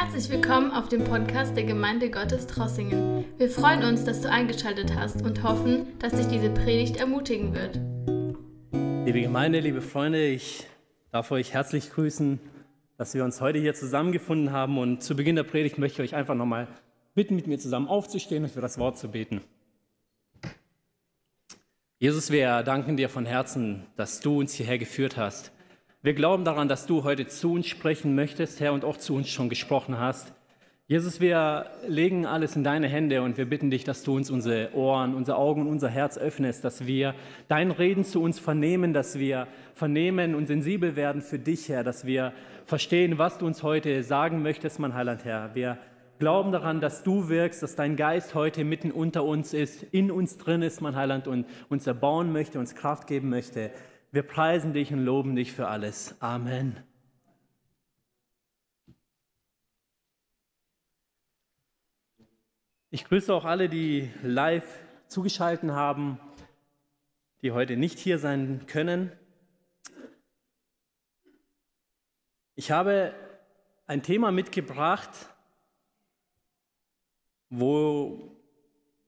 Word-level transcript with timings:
Herzlich 0.00 0.30
willkommen 0.30 0.70
auf 0.70 0.88
dem 0.88 1.02
Podcast 1.02 1.56
der 1.56 1.64
Gemeinde 1.64 2.08
Gottes 2.08 2.46
Trossingen. 2.46 3.24
Wir 3.36 3.50
freuen 3.50 3.82
uns, 3.82 4.04
dass 4.04 4.20
du 4.20 4.30
eingeschaltet 4.30 4.94
hast 4.94 5.22
und 5.22 5.42
hoffen, 5.42 5.98
dass 5.98 6.12
dich 6.12 6.28
diese 6.28 6.50
Predigt 6.50 6.98
ermutigen 6.98 7.52
wird. 7.52 7.80
Liebe 9.04 9.20
Gemeinde, 9.20 9.58
liebe 9.58 9.80
Freunde, 9.80 10.24
ich 10.24 10.68
darf 11.10 11.32
euch 11.32 11.52
herzlich 11.52 11.90
grüßen, 11.90 12.38
dass 12.96 13.12
wir 13.14 13.24
uns 13.24 13.40
heute 13.40 13.58
hier 13.58 13.74
zusammengefunden 13.74 14.52
haben. 14.52 14.78
Und 14.78 15.02
zu 15.02 15.16
Beginn 15.16 15.34
der 15.34 15.42
Predigt 15.42 15.78
möchte 15.78 16.00
ich 16.00 16.12
euch 16.12 16.16
einfach 16.16 16.36
nochmal 16.36 16.68
bitten, 17.16 17.34
mit 17.34 17.48
mir 17.48 17.58
zusammen 17.58 17.88
aufzustehen 17.88 18.44
und 18.44 18.50
für 18.50 18.60
das 18.60 18.78
Wort 18.78 18.98
zu 18.98 19.08
beten. 19.08 19.40
Jesus, 21.98 22.30
wir 22.30 22.62
danken 22.62 22.96
dir 22.96 23.08
von 23.08 23.26
Herzen, 23.26 23.84
dass 23.96 24.20
du 24.20 24.38
uns 24.38 24.54
hierher 24.54 24.78
geführt 24.78 25.16
hast. 25.16 25.50
Wir 26.00 26.14
glauben 26.14 26.44
daran, 26.44 26.68
dass 26.68 26.86
du 26.86 27.02
heute 27.02 27.26
zu 27.26 27.54
uns 27.54 27.66
sprechen 27.66 28.14
möchtest, 28.14 28.60
Herr, 28.60 28.72
und 28.72 28.84
auch 28.84 28.98
zu 28.98 29.16
uns 29.16 29.28
schon 29.30 29.48
gesprochen 29.48 29.98
hast. 29.98 30.32
Jesus, 30.86 31.20
wir 31.20 31.66
legen 31.88 32.24
alles 32.24 32.54
in 32.54 32.62
deine 32.62 32.86
Hände 32.86 33.20
und 33.22 33.36
wir 33.36 33.46
bitten 33.46 33.68
dich, 33.68 33.82
dass 33.82 34.04
du 34.04 34.14
uns 34.14 34.30
unsere 34.30 34.72
Ohren, 34.74 35.16
unsere 35.16 35.36
Augen 35.38 35.62
und 35.62 35.66
unser 35.66 35.88
Herz 35.88 36.16
öffnest, 36.16 36.62
dass 36.64 36.86
wir 36.86 37.16
dein 37.48 37.72
Reden 37.72 38.04
zu 38.04 38.22
uns 38.22 38.38
vernehmen, 38.38 38.92
dass 38.92 39.18
wir 39.18 39.48
vernehmen 39.74 40.36
und 40.36 40.46
sensibel 40.46 40.94
werden 40.94 41.20
für 41.20 41.40
dich, 41.40 41.68
Herr, 41.68 41.82
dass 41.82 42.06
wir 42.06 42.32
verstehen, 42.64 43.18
was 43.18 43.38
du 43.38 43.46
uns 43.46 43.64
heute 43.64 44.04
sagen 44.04 44.40
möchtest, 44.40 44.78
mein 44.78 44.94
Heiland, 44.94 45.24
Herr. 45.24 45.56
Wir 45.56 45.78
glauben 46.20 46.52
daran, 46.52 46.80
dass 46.80 47.02
du 47.02 47.28
wirkst, 47.28 47.60
dass 47.60 47.74
dein 47.74 47.96
Geist 47.96 48.36
heute 48.36 48.62
mitten 48.62 48.92
unter 48.92 49.24
uns 49.24 49.52
ist, 49.52 49.82
in 49.82 50.12
uns 50.12 50.38
drin 50.38 50.62
ist, 50.62 50.80
mein 50.80 50.94
Heiland, 50.94 51.26
und 51.26 51.44
uns 51.68 51.88
erbauen 51.88 52.32
möchte, 52.32 52.60
uns 52.60 52.76
Kraft 52.76 53.08
geben 53.08 53.30
möchte. 53.30 53.72
Wir 54.10 54.22
preisen 54.22 54.72
dich 54.72 54.90
und 54.90 55.04
loben 55.04 55.36
dich 55.36 55.52
für 55.52 55.68
alles. 55.68 56.16
Amen. 56.20 56.82
Ich 62.90 63.04
grüße 63.04 63.34
auch 63.34 63.44
alle, 63.44 63.68
die 63.68 64.10
live 64.22 64.78
zugeschaltet 65.08 65.70
haben, 65.70 66.18
die 67.42 67.52
heute 67.52 67.76
nicht 67.76 67.98
hier 67.98 68.18
sein 68.18 68.64
können. 68.66 69.12
Ich 72.54 72.70
habe 72.70 73.14
ein 73.86 74.02
Thema 74.02 74.32
mitgebracht, 74.32 75.10
wo 77.50 78.38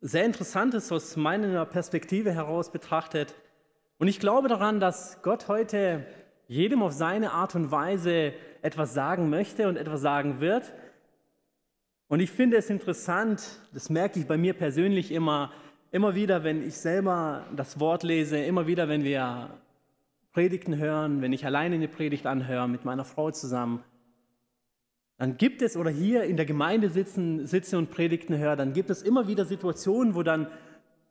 sehr 0.03 0.27
interessant 0.27 0.75
ist 0.75 0.93
aus 0.93 1.17
meiner 1.17 1.65
Perspektive 1.65 2.33
heraus 2.33 2.71
betrachtet. 2.71 3.35
Und 4.01 4.09
ich 4.09 4.19
glaube 4.19 4.49
daran, 4.49 4.81
dass 4.81 5.21
Gott 5.21 5.49
heute 5.49 6.07
jedem 6.49 6.83
auf 6.83 6.93
seine 6.93 7.33
Art 7.33 7.55
und 7.55 7.71
Weise 7.71 8.33
etwas 8.63 8.95
sagen 8.95 9.29
möchte 9.29 9.69
und 9.69 9.77
etwas 9.77 10.01
sagen 10.01 10.41
wird. 10.41 10.73
Und 12.09 12.21
ich 12.21 12.31
finde 12.31 12.57
es 12.57 12.71
interessant, 12.71 13.61
das 13.75 13.91
merke 13.91 14.19
ich 14.19 14.27
bei 14.27 14.39
mir 14.39 14.55
persönlich 14.55 15.13
immer, 15.13 15.53
immer 15.91 16.15
wieder, 16.15 16.45
wenn 16.45 16.67
ich 16.67 16.77
selber 16.77 17.45
das 17.55 17.79
Wort 17.79 18.03
lese, 18.03 18.39
immer 18.39 18.67
wieder, 18.67 18.89
wenn 18.89 19.05
wir 19.05 19.51
Predigten 20.33 20.79
hören, 20.79 21.21
wenn 21.21 21.35
ich 21.35 21.45
alleine 21.45 21.75
eine 21.75 21.89
Predigt 21.89 22.25
anhöre 22.25 22.71
mit 22.71 22.87
meiner 22.87 23.05
Frau 23.05 23.31
zusammen, 23.31 23.85
dann 25.19 25.37
gibt 25.37 25.61
es, 25.61 25.77
oder 25.77 25.91
hier 25.91 26.25
in 26.25 26.39
der 26.39 26.47
Gemeinde 26.47 26.89
sitzen, 26.89 27.47
sitze 27.47 27.77
und 27.77 27.91
Predigten 27.91 28.39
höre, 28.39 28.57
dann 28.57 28.73
gibt 28.73 28.89
es 28.89 29.03
immer 29.03 29.29
wieder 29.29 29.45
Situationen, 29.45 30.15
wo 30.15 30.23
dann 30.23 30.47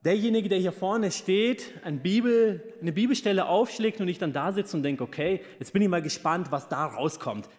derjenige, 0.06 0.50
der 0.50 0.60
hier 0.60 0.72
vorne 0.72 1.12
steht, 1.12 1.74
eine, 1.84 1.98
Bibel, 1.98 2.74
eine 2.82 2.92
Bibelstelle 2.92 3.48
aufschlägt 3.48 4.00
und 4.02 4.08
ich 4.08 4.18
dann 4.18 4.34
da 4.34 4.52
sitze 4.52 4.78
und 4.78 4.84
denke, 4.84 5.04
okay, 5.04 5.42
jetzt 5.60 5.74
bin 5.74 5.82
ich 5.82 5.90
mal 5.90 6.02
gespannt, 6.02 6.52
was 6.52 6.70
da 6.70 6.86
rauskommt. 6.86 7.50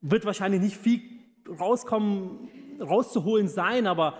Wird 0.00 0.24
wahrscheinlich 0.24 0.60
nicht 0.60 0.76
viel 0.76 1.02
rauskommen, 1.48 2.48
rauszuholen 2.80 3.48
sein, 3.48 3.86
aber 3.86 4.18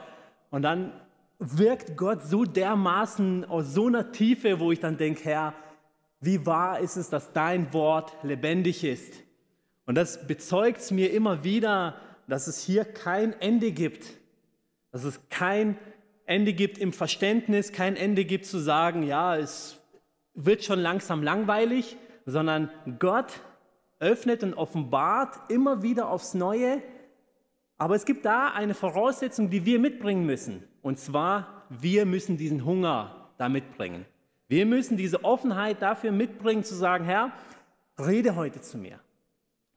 und 0.50 0.62
dann 0.62 0.92
wirkt 1.38 1.96
Gott 1.96 2.22
so 2.22 2.44
dermaßen 2.44 3.44
aus 3.44 3.74
so 3.74 3.86
einer 3.86 4.12
Tiefe, 4.12 4.58
wo 4.60 4.72
ich 4.72 4.80
dann 4.80 4.96
denke, 4.96 5.24
Herr, 5.24 5.54
wie 6.20 6.44
wahr 6.46 6.80
ist 6.80 6.96
es, 6.96 7.10
dass 7.10 7.32
dein 7.32 7.72
Wort 7.72 8.12
lebendig 8.22 8.82
ist? 8.82 9.22
Und 9.86 9.94
das 9.94 10.26
bezeugt 10.26 10.80
es 10.80 10.90
mir 10.90 11.12
immer 11.12 11.44
wieder, 11.44 11.94
dass 12.26 12.46
es 12.46 12.62
hier 12.62 12.84
kein 12.84 13.38
Ende 13.40 13.72
gibt, 13.72 14.06
dass 14.90 15.04
es 15.04 15.20
kein 15.30 15.78
Ende 16.28 16.52
gibt 16.52 16.76
im 16.76 16.92
Verständnis, 16.92 17.72
kein 17.72 17.96
Ende 17.96 18.26
gibt 18.26 18.44
zu 18.44 18.58
sagen, 18.58 19.02
ja, 19.02 19.34
es 19.38 19.80
wird 20.34 20.62
schon 20.62 20.78
langsam 20.78 21.22
langweilig, 21.22 21.96
sondern 22.26 22.70
Gott 22.98 23.40
öffnet 23.98 24.42
und 24.42 24.52
offenbart 24.52 25.50
immer 25.50 25.82
wieder 25.82 26.10
aufs 26.10 26.34
Neue. 26.34 26.82
Aber 27.78 27.94
es 27.94 28.04
gibt 28.04 28.26
da 28.26 28.48
eine 28.48 28.74
Voraussetzung, 28.74 29.48
die 29.48 29.64
wir 29.64 29.78
mitbringen 29.78 30.26
müssen. 30.26 30.62
Und 30.82 30.98
zwar, 30.98 31.64
wir 31.70 32.04
müssen 32.04 32.36
diesen 32.36 32.66
Hunger 32.66 33.30
da 33.38 33.48
mitbringen. 33.48 34.04
Wir 34.48 34.66
müssen 34.66 34.98
diese 34.98 35.24
Offenheit 35.24 35.80
dafür 35.80 36.12
mitbringen, 36.12 36.62
zu 36.62 36.74
sagen, 36.74 37.06
Herr, 37.06 37.32
rede 37.98 38.36
heute 38.36 38.60
zu 38.60 38.76
mir. 38.76 39.00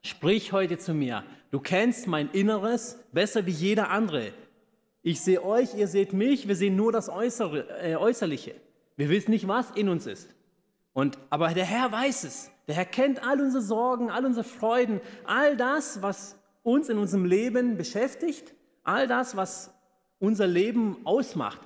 Sprich 0.04 0.52
heute 0.52 0.78
zu 0.78 0.94
mir. 0.94 1.24
Du 1.50 1.62
kennst 1.62 2.08
mein 2.08 2.30
Inneres 2.32 3.00
besser 3.14 3.46
wie 3.46 3.52
jeder 3.52 3.90
andere. 3.90 4.34
Ich 5.04 5.22
sehe 5.22 5.44
euch, 5.44 5.74
ihr 5.76 5.88
seht 5.88 6.14
mich, 6.14 6.48
wir 6.48 6.56
sehen 6.56 6.76
nur 6.76 6.92
das 6.92 7.10
Äußere, 7.10 7.68
äh, 7.82 7.96
Äußerliche. 7.96 8.56
Wir 8.98 9.10
wissen 9.10 9.32
nicht, 9.32 9.48
was 9.48 9.72
in 9.72 9.90
uns 9.90 10.06
ist. 10.06 10.30
Und, 10.94 11.18
aber 11.30 11.50
der 11.50 11.66
Herr 11.66 11.92
weiß 11.92 12.24
es. 12.24 12.52
Der 12.68 12.76
Herr 12.76 12.86
kennt 12.86 13.26
all 13.26 13.42
unsere 13.42 13.64
Sorgen, 13.64 14.12
all 14.12 14.26
unsere 14.26 14.44
Freuden, 14.44 15.02
all 15.26 15.58
das, 15.58 16.02
was 16.02 16.38
uns 16.64 16.90
in 16.90 16.98
unserem 16.98 17.26
Leben 17.26 17.78
beschäftigt, 17.78 18.54
all 18.84 19.08
das, 19.08 19.36
was 19.36 19.74
unser 20.20 20.46
Leben 20.46 20.98
ausmacht. 21.04 21.62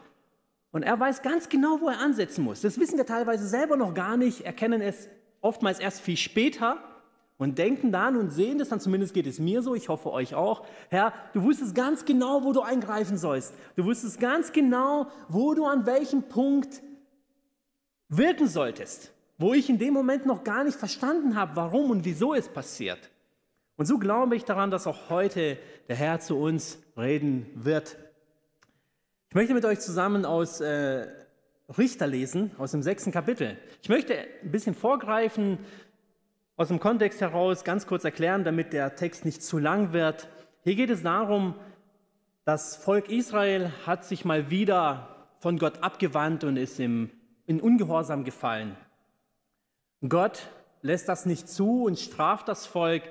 Und 0.72 0.84
er 0.84 0.97
weiß 1.00 1.22
ganz 1.22 1.50
genau, 1.50 1.81
wo 1.81 1.90
er 1.90 2.00
ansetzen 2.00 2.44
muss. 2.44 2.62
Das 2.62 2.79
wissen 2.79 2.97
wir 2.97 3.06
teilweise 3.06 3.47
selber 3.47 3.75
noch 3.75 3.94
gar 3.94 4.16
nicht, 4.16 4.41
erkennen 4.41 4.81
es 4.81 5.09
oftmals 5.41 5.79
erst 5.79 6.01
viel 6.01 6.18
später 6.18 6.78
und 7.38 7.57
denken 7.57 7.91
dann 7.91 8.16
und 8.16 8.29
sehen 8.29 8.59
das 8.59 8.69
dann, 8.69 8.79
zumindest 8.79 9.13
geht 9.13 9.28
es 9.28 9.40
mir 9.40 9.62
so, 9.62 9.75
ich 9.75 9.90
hoffe 9.90 10.12
euch 10.12 10.35
auch, 10.35 10.66
Herr, 10.90 11.13
du 11.34 11.44
wusstest 11.44 11.75
ganz 11.75 12.06
genau, 12.06 12.44
wo 12.44 12.53
du 12.53 12.62
eingreifen 12.62 13.18
sollst. 13.18 13.53
Du 13.75 13.84
wusstest 13.85 14.19
ganz 14.19 14.51
genau, 14.53 15.07
wo 15.28 15.53
du 15.53 15.66
an 15.66 15.85
welchem 15.85 16.24
Punkt 16.24 16.81
wirken 18.07 18.47
solltest, 18.47 19.12
wo 19.38 19.53
ich 19.53 19.69
in 19.69 19.79
dem 19.79 19.94
Moment 19.94 20.25
noch 20.25 20.44
gar 20.44 20.63
nicht 20.63 20.78
verstanden 20.78 21.35
habe, 21.35 21.56
warum 21.56 21.91
und 21.91 22.06
wieso 22.06 22.34
es 22.34 22.47
passiert. 22.47 23.09
Und 23.75 23.85
so 23.85 23.97
glaube 23.97 24.38
ich 24.38 24.45
daran, 24.45 24.72
dass 24.72 24.88
auch 24.88 25.09
heute 25.09 25.57
der 25.90 25.97
Herr 25.97 26.19
zu 26.22 26.38
uns 26.38 26.79
reden 26.97 27.47
wird. 27.56 27.97
Ich 29.29 29.35
möchte 29.35 29.53
mit 29.53 29.66
euch 29.66 29.81
zusammen 29.81 30.24
aus 30.24 30.62
äh, 30.62 31.07
Richter 31.78 32.07
lesen, 32.07 32.51
aus 32.57 32.72
dem 32.72 32.84
sechsten 32.84 33.12
Kapitel. 33.12 33.57
Ich 33.81 33.90
möchte 33.90 34.16
ein 34.18 34.51
bisschen 34.51 34.75
vorgreifen, 34.75 35.57
aus 36.58 36.70
dem 36.70 36.80
Kontext 36.80 37.22
heraus 37.22 37.64
ganz 37.64 37.86
kurz 37.86 38.04
erklären, 38.04 38.44
damit 38.44 38.72
der 38.72 38.96
Text 38.96 39.26
nicht 39.26 39.44
zu 39.44 39.58
lang 39.58 39.92
wird. 39.92 40.30
Hier 40.64 40.76
geht 40.76 40.90
es 40.90 41.04
darum, 41.04 41.56
das 42.46 42.76
Volk 42.76 43.10
Israel 43.10 43.72
hat 43.86 44.06
sich 44.06 44.24
mal 44.24 44.50
wieder 44.50 45.28
von 45.40 45.58
Gott 45.58 45.84
abgewandt 45.84 46.44
und 46.44 46.58
ist 46.58 46.80
im, 46.80 47.10
in 47.46 47.60
Ungehorsam 47.60 48.24
gefallen. 48.24 48.78
Gott 50.08 50.48
lässt 50.82 51.10
das 51.10 51.26
nicht 51.26 51.50
zu 51.50 51.84
und 51.84 52.00
straft 52.00 52.48
das 52.48 52.66
Volk, 52.66 53.04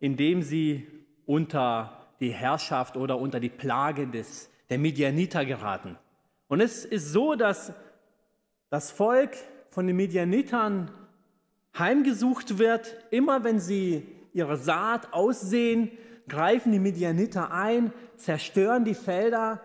indem 0.00 0.42
sie 0.42 0.86
unter 1.24 2.06
die 2.20 2.32
Herrschaft 2.32 2.96
oder 2.96 3.18
unter 3.18 3.40
die 3.40 3.48
Plage 3.48 4.06
des, 4.06 4.50
der 4.68 4.78
Midianiter 4.78 5.44
geraten. 5.44 5.96
Und 6.48 6.60
es 6.60 6.84
ist 6.84 7.12
so, 7.12 7.36
dass 7.36 7.72
das 8.68 8.90
Volk 8.90 9.30
von 9.70 9.86
den 9.86 9.96
Midianitern 9.96 10.90
heimgesucht 11.78 12.58
wird. 12.58 12.96
Immer 13.10 13.44
wenn 13.44 13.60
sie 13.60 14.06
ihre 14.32 14.56
Saat 14.56 15.12
aussehen, 15.12 15.90
greifen 16.28 16.72
die 16.72 16.78
Midianiter 16.78 17.52
ein, 17.52 17.92
zerstören 18.16 18.84
die 18.84 18.94
Felder, 18.94 19.60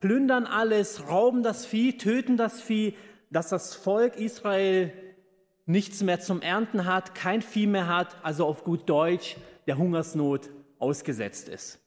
plündern 0.00 0.46
alles, 0.46 1.08
rauben 1.08 1.42
das 1.42 1.66
Vieh, 1.66 1.96
töten 1.96 2.36
das 2.36 2.60
Vieh, 2.60 2.94
dass 3.30 3.48
das 3.48 3.74
Volk 3.74 4.16
Israel 4.16 4.92
nichts 5.64 6.02
mehr 6.02 6.20
zum 6.20 6.42
Ernten 6.42 6.84
hat, 6.84 7.14
kein 7.14 7.42
Vieh 7.42 7.66
mehr 7.66 7.88
hat, 7.88 8.16
also 8.22 8.46
auf 8.46 8.62
gut 8.62 8.88
Deutsch 8.88 9.36
der 9.66 9.78
Hungersnot 9.78 10.50
ausgesetzt 10.78 11.48
ist. 11.48 11.80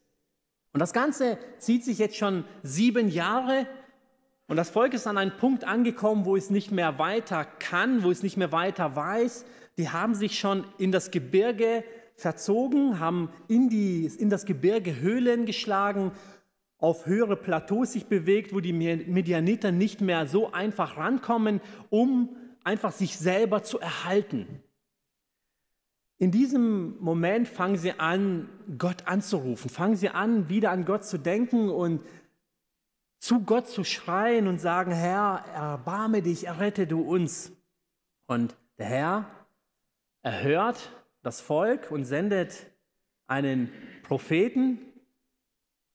Und 0.73 0.79
das 0.79 0.93
Ganze 0.93 1.37
zieht 1.57 1.83
sich 1.83 1.97
jetzt 1.97 2.17
schon 2.17 2.43
sieben 2.61 3.09
Jahre 3.09 3.65
und 4.49 4.55
das 4.55 4.71
Volk 4.71 4.95
ist 4.95 5.05
an 5.05 5.19
einen 5.19 5.37
Punkt 5.37 5.63
angekommen, 5.63 6.25
wo 6.25 6.35
es 6.35 6.49
nicht 6.49 6.71
mehr 6.71 6.97
weiter 6.97 7.45
kann, 7.45 8.03
wo 8.03 8.09
es 8.09 8.23
nicht 8.23 8.35
mehr 8.35 8.51
weiter 8.51 8.95
weiß. 8.95 9.45
Die 9.77 9.89
haben 9.89 10.15
sich 10.15 10.39
schon 10.39 10.65
in 10.79 10.91
das 10.91 11.11
Gebirge 11.11 11.83
verzogen, 12.15 12.99
haben 12.99 13.29
in, 13.47 13.69
die, 13.69 14.07
in 14.07 14.31
das 14.31 14.45
Gebirge 14.45 14.99
Höhlen 14.99 15.45
geschlagen, 15.45 16.11
auf 16.79 17.05
höhere 17.05 17.35
Plateaus 17.35 17.93
sich 17.93 18.07
bewegt, 18.07 18.51
wo 18.51 18.59
die 18.59 18.73
Medianiter 18.73 19.71
nicht 19.71 20.01
mehr 20.01 20.25
so 20.25 20.51
einfach 20.51 20.97
rankommen, 20.97 21.61
um 21.91 22.35
einfach 22.63 22.91
sich 22.91 23.17
selber 23.17 23.61
zu 23.61 23.79
erhalten. 23.79 24.47
in 26.17 26.31
diesem 26.31 26.97
Moment 26.99 27.47
fangen 27.47 27.77
sie 27.77 27.99
an, 27.99 28.49
Gott 28.79 29.07
anzurufen, 29.07 29.69
fangen 29.69 29.95
sie 29.95 30.09
an, 30.09 30.49
wieder 30.49 30.71
an 30.71 30.85
Gott 30.85 31.05
zu 31.05 31.19
denken 31.19 31.69
und 31.69 32.01
zu 33.19 33.41
Gott 33.41 33.67
zu 33.67 33.83
schreien 33.83 34.47
und 34.47 34.59
sagen, 34.59 34.91
Herr, 34.91 35.43
erbarme 35.53 36.21
dich, 36.21 36.47
errette 36.47 36.87
du 36.87 37.01
uns. 37.01 37.51
Und 38.27 38.55
der 38.77 38.85
Herr 38.87 39.25
erhört 40.23 40.91
das 41.21 41.41
Volk 41.41 41.91
und 41.91 42.05
sendet 42.05 42.67
einen 43.27 43.71
Propheten, 44.03 44.79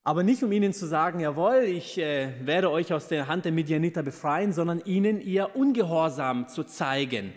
aber 0.06 0.22
nicht 0.22 0.42
um 0.44 0.52
ihnen 0.52 0.74
zu 0.74 0.86
sagen, 0.86 1.18
jawohl, 1.18 1.64
ich 1.64 1.96
äh, 1.96 2.46
werde 2.46 2.70
euch 2.70 2.92
aus 2.92 3.08
der 3.08 3.26
Hand 3.26 3.46
der 3.46 3.52
Midianiter 3.52 4.02
befreien, 4.02 4.52
sondern 4.52 4.80
ihnen 4.84 5.18
ihr 5.18 5.56
Ungehorsam 5.56 6.46
zu 6.46 6.64
zeigen. 6.64 7.32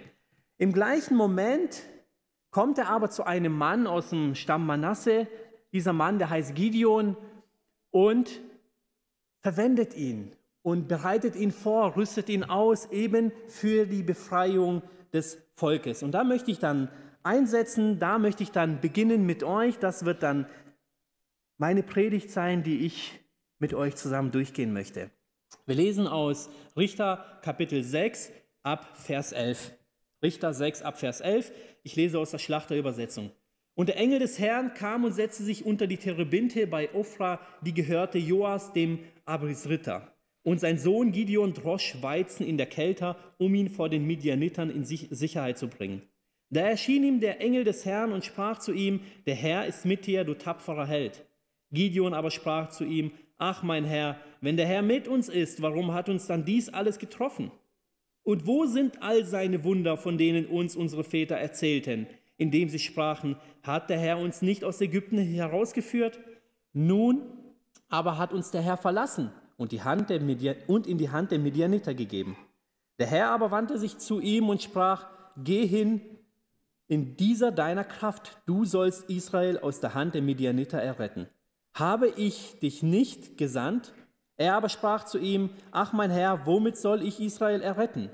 Im 0.57 0.73
gleichen 0.73 1.15
Moment 1.15 1.83
kommt 2.51 2.77
er 2.77 2.89
aber 2.89 3.09
zu 3.09 3.23
einem 3.25 3.57
Mann 3.57 3.87
aus 3.87 4.09
dem 4.09 4.35
Stamm 4.35 4.65
Manasse, 4.65 5.27
dieser 5.71 5.93
Mann, 5.93 6.19
der 6.19 6.29
heißt 6.29 6.55
Gideon, 6.55 7.15
und 7.89 8.41
verwendet 9.47 9.95
ihn 9.95 10.33
und 10.61 10.89
bereitet 10.89 11.37
ihn 11.37 11.53
vor, 11.53 11.95
rüstet 11.95 12.27
ihn 12.27 12.43
aus, 12.43 12.87
eben 12.91 13.31
für 13.47 13.85
die 13.85 14.03
Befreiung 14.03 14.81
des 15.13 15.37
Volkes. 15.55 16.03
Und 16.03 16.11
da 16.11 16.25
möchte 16.25 16.51
ich 16.51 16.59
dann 16.59 16.89
einsetzen, 17.23 17.97
da 17.97 18.19
möchte 18.19 18.43
ich 18.43 18.51
dann 18.51 18.81
beginnen 18.81 19.25
mit 19.25 19.45
euch. 19.45 19.79
Das 19.79 20.03
wird 20.03 20.21
dann 20.21 20.47
meine 21.57 21.81
Predigt 21.81 22.29
sein, 22.29 22.61
die 22.63 22.85
ich 22.85 23.21
mit 23.57 23.73
euch 23.73 23.95
zusammen 23.95 24.31
durchgehen 24.31 24.73
möchte. 24.73 25.11
Wir 25.65 25.75
lesen 25.75 26.07
aus 26.07 26.49
Richter 26.75 27.39
Kapitel 27.41 27.83
6 27.83 28.33
ab 28.63 28.97
Vers 28.97 29.31
11. 29.31 29.71
Richter 30.21 30.53
6 30.53 30.81
ab 30.81 30.99
Vers 30.99 31.21
11. 31.21 31.53
Ich 31.83 31.95
lese 31.95 32.19
aus 32.19 32.31
der 32.31 32.39
Schlachterübersetzung. 32.39 33.31
Und 33.77 33.89
der 33.89 33.97
Engel 33.97 34.17
des 34.17 34.39
Herrn 34.39 34.73
kam 34.73 35.03
und 35.03 35.13
setzte 35.13 35.43
sich 35.43 35.63
unter 35.63 35.85
die 35.85 35.97
Terebinte 35.97 36.65
bei 36.65 36.91
Ophra, 36.95 37.39
die 37.61 37.75
gehörte 37.75 38.17
Joas, 38.17 38.73
dem 38.73 38.97
Abrisritter. 39.25 40.11
Und 40.41 40.59
sein 40.59 40.79
Sohn 40.79 41.11
Gideon 41.11 41.53
drosch 41.53 42.01
Weizen 42.01 42.43
in 42.43 42.57
der 42.57 42.65
Kälte, 42.65 43.15
um 43.37 43.53
ihn 43.53 43.69
vor 43.69 43.87
den 43.87 44.07
Midianitern 44.07 44.71
in 44.71 44.83
Sicherheit 44.83 45.59
zu 45.59 45.67
bringen. 45.67 46.01
Da 46.49 46.61
erschien 46.61 47.03
ihm 47.03 47.19
der 47.19 47.39
Engel 47.39 47.65
des 47.65 47.85
Herrn 47.85 48.13
und 48.13 48.25
sprach 48.25 48.57
zu 48.57 48.73
ihm, 48.73 49.01
der 49.27 49.35
Herr 49.35 49.67
ist 49.67 49.85
mit 49.85 50.07
dir, 50.07 50.23
du 50.23 50.33
tapferer 50.33 50.87
Held. 50.87 51.23
Gideon 51.71 52.15
aber 52.15 52.31
sprach 52.31 52.69
zu 52.69 52.83
ihm, 52.83 53.11
ach 53.37 53.61
mein 53.61 53.85
Herr, 53.85 54.19
wenn 54.41 54.57
der 54.57 54.65
Herr 54.65 54.81
mit 54.81 55.07
uns 55.07 55.29
ist, 55.29 55.61
warum 55.61 55.93
hat 55.93 56.09
uns 56.09 56.25
dann 56.25 56.45
dies 56.45 56.69
alles 56.69 56.97
getroffen? 56.97 57.51
Und 58.23 58.47
wo 58.47 58.65
sind 58.65 59.03
all 59.03 59.23
seine 59.23 59.63
Wunder, 59.63 59.97
von 59.97 60.17
denen 60.17 60.47
uns 60.47 60.75
unsere 60.75 61.03
Väter 61.03 61.35
erzählten, 61.35 62.07
indem 62.37 62.69
sie 62.69 62.79
sprachen, 62.79 63.35
hat 63.63 63.89
der 63.89 63.99
Herr 63.99 64.19
uns 64.19 64.41
nicht 64.41 64.63
aus 64.63 64.79
Ägypten 64.81 65.17
herausgeführt? 65.17 66.19
Nun 66.73 67.23
aber 67.89 68.17
hat 68.17 68.33
uns 68.33 68.51
der 68.51 68.61
Herr 68.61 68.77
verlassen 68.77 69.31
und, 69.57 69.71
die 69.71 69.81
Hand 69.81 70.09
der 70.09 70.21
Midian 70.21 70.55
und 70.67 70.87
in 70.87 70.97
die 70.97 71.09
Hand 71.09 71.31
der 71.31 71.39
Midianiter 71.39 71.93
gegeben. 71.93 72.37
Der 72.99 73.07
Herr 73.07 73.31
aber 73.31 73.51
wandte 73.51 73.79
sich 73.79 73.97
zu 73.97 74.19
ihm 74.19 74.49
und 74.49 74.61
sprach, 74.61 75.07
geh 75.37 75.65
hin 75.65 76.01
in 76.87 77.17
dieser 77.17 77.51
deiner 77.51 77.83
Kraft, 77.83 78.37
du 78.45 78.65
sollst 78.65 79.09
Israel 79.09 79.59
aus 79.59 79.79
der 79.79 79.93
Hand 79.93 80.15
der 80.15 80.21
Midianiter 80.21 80.79
erretten. 80.79 81.27
Habe 81.73 82.07
ich 82.15 82.59
dich 82.59 82.81
nicht 82.81 83.37
gesandt? 83.37 83.93
Er 84.37 84.55
aber 84.55 84.69
sprach 84.69 85.03
zu 85.03 85.17
ihm, 85.17 85.49
ach 85.71 85.93
mein 85.93 86.11
Herr, 86.11 86.45
womit 86.45 86.77
soll 86.77 87.01
ich 87.03 87.19
Israel 87.19 87.61
erretten? 87.61 88.09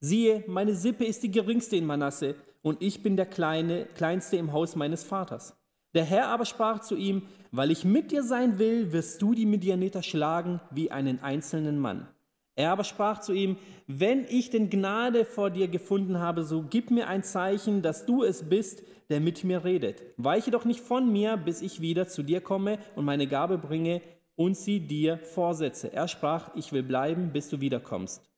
Siehe, 0.00 0.44
meine 0.46 0.74
Sippe 0.74 1.04
ist 1.04 1.22
die 1.22 1.30
geringste 1.30 1.76
in 1.76 1.86
Manasse, 1.86 2.34
und 2.62 2.82
ich 2.82 3.02
bin 3.02 3.16
der 3.16 3.26
Kleine, 3.26 3.86
Kleinste 3.94 4.36
im 4.36 4.52
Haus 4.52 4.76
meines 4.76 5.04
Vaters. 5.04 5.56
Der 5.94 6.04
Herr 6.04 6.28
aber 6.28 6.44
sprach 6.44 6.80
zu 6.80 6.96
ihm, 6.96 7.22
weil 7.50 7.70
ich 7.70 7.84
mit 7.84 8.12
dir 8.12 8.22
sein 8.22 8.58
will, 8.58 8.92
wirst 8.92 9.20
du 9.22 9.34
die 9.34 9.46
Midianiter 9.46 10.02
schlagen 10.02 10.60
wie 10.70 10.90
einen 10.90 11.20
einzelnen 11.22 11.78
Mann. 11.78 12.06
Er 12.54 12.72
aber 12.72 12.84
sprach 12.84 13.20
zu 13.20 13.32
ihm, 13.32 13.56
wenn 13.86 14.24
ich 14.28 14.50
denn 14.50 14.70
Gnade 14.70 15.24
vor 15.24 15.50
dir 15.50 15.66
gefunden 15.66 16.18
habe, 16.18 16.44
so 16.44 16.62
gib 16.68 16.90
mir 16.90 17.08
ein 17.08 17.22
Zeichen, 17.22 17.82
dass 17.82 18.06
du 18.06 18.22
es 18.22 18.48
bist, 18.48 18.82
der 19.08 19.20
mit 19.20 19.42
mir 19.44 19.64
redet. 19.64 20.02
Weiche 20.16 20.50
doch 20.50 20.64
nicht 20.64 20.80
von 20.80 21.10
mir, 21.10 21.36
bis 21.36 21.62
ich 21.62 21.80
wieder 21.80 22.06
zu 22.06 22.22
dir 22.22 22.40
komme 22.40 22.78
und 22.94 23.04
meine 23.04 23.26
Gabe 23.26 23.58
bringe 23.58 24.02
und 24.36 24.56
sie 24.56 24.80
dir 24.80 25.18
vorsetze. 25.18 25.92
Er 25.92 26.06
sprach, 26.06 26.54
ich 26.54 26.72
will 26.72 26.82
bleiben, 26.82 27.32
bis 27.32 27.48
du 27.48 27.60
wiederkommst. 27.60 28.29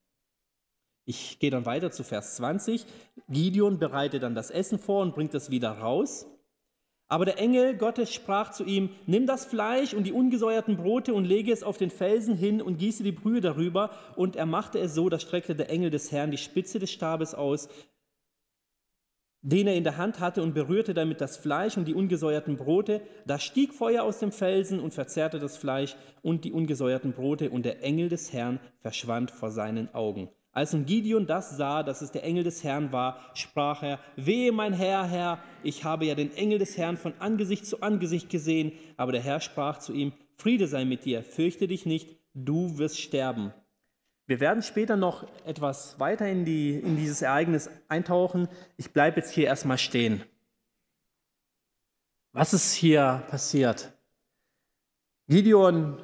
Ich 1.05 1.39
gehe 1.41 1.51
dann 1.51 1.67
weiter 1.67 1.91
zu 1.91 2.05
Vers 2.05 2.37
20. 2.37 2.87
Gideon 3.29 3.79
bereitet 3.79 4.23
dann 4.23 4.35
das 4.35 4.51
Essen 4.51 4.79
vor 4.79 5.03
und 5.03 5.15
bringt 5.15 5.35
es 5.35 5.51
wieder 5.51 5.71
raus. 5.71 6.27
Aber 7.09 7.27
der 7.27 7.39
Engel 7.39 7.77
Gottes 7.77 8.15
sprach 8.15 8.53
zu 8.53 8.65
ihm, 8.65 8.89
nimm 9.07 9.27
das 9.27 9.45
Fleisch 9.45 9.93
und 9.93 10.05
die 10.05 10.13
ungesäuerten 10.13 10.79
Brote 10.79 11.13
und 11.13 11.27
lege 11.27 11.53
es 11.53 11.63
auf 11.63 11.77
den 11.77 11.91
Felsen 11.91 12.35
hin 12.35 12.63
und 12.63 12.79
gieße 12.79 13.03
die 13.03 13.13
Brühe 13.13 13.43
darüber. 13.43 13.91
Und 14.17 14.35
er 14.35 14.47
machte 14.47 14.79
es 14.79 14.95
so, 14.95 15.11
da 15.11 15.19
streckte 15.19 15.55
der 15.55 15.69
Engel 15.69 15.91
des 15.91 16.11
Herrn 16.11 16.31
die 16.31 16.39
Spitze 16.39 16.79
des 16.79 16.91
Stabes 16.91 17.35
aus, 17.35 17.69
den 19.43 19.67
er 19.67 19.75
in 19.75 19.85
der 19.85 19.99
Hand 19.99 20.21
hatte 20.21 20.43
und 20.43 20.55
berührte 20.55 20.95
damit 20.95 21.21
das 21.21 21.37
Fleisch 21.37 21.77
und 21.77 21.87
die 21.87 21.95
ungesäuerten 21.95 22.57
Brote. 22.57 23.03
Da 23.27 23.39
stieg 23.39 23.75
Feuer 23.75 24.05
aus 24.05 24.21
dem 24.21 24.33
Felsen 24.33 24.81
und 24.81 24.95
verzehrte 24.95 25.39
das 25.39 25.59
Fleisch 25.59 25.97
und 26.23 26.45
die 26.45 26.53
ungesäuerten 26.53 27.13
Brote 27.13 27.51
und 27.51 27.67
der 27.67 27.83
Engel 27.83 28.09
des 28.09 28.33
Herrn 28.33 28.59
verschwand 28.81 29.33
vor 29.33 29.51
seinen 29.51 29.93
Augen. 29.95 30.31
Als 30.53 30.75
nun 30.75 30.85
Gideon 30.85 31.27
das 31.27 31.57
sah, 31.57 31.83
dass 31.83 32.03
es 32.03 32.13
der 32.13 32.25
Engel 32.25 32.45
des 32.45 32.63
Herrn 32.63 32.93
war, 32.93 33.19
sprach 33.33 33.83
er, 33.83 33.99
wehe 34.17 34.53
mein 34.53 34.75
Herr, 34.75 35.07
Herr, 35.07 35.39
ich 35.63 35.85
habe 35.85 36.05
ja 36.05 36.15
den 36.15 36.35
Engel 36.37 36.59
des 36.59 36.77
Herrn 36.77 36.99
von 36.99 37.15
Angesicht 37.21 37.65
zu 37.67 37.81
Angesicht 37.81 38.29
gesehen. 38.29 38.73
Aber 38.99 39.13
der 39.13 39.23
Herr 39.23 39.41
sprach 39.41 39.79
zu 39.79 39.95
ihm, 39.95 40.13
Friede 40.37 40.67
sei 40.67 40.85
mit 40.85 41.07
dir, 41.07 41.23
fürchte 41.23 41.69
dich 41.69 41.87
nicht, 41.87 42.17
du 42.35 42.77
wirst 42.77 43.01
sterben. 43.01 43.55
Wir 44.27 44.41
werden 44.41 44.63
später 44.63 44.97
noch 44.97 45.27
etwas 45.47 45.99
weiter 45.99 46.29
in, 46.29 46.45
die, 46.45 46.75
in 46.75 46.97
dieses 46.97 47.23
Ereignis 47.23 47.71
eintauchen. 47.89 48.49
Ich 48.77 48.93
bleibe 48.93 49.21
jetzt 49.21 49.33
hier 49.33 49.47
erstmal 49.47 49.79
stehen. 49.79 50.23
Was 52.33 52.53
ist 52.53 52.75
hier 52.75 53.23
passiert? 53.29 53.93
Gideon 55.29 55.99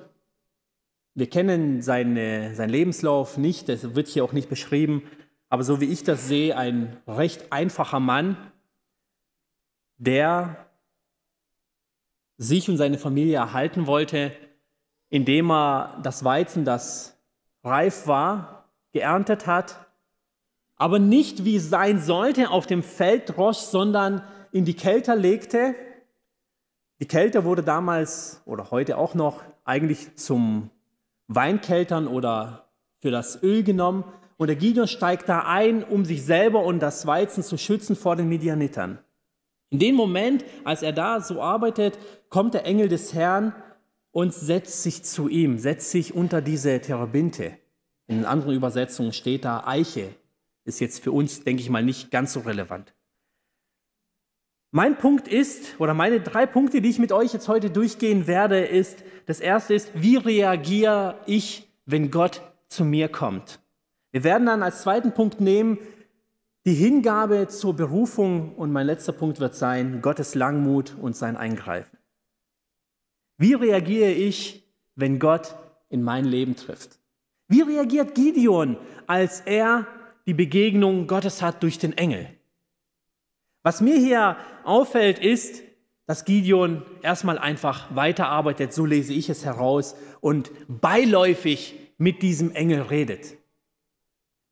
wir 1.19 1.29
kennen 1.29 1.83
seine, 1.83 2.55
seinen 2.55 2.71
Lebenslauf 2.71 3.39
nicht, 3.39 3.69
das 3.69 3.97
wird 3.97 4.07
hier 4.07 4.23
auch 4.23 4.33
nicht 4.33 4.49
beschrieben, 4.49 5.03
aber 5.49 5.65
so 5.65 5.81
wie 5.81 5.87
ich 5.87 6.05
das 6.05 6.29
sehe, 6.29 6.57
ein 6.57 6.97
recht 7.09 7.53
einfacher 7.53 7.99
Mann, 7.99 8.37
der 9.97 10.69
sich 12.37 12.71
und 12.71 12.77
seine 12.77 12.99
Familie 12.99 13.37
erhalten 13.37 13.89
wollte, 13.89 14.31
indem 15.09 15.51
er 15.51 15.99
das 16.05 16.23
Weizen, 16.23 16.65
das 16.65 17.19
reif 17.65 18.07
war, 18.07 18.69
geerntet 18.93 19.49
hat, 19.49 19.87
aber 20.77 21.01
nicht 21.01 21.45
wie 21.45 21.57
es 21.57 21.69
sein 21.69 22.01
sollte 22.01 22.51
auf 22.51 22.67
dem 22.67 22.85
Feld 22.85 23.37
drosch, 23.37 23.59
sondern 23.59 24.23
in 24.53 24.65
die 24.65 24.75
Kälte 24.75 25.15
legte. 25.15 25.75
Die 27.01 27.09
Kälte 27.09 27.45
wurde 27.45 27.65
damals 27.65 28.41
oder 28.45 28.71
heute 28.71 28.99
auch 28.99 29.17
noch 29.17 29.43
eigentlich 29.65 30.15
zum 30.15 30.71
Weinkeltern 31.29 32.09
oder 32.09 32.71
für 33.01 33.11
das 33.11 33.43
Öl 33.43 33.63
genommen. 33.63 34.05
Und 34.37 34.49
der 34.49 34.57
Gideon 34.57 34.89
steigt 34.89 35.29
da 35.29 35.41
ein, 35.41 35.85
um 35.85 36.05
sich 36.05 36.25
selber 36.25 36.65
und 36.65 36.81
das 36.81 37.07
Weizen 37.07 37.43
zu 37.43 37.57
schützen 37.57 37.97
vor 37.97 38.17
den 38.17 38.29
Midianitern. 38.29 38.99
In 39.71 39.79
dem 39.79 39.95
Moment, 39.95 40.45
als 40.65 40.83
er 40.83 40.93
da 40.93 41.21
so 41.21 41.43
arbeitet, 41.43 41.99
kommt 42.31 42.55
der 42.55 42.65
Engel 42.65 42.89
des 42.89 43.13
Herrn 43.15 43.55
und 44.11 44.33
setzt 44.33 44.83
sich 44.83 45.05
zu 45.05 45.29
ihm, 45.29 45.59
setzt 45.59 45.91
sich 45.91 46.15
unter 46.15 46.41
diese 46.41 46.81
Terebinte. 46.81 47.59
In 48.07 48.25
anderen 48.25 48.55
Übersetzungen 48.55 49.13
steht 49.13 49.45
da 49.45 49.65
Eiche. 49.67 50.15
Ist 50.65 50.81
jetzt 50.81 51.03
für 51.03 51.13
uns, 51.13 51.45
denke 51.45 51.63
ich 51.63 51.69
mal, 51.69 51.83
nicht 51.83 52.11
ganz 52.11 52.33
so 52.33 52.41
relevant. 52.41 52.95
Mein 54.71 54.99
Punkt 54.99 55.29
ist, 55.29 55.81
oder 55.81 55.95
meine 55.95 56.21
drei 56.21 56.45
Punkte, 56.45 56.83
die 56.83 56.91
ich 56.91 56.99
mit 56.99 57.11
euch 57.11 57.33
jetzt 57.33 57.49
heute 57.49 57.71
durchgehen 57.71 58.27
werde, 58.27 58.61
ist, 58.61 59.03
das 59.25 59.41
erste 59.41 59.73
ist, 59.73 59.91
wie 59.95 60.17
reagiere 60.17 61.19
ich, 61.25 61.67
wenn 61.87 62.11
Gott 62.11 62.43
zu 62.67 62.85
mir 62.85 63.09
kommt? 63.09 63.61
Wir 64.11 64.25
werden 64.25 64.47
dann 64.47 64.63
als 64.63 64.83
zweiten 64.83 65.13
Punkt 65.13 65.41
nehmen, 65.41 65.79
die 66.67 66.75
Hingabe 66.75 67.49
zur 67.49 67.75
Berufung 67.75 68.55
und 68.57 68.71
mein 68.71 68.87
letzter 68.87 69.13
Punkt 69.13 69.41
wird 69.41 69.55
sein, 69.55 70.03
Gottes 70.03 70.35
Langmut 70.35 70.95
und 71.01 71.17
sein 71.17 71.39
Eingreifen. 71.39 71.97
Wie 73.39 73.55
reagiere 73.55 74.11
ich, 74.11 74.69
wenn 74.95 75.19
Gott 75.19 75.55
in 75.89 76.03
mein 76.03 76.27
Leben 76.27 76.57
trifft? 76.57 76.99
Wie 77.47 77.63
reagiert 77.63 78.15
Gideon, 78.15 78.77
als 79.07 79.41
er 79.41 79.87
die 80.27 80.35
Begegnung 80.35 81.07
Gottes 81.07 81.41
hat 81.41 81.63
durch 81.63 81.79
den 81.79 81.97
Engel? 81.97 82.38
Was 83.63 83.81
mir 83.81 83.97
hier 83.97 84.37
auffällt, 84.65 85.19
ist, 85.19 85.63
dass 86.07 86.25
Gideon 86.25 86.83
erstmal 87.03 87.39
einfach 87.39 87.95
weiterarbeitet, 87.95 88.73
so 88.73 88.87
lese 88.87 89.13
ich 89.13 89.29
es 89.29 89.45
heraus, 89.45 89.95
und 90.21 90.51
beiläufig 90.69 91.75
mit 91.99 92.23
diesem 92.23 92.53
Engel 92.53 92.83
redet. 92.83 93.37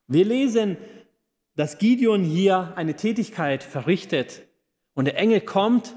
Wir 0.06 0.25
lesen, 0.25 0.76
dass 1.54 1.78
Gideon 1.78 2.22
hier 2.22 2.75
eine 2.76 2.94
Tätigkeit 2.94 3.62
verrichtet 3.62 4.42
Und 4.94 5.06
der 5.06 5.18
Engel 5.18 5.40
kommt. 5.40 5.94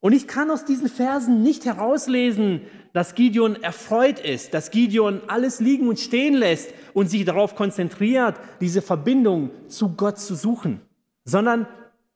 Und 0.00 0.12
ich 0.12 0.26
kann 0.26 0.50
aus 0.50 0.64
diesen 0.64 0.88
Versen 0.88 1.42
nicht 1.42 1.64
herauslesen, 1.64 2.62
dass 2.92 3.14
Gideon 3.14 3.62
erfreut 3.62 4.18
ist, 4.18 4.54
dass 4.54 4.70
Gideon 4.70 5.20
alles 5.26 5.60
liegen 5.60 5.88
und 5.88 5.98
stehen 5.98 6.34
lässt 6.34 6.72
und 6.94 7.08
sich 7.08 7.24
darauf 7.24 7.54
konzentriert, 7.54 8.36
diese 8.60 8.82
Verbindung 8.82 9.50
zu 9.68 9.94
Gott 9.96 10.18
zu 10.18 10.34
suchen, 10.34 10.80
sondern 11.24 11.66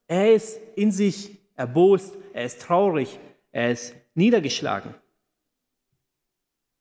er 0.07 0.35
ist 0.35 0.59
in 0.77 0.93
sich 0.93 1.39
erbost, 1.57 2.17
er 2.33 2.45
ist 2.45 2.63
traurig, 2.63 3.19
er 3.53 3.71
ist 3.73 3.95
niedergeschlagen. 4.15 4.95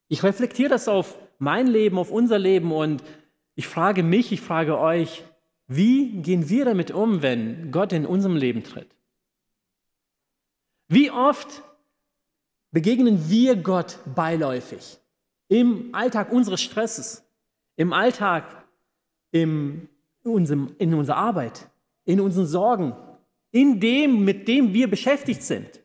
Ich 0.08 0.22
reflektiere 0.22 0.68
das 0.68 0.88
auf 0.88 1.18
mein 1.38 1.66
Leben, 1.66 1.98
auf 1.98 2.10
unser 2.10 2.38
Leben 2.38 2.72
und 2.72 3.02
ich 3.54 3.66
frage 3.66 4.02
mich, 4.02 4.32
ich 4.32 4.40
frage 4.40 4.78
euch, 4.78 5.22
wie 5.66 6.20
gehen 6.22 6.48
wir 6.48 6.64
damit 6.64 6.90
um, 6.90 7.22
wenn 7.22 7.70
Gott 7.70 7.92
in 7.92 8.04
unserem 8.04 8.36
Leben 8.36 8.62
tritt? 8.62 8.94
Wie 10.88 11.10
oft 11.10 11.62
begegnen 12.70 13.30
wir 13.30 13.56
Gott 13.56 13.98
beiläufig 14.14 14.98
im 15.48 15.94
Alltag 15.94 16.32
unseres 16.32 16.60
Stresses, 16.60 17.24
im 17.76 17.92
Alltag, 17.92 18.64
im, 19.30 19.88
unserem, 20.22 20.74
in 20.78 20.94
unserer 20.94 21.16
Arbeit, 21.16 21.68
in 22.04 22.20
unseren 22.20 22.46
Sorgen, 22.46 22.94
in 23.54 23.78
dem, 23.78 24.24
mit 24.24 24.48
dem 24.48 24.74
wir 24.74 24.90
beschäftigt 24.90 25.44
sind. 25.44 25.80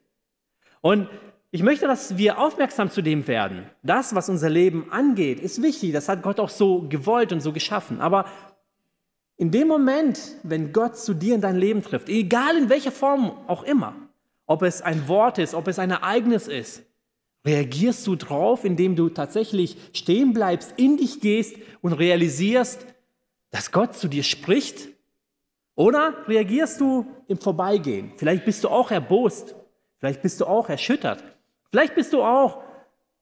Und 0.81 1.07
ich 1.51 1.61
möchte, 1.61 1.85
dass 1.85 2.17
wir 2.17 2.39
aufmerksam 2.39 2.89
zu 2.89 3.03
dem 3.03 3.27
werden. 3.27 3.69
Das, 3.83 4.15
was 4.15 4.27
unser 4.27 4.49
Leben 4.49 4.91
angeht, 4.91 5.39
ist 5.39 5.61
wichtig. 5.61 5.93
Das 5.93 6.09
hat 6.09 6.23
Gott 6.23 6.39
auch 6.39 6.49
so 6.49 6.87
gewollt 6.89 7.31
und 7.31 7.41
so 7.41 7.53
geschaffen. 7.53 8.01
Aber 8.01 8.25
in 9.37 9.51
dem 9.51 9.67
Moment, 9.67 10.19
wenn 10.41 10.73
Gott 10.73 10.97
zu 10.97 11.13
dir 11.13 11.35
in 11.35 11.41
dein 11.41 11.57
Leben 11.57 11.83
trifft, 11.83 12.09
egal 12.09 12.57
in 12.57 12.69
welcher 12.69 12.91
Form 12.91 13.33
auch 13.45 13.61
immer, 13.61 13.95
ob 14.47 14.63
es 14.63 14.81
ein 14.81 15.07
Wort 15.07 15.37
ist, 15.37 15.53
ob 15.53 15.67
es 15.67 15.77
ein 15.77 15.91
Ereignis 15.91 16.47
ist, 16.47 16.81
reagierst 17.45 18.05
du 18.07 18.15
drauf, 18.15 18.65
indem 18.65 18.95
du 18.95 19.09
tatsächlich 19.09 19.77
stehen 19.93 20.33
bleibst, 20.33 20.73
in 20.77 20.97
dich 20.97 21.21
gehst 21.21 21.55
und 21.81 21.93
realisierst, 21.93 22.83
dass 23.51 23.71
Gott 23.71 23.95
zu 23.95 24.07
dir 24.07 24.23
spricht? 24.23 24.89
Oder 25.79 26.27
reagierst 26.27 26.81
du 26.81 27.05
im 27.29 27.37
Vorbeigehen? 27.37 28.11
Vielleicht 28.17 28.43
bist 28.43 28.65
du 28.65 28.67
auch 28.67 28.91
erbost, 28.91 29.55
vielleicht 29.97 30.21
bist 30.21 30.41
du 30.41 30.45
auch 30.45 30.67
erschüttert, 30.67 31.23
Vielleicht 31.71 31.95
bist 31.95 32.13
du 32.13 32.23
auch, 32.23 32.63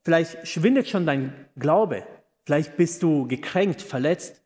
vielleicht 0.04 0.48
schwindet 0.48 0.88
schon 0.88 1.06
dein 1.06 1.50
Glaube, 1.58 2.08
vielleicht 2.46 2.78
bist 2.78 3.04
du 3.04 3.28
gekränkt, 3.28 3.82
verletzt. 3.82 4.42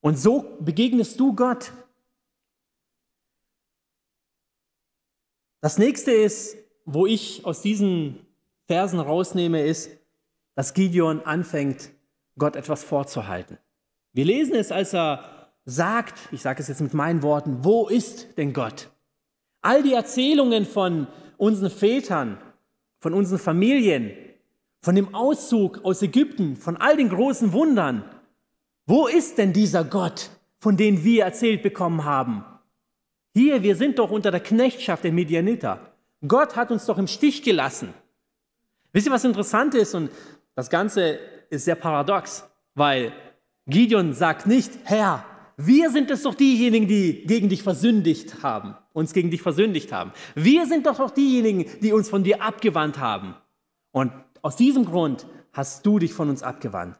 Und 0.00 0.18
so 0.18 0.56
begegnest 0.60 1.20
du 1.20 1.34
Gott. 1.34 1.72
Das 5.60 5.78
nächste 5.78 6.12
ist, 6.12 6.56
wo 6.84 7.06
ich 7.06 7.44
aus 7.44 7.60
diesen 7.60 8.26
Versen 8.66 9.00
rausnehme, 9.00 9.62
ist, 9.62 9.90
dass 10.54 10.72
Gideon 10.72 11.20
anfängt, 11.22 11.90
Gott 12.38 12.56
etwas 12.56 12.84
vorzuhalten. 12.84 13.58
Wir 14.12 14.24
lesen 14.24 14.54
es, 14.54 14.72
als 14.72 14.94
er 14.94 15.35
sagt, 15.66 16.14
ich 16.30 16.40
sage 16.40 16.62
es 16.62 16.68
jetzt 16.68 16.80
mit 16.80 16.94
meinen 16.94 17.22
Worten, 17.22 17.58
wo 17.62 17.88
ist 17.88 18.38
denn 18.38 18.52
Gott? 18.52 18.88
All 19.60 19.82
die 19.82 19.92
Erzählungen 19.92 20.64
von 20.64 21.08
unseren 21.36 21.70
Vätern, 21.70 22.38
von 23.00 23.12
unseren 23.12 23.40
Familien, 23.40 24.12
von 24.80 24.94
dem 24.94 25.14
Auszug 25.14 25.84
aus 25.84 26.00
Ägypten, 26.00 26.56
von 26.56 26.76
all 26.76 26.96
den 26.96 27.08
großen 27.08 27.52
Wundern. 27.52 28.04
Wo 28.86 29.08
ist 29.08 29.36
denn 29.36 29.52
dieser 29.52 29.82
Gott, 29.82 30.30
von 30.60 30.76
dem 30.76 31.02
wir 31.02 31.24
erzählt 31.24 31.62
bekommen 31.62 32.04
haben? 32.04 32.44
Hier, 33.34 33.62
wir 33.64 33.74
sind 33.74 33.98
doch 33.98 34.10
unter 34.10 34.30
der 34.30 34.40
Knechtschaft 34.40 35.02
der 35.02 35.12
Medianiter. 35.12 35.92
Gott 36.26 36.54
hat 36.54 36.70
uns 36.70 36.86
doch 36.86 36.96
im 36.96 37.08
Stich 37.08 37.42
gelassen. 37.42 37.92
Wisst 38.92 39.08
ihr, 39.08 39.12
was 39.12 39.24
interessant 39.24 39.74
ist? 39.74 39.94
Und 39.94 40.10
das 40.54 40.70
Ganze 40.70 41.18
ist 41.50 41.64
sehr 41.64 41.74
paradox, 41.74 42.48
weil 42.74 43.12
Gideon 43.66 44.12
sagt 44.12 44.46
nicht, 44.46 44.72
Herr, 44.84 45.24
wir 45.56 45.90
sind 45.90 46.10
es 46.10 46.22
doch 46.22 46.34
diejenigen, 46.34 46.86
die 46.86 47.24
gegen 47.26 47.48
dich 47.48 47.62
versündigt 47.62 48.42
haben, 48.42 48.74
uns 48.92 49.14
gegen 49.14 49.30
dich 49.30 49.40
versündigt 49.40 49.90
haben. 49.90 50.12
Wir 50.34 50.66
sind 50.66 50.86
doch 50.86 51.00
auch 51.00 51.10
diejenigen, 51.10 51.66
die 51.80 51.92
uns 51.92 52.10
von 52.10 52.24
dir 52.24 52.42
abgewandt 52.42 52.98
haben. 52.98 53.34
Und 53.90 54.12
aus 54.42 54.56
diesem 54.56 54.84
Grund 54.84 55.26
hast 55.52 55.86
du 55.86 55.98
dich 55.98 56.12
von 56.12 56.28
uns 56.28 56.42
abgewandt. 56.42 56.98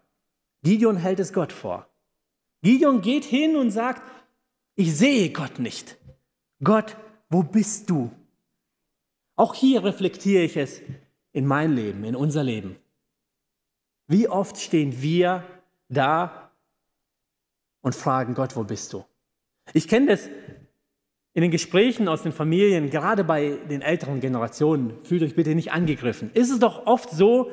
Gideon 0.63 0.97
hält 0.97 1.21
es 1.21 1.35
Gott 1.35 1.53
vor. 1.53 1.87
Gideon 2.63 3.03
geht 3.03 3.25
hin 3.25 3.57
und 3.57 3.71
sagt, 3.71 4.03
ich 4.75 4.97
sehe 4.97 5.31
Gott 5.31 5.59
nicht. 5.59 5.99
Gott, 6.65 6.97
wo 7.29 7.43
bist 7.43 7.91
du? 7.91 8.11
Auch 9.37 9.55
hier 9.55 9.85
reflektiere 9.85 10.43
ich 10.45 10.57
es 10.57 10.81
in 11.33 11.47
mein 11.47 11.75
Leben, 11.75 12.05
in 12.05 12.17
unser 12.17 12.43
Leben. 12.43 12.77
Wie 14.07 14.29
oft 14.29 14.59
stehen 14.59 15.03
wir 15.03 15.45
da 15.89 16.46
und 17.87 17.95
fragen, 17.95 18.35
Gott, 18.35 18.57
wo 18.57 18.65
bist 18.65 18.93
du? 18.93 19.05
Ich 19.73 19.87
kenne 19.87 20.09
das 20.09 20.29
in 21.35 21.43
den 21.43 21.53
Gesprächen 21.53 22.09
aus 22.09 22.25
den 22.25 22.33
Familien, 22.33 22.91
gerade 22.91 23.23
bei 23.23 23.59
den 23.71 23.81
älteren 23.81 24.19
Generationen, 24.19 24.95
fühlt 25.05 25.23
euch 25.23 25.37
bitte 25.37 25.55
nicht 25.55 25.71
angegriffen. 25.71 26.33
Ist 26.35 26.51
es 26.51 26.59
doch 26.59 26.87
oft 26.87 27.11
so, 27.11 27.53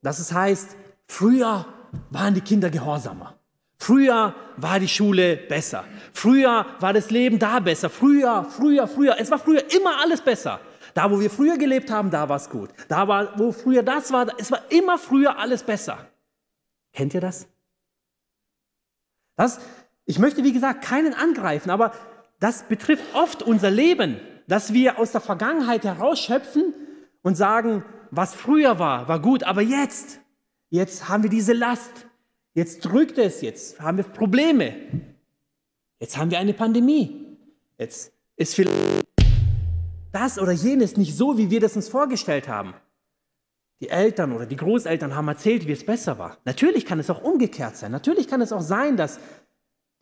dass 0.00 0.20
es 0.20 0.32
heißt, 0.32 0.74
früher 1.06 1.66
waren 2.08 2.32
die 2.32 2.40
Kinder 2.40 2.70
gehorsamer. 2.70 3.38
Früher 3.76 4.34
war 4.56 4.80
die 4.80 4.88
Schule 4.88 5.36
besser. 5.36 5.84
Früher 6.14 6.64
war 6.80 6.94
das 6.94 7.10
Leben 7.10 7.38
da 7.38 7.60
besser. 7.60 7.90
Früher, 7.90 8.44
früher, 8.44 8.88
früher. 8.88 9.16
Es 9.18 9.30
war 9.30 9.38
früher 9.38 9.70
immer 9.70 10.00
alles 10.00 10.22
besser. 10.22 10.60
Da, 10.94 11.10
wo 11.10 11.20
wir 11.20 11.28
früher 11.28 11.58
gelebt 11.58 11.90
haben, 11.90 12.10
da 12.10 12.26
war 12.26 12.36
es 12.36 12.48
gut. 12.48 12.70
Da, 12.88 13.06
war, 13.06 13.38
wo 13.38 13.52
früher 13.52 13.82
das 13.82 14.10
war, 14.10 14.28
es 14.38 14.50
war 14.50 14.62
immer 14.70 14.96
früher 14.96 15.38
alles 15.38 15.62
besser. 15.62 16.08
Kennt 16.94 17.12
ihr 17.12 17.20
das? 17.20 17.48
Das, 19.36 19.60
ich 20.04 20.18
möchte, 20.18 20.44
wie 20.44 20.52
gesagt, 20.52 20.84
keinen 20.84 21.14
angreifen, 21.14 21.70
aber 21.70 21.92
das 22.40 22.64
betrifft 22.64 23.04
oft 23.14 23.42
unser 23.42 23.70
Leben, 23.70 24.20
dass 24.46 24.72
wir 24.72 24.98
aus 24.98 25.12
der 25.12 25.20
Vergangenheit 25.20 25.84
herausschöpfen 25.84 26.74
und 27.22 27.36
sagen, 27.36 27.84
was 28.10 28.34
früher 28.34 28.78
war, 28.78 29.08
war 29.08 29.20
gut, 29.20 29.42
aber 29.44 29.62
jetzt, 29.62 30.20
jetzt 30.70 31.08
haben 31.08 31.22
wir 31.22 31.30
diese 31.30 31.52
Last, 31.52 32.06
jetzt 32.52 32.84
drückt 32.84 33.18
es, 33.18 33.40
jetzt 33.40 33.80
haben 33.80 33.96
wir 33.96 34.04
Probleme, 34.04 34.74
jetzt 35.98 36.16
haben 36.16 36.30
wir 36.30 36.38
eine 36.38 36.52
Pandemie, 36.52 37.38
jetzt 37.78 38.12
ist 38.36 38.54
vielleicht 38.54 39.04
das 40.12 40.38
oder 40.38 40.52
jenes 40.52 40.96
nicht 40.96 41.16
so, 41.16 41.38
wie 41.38 41.50
wir 41.50 41.60
das 41.60 41.74
uns 41.76 41.88
vorgestellt 41.88 42.46
haben. 42.46 42.74
Die 43.84 43.90
Eltern 43.90 44.32
oder 44.32 44.46
die 44.46 44.56
Großeltern 44.56 45.14
haben 45.14 45.28
erzählt, 45.28 45.68
wie 45.68 45.72
es 45.72 45.84
besser 45.84 46.18
war. 46.18 46.38
Natürlich 46.46 46.86
kann 46.86 46.98
es 47.00 47.10
auch 47.10 47.22
umgekehrt 47.22 47.76
sein. 47.76 47.92
Natürlich 47.92 48.28
kann 48.28 48.40
es 48.40 48.50
auch 48.50 48.62
sein, 48.62 48.96
dass 48.96 49.20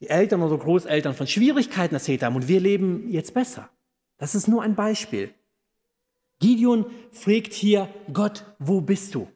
die 0.01 0.09
Eltern 0.09 0.41
oder 0.41 0.57
Großeltern 0.57 1.15
von 1.15 1.27
Schwierigkeiten 1.27 1.97
erzählt 1.97 2.23
haben 2.23 2.37
und 2.37 2.47
wir 2.47 2.61
leben 2.61 3.09
jetzt 3.11 3.35
besser. 3.35 3.71
Das 4.19 4.37
ist 4.37 4.47
nur 4.47 4.63
ein 4.63 4.77
Beispiel. 4.77 5.35
Gideon 6.39 6.87
fragt 7.11 7.55
hier, 7.55 7.89
Gott, 8.13 8.45
wo 8.61 8.81
bist 8.81 9.17
du? 9.17 9.27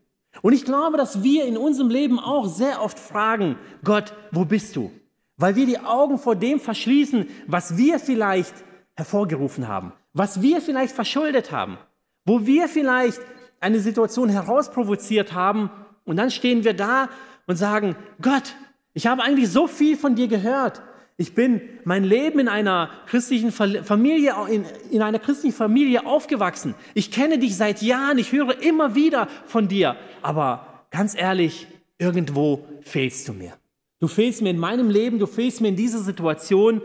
Und 0.43 0.53
ich 0.53 0.65
glaube, 0.65 0.97
dass 0.97 1.25
wir 1.25 1.45
in 1.45 1.57
unserem 1.57 1.91
Leben 1.91 2.21
auch 2.21 2.47
sehr 2.47 2.83
oft 2.83 3.01
fragen, 3.01 3.57
Gott, 3.83 4.15
wo 4.31 4.45
bist 4.45 4.77
du? 4.77 4.93
Weil 5.39 5.57
wir 5.57 5.67
die 5.67 5.81
Augen 5.81 6.19
vor 6.19 6.37
dem 6.37 6.61
verschließen, 6.61 7.27
was 7.49 7.77
wir 7.77 7.99
vielleicht 7.99 8.55
hervorgerufen 8.95 9.67
haben, 9.67 9.93
was 10.13 10.41
wir 10.41 10.61
vielleicht 10.61 10.95
verschuldet 10.95 11.51
haben, 11.51 11.79
wo 12.25 12.47
wir 12.47 12.69
vielleicht 12.69 13.21
eine 13.61 13.81
Situation 13.81 14.29
herausprovoziert 14.29 15.33
haben 15.33 15.71
und 16.05 16.17
dann 16.17 16.31
stehen 16.31 16.65
wir 16.65 16.75
da 16.75 17.09
und 17.47 17.57
sagen, 17.57 17.97
Gott, 18.21 18.55
ich 18.95 19.07
habe 19.07 19.23
eigentlich 19.23 19.51
so 19.51 19.67
viel 19.67 19.97
von 19.97 20.15
dir 20.15 20.29
gehört. 20.29 20.83
Ich 21.19 21.35
bin 21.35 21.63
mein 21.85 22.05
Leben 22.05 22.41
in 22.41 22.49
einer 22.49 22.91
christlichen 23.07 23.51
Familie, 23.51 24.35
in, 24.51 24.67
in 24.91 25.01
einer 25.01 25.19
christlichen 25.19 25.57
Familie 25.57 26.05
aufgewachsen. 26.05 26.75
Ich 26.93 27.11
kenne 27.11 27.39
dich 27.39 27.57
seit 27.57 27.81
Jahren. 27.81 28.19
Ich 28.19 28.33
höre 28.33 28.61
immer 28.63 28.95
wieder 28.95 29.29
von 29.47 29.67
dir. 29.67 29.97
Aber 30.21 30.85
ganz 30.91 31.15
ehrlich, 31.15 31.67
irgendwo 31.99 32.67
fehlst 32.83 33.29
du 33.29 33.33
mir. 33.33 33.55
Du 33.99 34.09
fehlst 34.09 34.43
mir 34.43 34.51
in 34.51 34.59
meinem 34.59 34.91
Leben. 34.91 35.19
Du 35.19 35.27
fehlst 35.27 35.63
mir 35.63 35.69
in 35.69 35.77
dieser 35.77 36.01
Situation. 36.01 36.83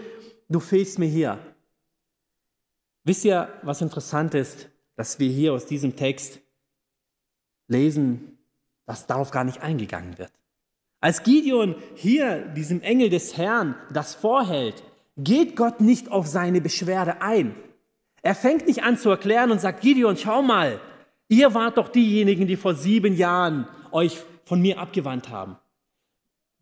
Du 0.47 0.61
fehlst 0.61 0.97
mir 0.97 1.09
hier. 1.09 1.37
Wisst 3.03 3.25
ihr, 3.25 3.49
was 3.63 3.81
interessant 3.81 4.33
ist, 4.33 4.69
dass 4.95 5.19
wir 5.19 5.29
hier 5.29 5.51
aus 5.53 5.65
diesem 5.65 5.97
Text 5.97 6.39
lesen, 7.71 8.37
dass 8.85 9.07
darauf 9.07 9.31
gar 9.31 9.43
nicht 9.43 9.61
eingegangen 9.61 10.17
wird. 10.17 10.31
Als 10.99 11.23
Gideon 11.23 11.75
hier 11.95 12.41
diesem 12.49 12.81
Engel 12.81 13.09
des 13.09 13.35
Herrn 13.37 13.75
das 13.91 14.13
vorhält, 14.13 14.83
geht 15.17 15.55
Gott 15.55 15.81
nicht 15.81 16.11
auf 16.11 16.27
seine 16.27 16.61
Beschwerde 16.61 17.21
ein. 17.21 17.55
Er 18.21 18.35
fängt 18.35 18.67
nicht 18.67 18.83
an 18.83 18.97
zu 18.97 19.09
erklären 19.09 19.49
und 19.49 19.59
sagt, 19.59 19.81
Gideon, 19.81 20.15
schau 20.15 20.43
mal, 20.43 20.79
ihr 21.27 21.53
wart 21.55 21.77
doch 21.77 21.89
diejenigen, 21.89 22.45
die 22.45 22.55
vor 22.55 22.75
sieben 22.75 23.15
Jahren 23.15 23.67
euch 23.91 24.19
von 24.45 24.61
mir 24.61 24.79
abgewandt 24.79 25.29
haben. 25.29 25.57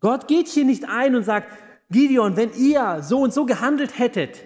Gott 0.00 0.26
geht 0.26 0.48
hier 0.48 0.64
nicht 0.64 0.88
ein 0.88 1.14
und 1.14 1.24
sagt, 1.24 1.52
Gideon, 1.90 2.36
wenn 2.36 2.54
ihr 2.54 3.02
so 3.02 3.20
und 3.20 3.34
so 3.34 3.44
gehandelt 3.44 3.98
hättet, 3.98 4.42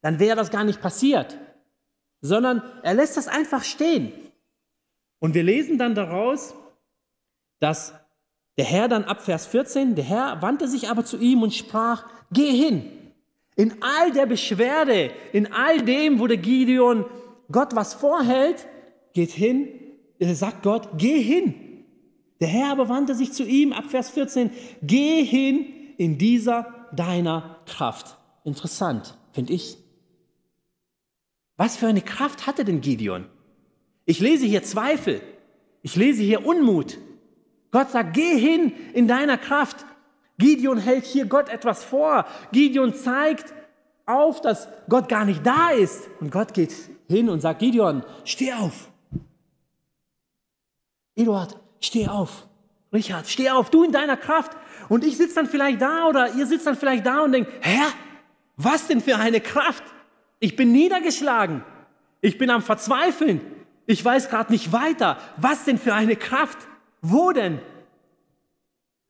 dann 0.00 0.18
wäre 0.18 0.36
das 0.36 0.50
gar 0.50 0.64
nicht 0.64 0.80
passiert, 0.80 1.38
sondern 2.20 2.62
er 2.82 2.94
lässt 2.94 3.16
das 3.16 3.28
einfach 3.28 3.62
stehen. 3.62 4.12
Und 5.18 5.34
wir 5.34 5.42
lesen 5.42 5.78
dann 5.78 5.94
daraus, 5.94 6.54
dass 7.60 7.94
der 8.56 8.64
Herr 8.64 8.88
dann 8.88 9.04
ab 9.04 9.22
Vers 9.22 9.46
14, 9.46 9.94
der 9.94 10.04
Herr 10.04 10.42
wandte 10.42 10.68
sich 10.68 10.88
aber 10.88 11.04
zu 11.04 11.18
ihm 11.18 11.42
und 11.42 11.54
sprach, 11.54 12.06
geh 12.32 12.50
hin. 12.50 12.90
In 13.54 13.82
all 13.82 14.12
der 14.12 14.26
Beschwerde, 14.26 15.10
in 15.32 15.52
all 15.52 15.82
dem, 15.82 16.20
wo 16.20 16.26
der 16.26 16.36
Gideon 16.36 17.04
Gott 17.50 17.74
was 17.74 17.94
vorhält, 17.94 18.66
geht 19.14 19.30
hin, 19.30 19.68
sagt 20.20 20.62
Gott, 20.62 20.90
geh 20.98 21.20
hin. 21.22 21.54
Der 22.40 22.48
Herr 22.48 22.72
aber 22.72 22.88
wandte 22.88 23.14
sich 23.14 23.32
zu 23.32 23.44
ihm, 23.44 23.72
ab 23.72 23.86
Vers 23.88 24.10
14, 24.10 24.50
geh 24.82 25.24
hin 25.24 25.66
in 25.96 26.18
dieser 26.18 26.88
deiner 26.92 27.62
Kraft. 27.66 28.18
Interessant, 28.44 29.16
finde 29.32 29.54
ich. 29.54 29.78
Was 31.56 31.76
für 31.76 31.86
eine 31.86 32.02
Kraft 32.02 32.46
hatte 32.46 32.64
denn 32.64 32.82
Gideon? 32.82 33.26
Ich 34.06 34.20
lese 34.20 34.46
hier 34.46 34.62
Zweifel. 34.62 35.20
Ich 35.82 35.96
lese 35.96 36.22
hier 36.22 36.46
Unmut. 36.46 36.98
Gott 37.70 37.90
sagt, 37.90 38.14
geh 38.14 38.38
hin 38.38 38.72
in 38.94 39.06
deiner 39.06 39.36
Kraft. 39.36 39.84
Gideon 40.38 40.78
hält 40.78 41.04
hier 41.04 41.26
Gott 41.26 41.48
etwas 41.48 41.84
vor. 41.84 42.24
Gideon 42.52 42.94
zeigt 42.94 43.52
auf, 44.06 44.40
dass 44.40 44.68
Gott 44.88 45.08
gar 45.08 45.24
nicht 45.24 45.44
da 45.44 45.70
ist. 45.70 46.08
Und 46.20 46.30
Gott 46.30 46.54
geht 46.54 46.74
hin 47.08 47.28
und 47.28 47.40
sagt, 47.40 47.58
Gideon, 47.58 48.04
steh 48.24 48.52
auf. 48.52 48.88
Eduard, 51.16 51.58
steh 51.80 52.06
auf. 52.06 52.46
Richard, 52.92 53.26
steh 53.26 53.50
auf, 53.50 53.70
du 53.70 53.82
in 53.82 53.92
deiner 53.92 54.16
Kraft. 54.16 54.52
Und 54.88 55.04
ich 55.04 55.16
sitze 55.16 55.34
dann 55.34 55.46
vielleicht 55.46 55.82
da 55.82 56.06
oder 56.06 56.34
ihr 56.34 56.46
sitzt 56.46 56.66
dann 56.66 56.76
vielleicht 56.76 57.04
da 57.04 57.24
und 57.24 57.32
denkt, 57.32 57.50
Herr, 57.60 57.88
was 58.56 58.86
denn 58.86 59.00
für 59.00 59.16
eine 59.16 59.40
Kraft? 59.40 59.82
Ich 60.38 60.56
bin 60.56 60.72
niedergeschlagen. 60.72 61.64
Ich 62.20 62.38
bin 62.38 62.50
am 62.50 62.62
Verzweifeln. 62.62 63.40
Ich 63.86 64.04
weiß 64.04 64.28
gerade 64.28 64.52
nicht 64.52 64.72
weiter. 64.72 65.18
Was 65.36 65.64
denn 65.64 65.78
für 65.78 65.94
eine 65.94 66.16
Kraft? 66.16 66.58
Wo 67.00 67.32
denn? 67.32 67.60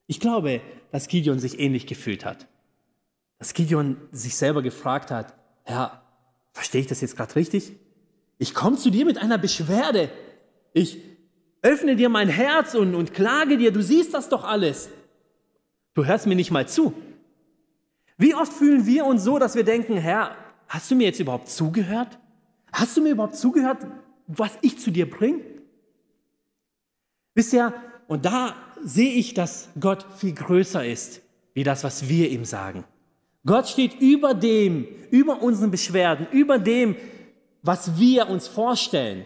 Ich 0.06 0.20
glaube, 0.20 0.60
dass 0.92 1.08
Gideon 1.08 1.38
sich 1.38 1.58
ähnlich 1.58 1.86
gefühlt 1.86 2.24
hat. 2.24 2.46
Dass 3.38 3.54
Gideon 3.54 3.96
sich 4.12 4.36
selber 4.36 4.62
gefragt 4.62 5.10
hat, 5.10 5.34
Herr, 5.64 6.02
verstehe 6.52 6.80
ich 6.80 6.86
das 6.86 7.00
jetzt 7.00 7.16
gerade 7.16 7.34
richtig? 7.36 7.72
Ich 8.38 8.54
komme 8.54 8.76
zu 8.76 8.90
dir 8.90 9.04
mit 9.04 9.18
einer 9.18 9.38
Beschwerde. 9.38 10.10
Ich 10.72 10.98
öffne 11.62 11.96
dir 11.96 12.08
mein 12.08 12.28
Herz 12.28 12.74
und, 12.74 12.94
und 12.94 13.14
klage 13.14 13.56
dir, 13.56 13.72
du 13.72 13.82
siehst 13.82 14.14
das 14.14 14.28
doch 14.28 14.44
alles. 14.44 14.90
Du 15.94 16.04
hörst 16.04 16.26
mir 16.26 16.36
nicht 16.36 16.50
mal 16.50 16.68
zu. 16.68 16.92
Wie 18.18 18.34
oft 18.34 18.52
fühlen 18.52 18.86
wir 18.86 19.06
uns 19.06 19.24
so, 19.24 19.38
dass 19.38 19.54
wir 19.54 19.64
denken, 19.64 19.96
Herr, 19.96 20.36
hast 20.68 20.90
du 20.90 20.94
mir 20.94 21.04
jetzt 21.04 21.20
überhaupt 21.20 21.48
zugehört? 21.48 22.18
Hast 22.72 22.96
du 22.96 23.02
mir 23.02 23.10
überhaupt 23.10 23.36
zugehört, 23.36 23.86
was 24.26 24.58
ich 24.62 24.78
zu 24.78 24.90
dir 24.90 25.08
bringe? 25.08 25.42
Wisst 27.34 27.52
ihr, 27.52 27.74
und 28.08 28.24
da 28.24 28.56
sehe 28.82 29.12
ich, 29.12 29.34
dass 29.34 29.68
Gott 29.78 30.06
viel 30.16 30.32
größer 30.32 30.84
ist, 30.84 31.22
wie 31.54 31.64
das, 31.64 31.84
was 31.84 32.08
wir 32.08 32.30
ihm 32.30 32.44
sagen. 32.44 32.84
Gott 33.44 33.68
steht 33.68 34.00
über 34.00 34.34
dem, 34.34 34.86
über 35.10 35.42
unseren 35.42 35.70
Beschwerden, 35.70 36.26
über 36.32 36.58
dem, 36.58 36.96
was 37.62 37.98
wir 37.98 38.28
uns 38.28 38.48
vorstellen. 38.48 39.24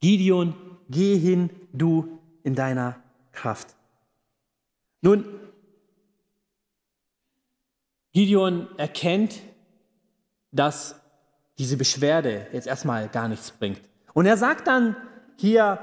Gideon, 0.00 0.54
geh 0.88 1.16
hin, 1.18 1.50
du 1.72 2.18
in 2.42 2.54
deiner 2.54 3.00
Kraft. 3.32 3.76
Nun, 5.00 5.24
Gideon 8.12 8.68
erkennt, 8.78 9.40
dass 10.50 11.00
diese 11.58 11.76
Beschwerde 11.76 12.46
jetzt 12.52 12.66
erstmal 12.66 13.08
gar 13.08 13.28
nichts 13.28 13.50
bringt. 13.50 13.80
Und 14.14 14.26
er 14.26 14.36
sagt 14.36 14.66
dann 14.66 14.96
hier, 15.36 15.78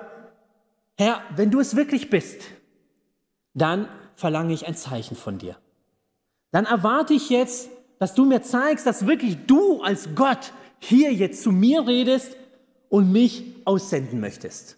Herr, 0.97 1.21
wenn 1.35 1.51
du 1.51 1.59
es 1.59 1.75
wirklich 1.75 2.09
bist, 2.09 2.41
dann 3.53 3.87
verlange 4.15 4.53
ich 4.53 4.67
ein 4.67 4.75
Zeichen 4.75 5.15
von 5.15 5.37
dir. 5.37 5.57
Dann 6.51 6.65
erwarte 6.65 7.13
ich 7.13 7.29
jetzt, 7.29 7.69
dass 7.99 8.13
du 8.13 8.25
mir 8.25 8.41
zeigst, 8.41 8.85
dass 8.85 9.05
wirklich 9.05 9.45
du 9.45 9.81
als 9.81 10.15
Gott 10.15 10.53
hier 10.79 11.13
jetzt 11.13 11.43
zu 11.43 11.51
mir 11.51 11.87
redest 11.87 12.35
und 12.89 13.11
mich 13.11 13.55
aussenden 13.65 14.19
möchtest. 14.19 14.77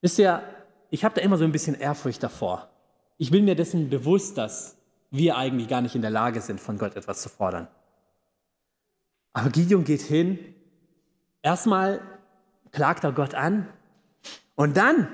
Wisst 0.00 0.18
ihr, 0.18 0.42
ich 0.90 1.04
habe 1.04 1.14
da 1.14 1.22
immer 1.22 1.38
so 1.38 1.44
ein 1.44 1.52
bisschen 1.52 1.74
Ehrfurcht 1.74 2.22
davor. 2.22 2.68
Ich 3.16 3.30
bin 3.30 3.44
mir 3.44 3.54
dessen 3.54 3.88
bewusst, 3.88 4.36
dass 4.36 4.76
wir 5.10 5.36
eigentlich 5.36 5.68
gar 5.68 5.80
nicht 5.80 5.94
in 5.94 6.02
der 6.02 6.10
Lage 6.10 6.40
sind, 6.40 6.60
von 6.60 6.78
Gott 6.78 6.96
etwas 6.96 7.22
zu 7.22 7.28
fordern. 7.28 7.68
Aber 9.34 9.50
Gideon 9.50 9.84
geht 9.84 10.00
hin, 10.00 10.38
erstmal 11.42 12.00
klagt 12.72 13.04
er 13.04 13.12
Gott 13.12 13.34
an 13.34 13.68
und 14.54 14.76
dann 14.76 15.08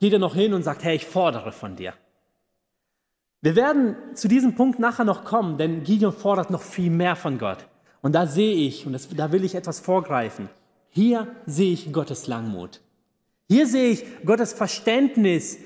geht 0.00 0.12
er 0.12 0.18
noch 0.18 0.34
hin 0.34 0.52
und 0.52 0.62
sagt, 0.62 0.84
hey, 0.84 0.96
ich 0.96 1.06
fordere 1.06 1.52
von 1.52 1.76
dir. 1.76 1.94
Wir 3.42 3.56
werden 3.56 3.96
zu 4.14 4.28
diesem 4.28 4.54
Punkt 4.54 4.78
nachher 4.78 5.04
noch 5.04 5.24
kommen, 5.24 5.56
denn 5.56 5.82
Gideon 5.82 6.12
fordert 6.12 6.50
noch 6.50 6.62
viel 6.62 6.90
mehr 6.90 7.16
von 7.16 7.38
Gott. 7.38 7.66
Und 8.02 8.14
da 8.14 8.26
sehe 8.26 8.54
ich, 8.54 8.86
und 8.86 8.92
das, 8.92 9.08
da 9.08 9.32
will 9.32 9.44
ich 9.44 9.54
etwas 9.54 9.80
vorgreifen, 9.80 10.48
hier 10.90 11.28
sehe 11.46 11.72
ich 11.72 11.92
Gottes 11.92 12.26
Langmut. 12.26 12.80
Hier 13.48 13.66
sehe 13.66 13.90
ich 13.90 14.04
Gottes 14.24 14.52
Verständnis 14.52 15.58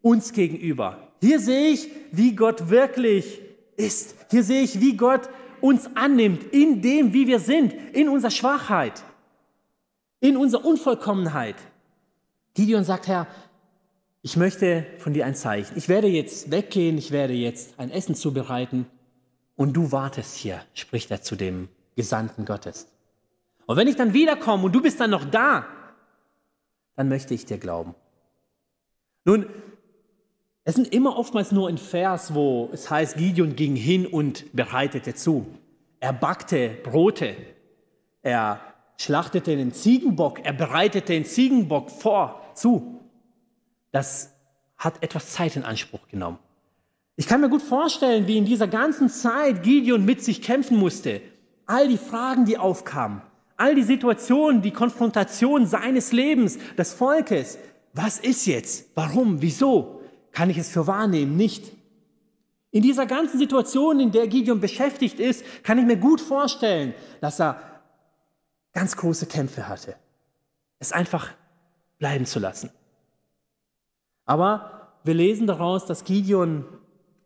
uns 0.00 0.32
gegenüber. 0.32 1.08
Hier 1.20 1.40
sehe 1.40 1.70
ich, 1.70 1.90
wie 2.12 2.34
Gott 2.34 2.70
wirklich 2.70 3.40
ist. 3.76 4.14
Hier 4.30 4.44
sehe 4.44 4.62
ich, 4.62 4.80
wie 4.80 4.96
Gott 4.96 5.28
uns 5.60 5.88
annimmt 5.94 6.44
in 6.52 6.82
dem, 6.82 7.12
wie 7.12 7.26
wir 7.26 7.40
sind, 7.40 7.72
in 7.92 8.08
unserer 8.08 8.30
Schwachheit, 8.30 9.02
in 10.20 10.36
unserer 10.36 10.64
Unvollkommenheit. 10.64 11.56
Gideon 12.54 12.84
sagt, 12.84 13.08
Herr, 13.08 13.26
ich 14.22 14.36
möchte 14.36 14.86
von 14.98 15.12
dir 15.12 15.26
ein 15.26 15.34
Zeichen. 15.34 15.76
Ich 15.76 15.88
werde 15.88 16.08
jetzt 16.08 16.50
weggehen, 16.50 16.98
ich 16.98 17.12
werde 17.12 17.32
jetzt 17.32 17.78
ein 17.78 17.90
Essen 17.90 18.14
zubereiten 18.14 18.86
und 19.56 19.74
du 19.74 19.92
wartest 19.92 20.36
hier, 20.36 20.60
spricht 20.74 21.10
er 21.10 21.22
zu 21.22 21.36
dem 21.36 21.68
Gesandten 21.96 22.44
Gottes. 22.44 22.88
Und 23.66 23.76
wenn 23.76 23.88
ich 23.88 23.96
dann 23.96 24.14
wiederkomme 24.14 24.64
und 24.64 24.72
du 24.72 24.80
bist 24.80 24.98
dann 25.00 25.10
noch 25.10 25.24
da, 25.24 25.66
dann 26.96 27.08
möchte 27.08 27.34
ich 27.34 27.44
dir 27.44 27.58
glauben. 27.58 27.94
Nun, 29.24 29.46
es 30.68 30.74
sind 30.74 30.92
immer 30.92 31.16
oftmals 31.16 31.50
nur 31.50 31.70
ein 31.70 31.78
Vers, 31.78 32.34
wo 32.34 32.68
es 32.74 32.90
heißt, 32.90 33.16
Gideon 33.16 33.56
ging 33.56 33.74
hin 33.74 34.06
und 34.06 34.44
bereitete 34.52 35.14
zu. 35.14 35.46
Er 35.98 36.12
backte 36.12 36.68
Brote, 36.84 37.36
er 38.20 38.60
schlachtete 38.98 39.56
den 39.56 39.72
Ziegenbock, 39.72 40.44
er 40.44 40.52
bereitete 40.52 41.14
den 41.14 41.24
Ziegenbock 41.24 41.90
vor, 41.90 42.42
zu. 42.52 43.00
Das 43.92 44.34
hat 44.76 45.02
etwas 45.02 45.32
Zeit 45.32 45.56
in 45.56 45.64
Anspruch 45.64 46.06
genommen. 46.08 46.38
Ich 47.16 47.26
kann 47.26 47.40
mir 47.40 47.48
gut 47.48 47.62
vorstellen, 47.62 48.26
wie 48.26 48.36
in 48.36 48.44
dieser 48.44 48.68
ganzen 48.68 49.08
Zeit 49.08 49.62
Gideon 49.62 50.04
mit 50.04 50.22
sich 50.22 50.42
kämpfen 50.42 50.76
musste. 50.76 51.22
All 51.64 51.88
die 51.88 51.96
Fragen, 51.96 52.44
die 52.44 52.58
aufkamen, 52.58 53.22
all 53.56 53.74
die 53.74 53.84
Situationen, 53.84 54.60
die 54.60 54.72
Konfrontation 54.72 55.64
seines 55.64 56.12
Lebens, 56.12 56.58
des 56.76 56.92
Volkes. 56.92 57.56
Was 57.94 58.18
ist 58.18 58.44
jetzt? 58.44 58.90
Warum? 58.94 59.40
Wieso? 59.40 59.97
Kann 60.38 60.50
ich 60.50 60.58
es 60.58 60.68
für 60.68 60.86
wahrnehmen? 60.86 61.36
Nicht. 61.36 61.72
In 62.70 62.80
dieser 62.80 63.06
ganzen 63.06 63.40
Situation, 63.40 63.98
in 63.98 64.12
der 64.12 64.28
Gideon 64.28 64.60
beschäftigt 64.60 65.18
ist, 65.18 65.44
kann 65.64 65.78
ich 65.78 65.84
mir 65.84 65.96
gut 65.96 66.20
vorstellen, 66.20 66.94
dass 67.20 67.40
er 67.40 67.60
ganz 68.72 68.96
große 68.96 69.26
Kämpfe 69.26 69.66
hatte. 69.66 69.96
Es 70.78 70.92
einfach 70.92 71.32
bleiben 71.98 72.24
zu 72.24 72.38
lassen. 72.38 72.70
Aber 74.26 74.92
wir 75.02 75.14
lesen 75.14 75.48
daraus, 75.48 75.86
dass 75.86 76.04
Gideon 76.04 76.64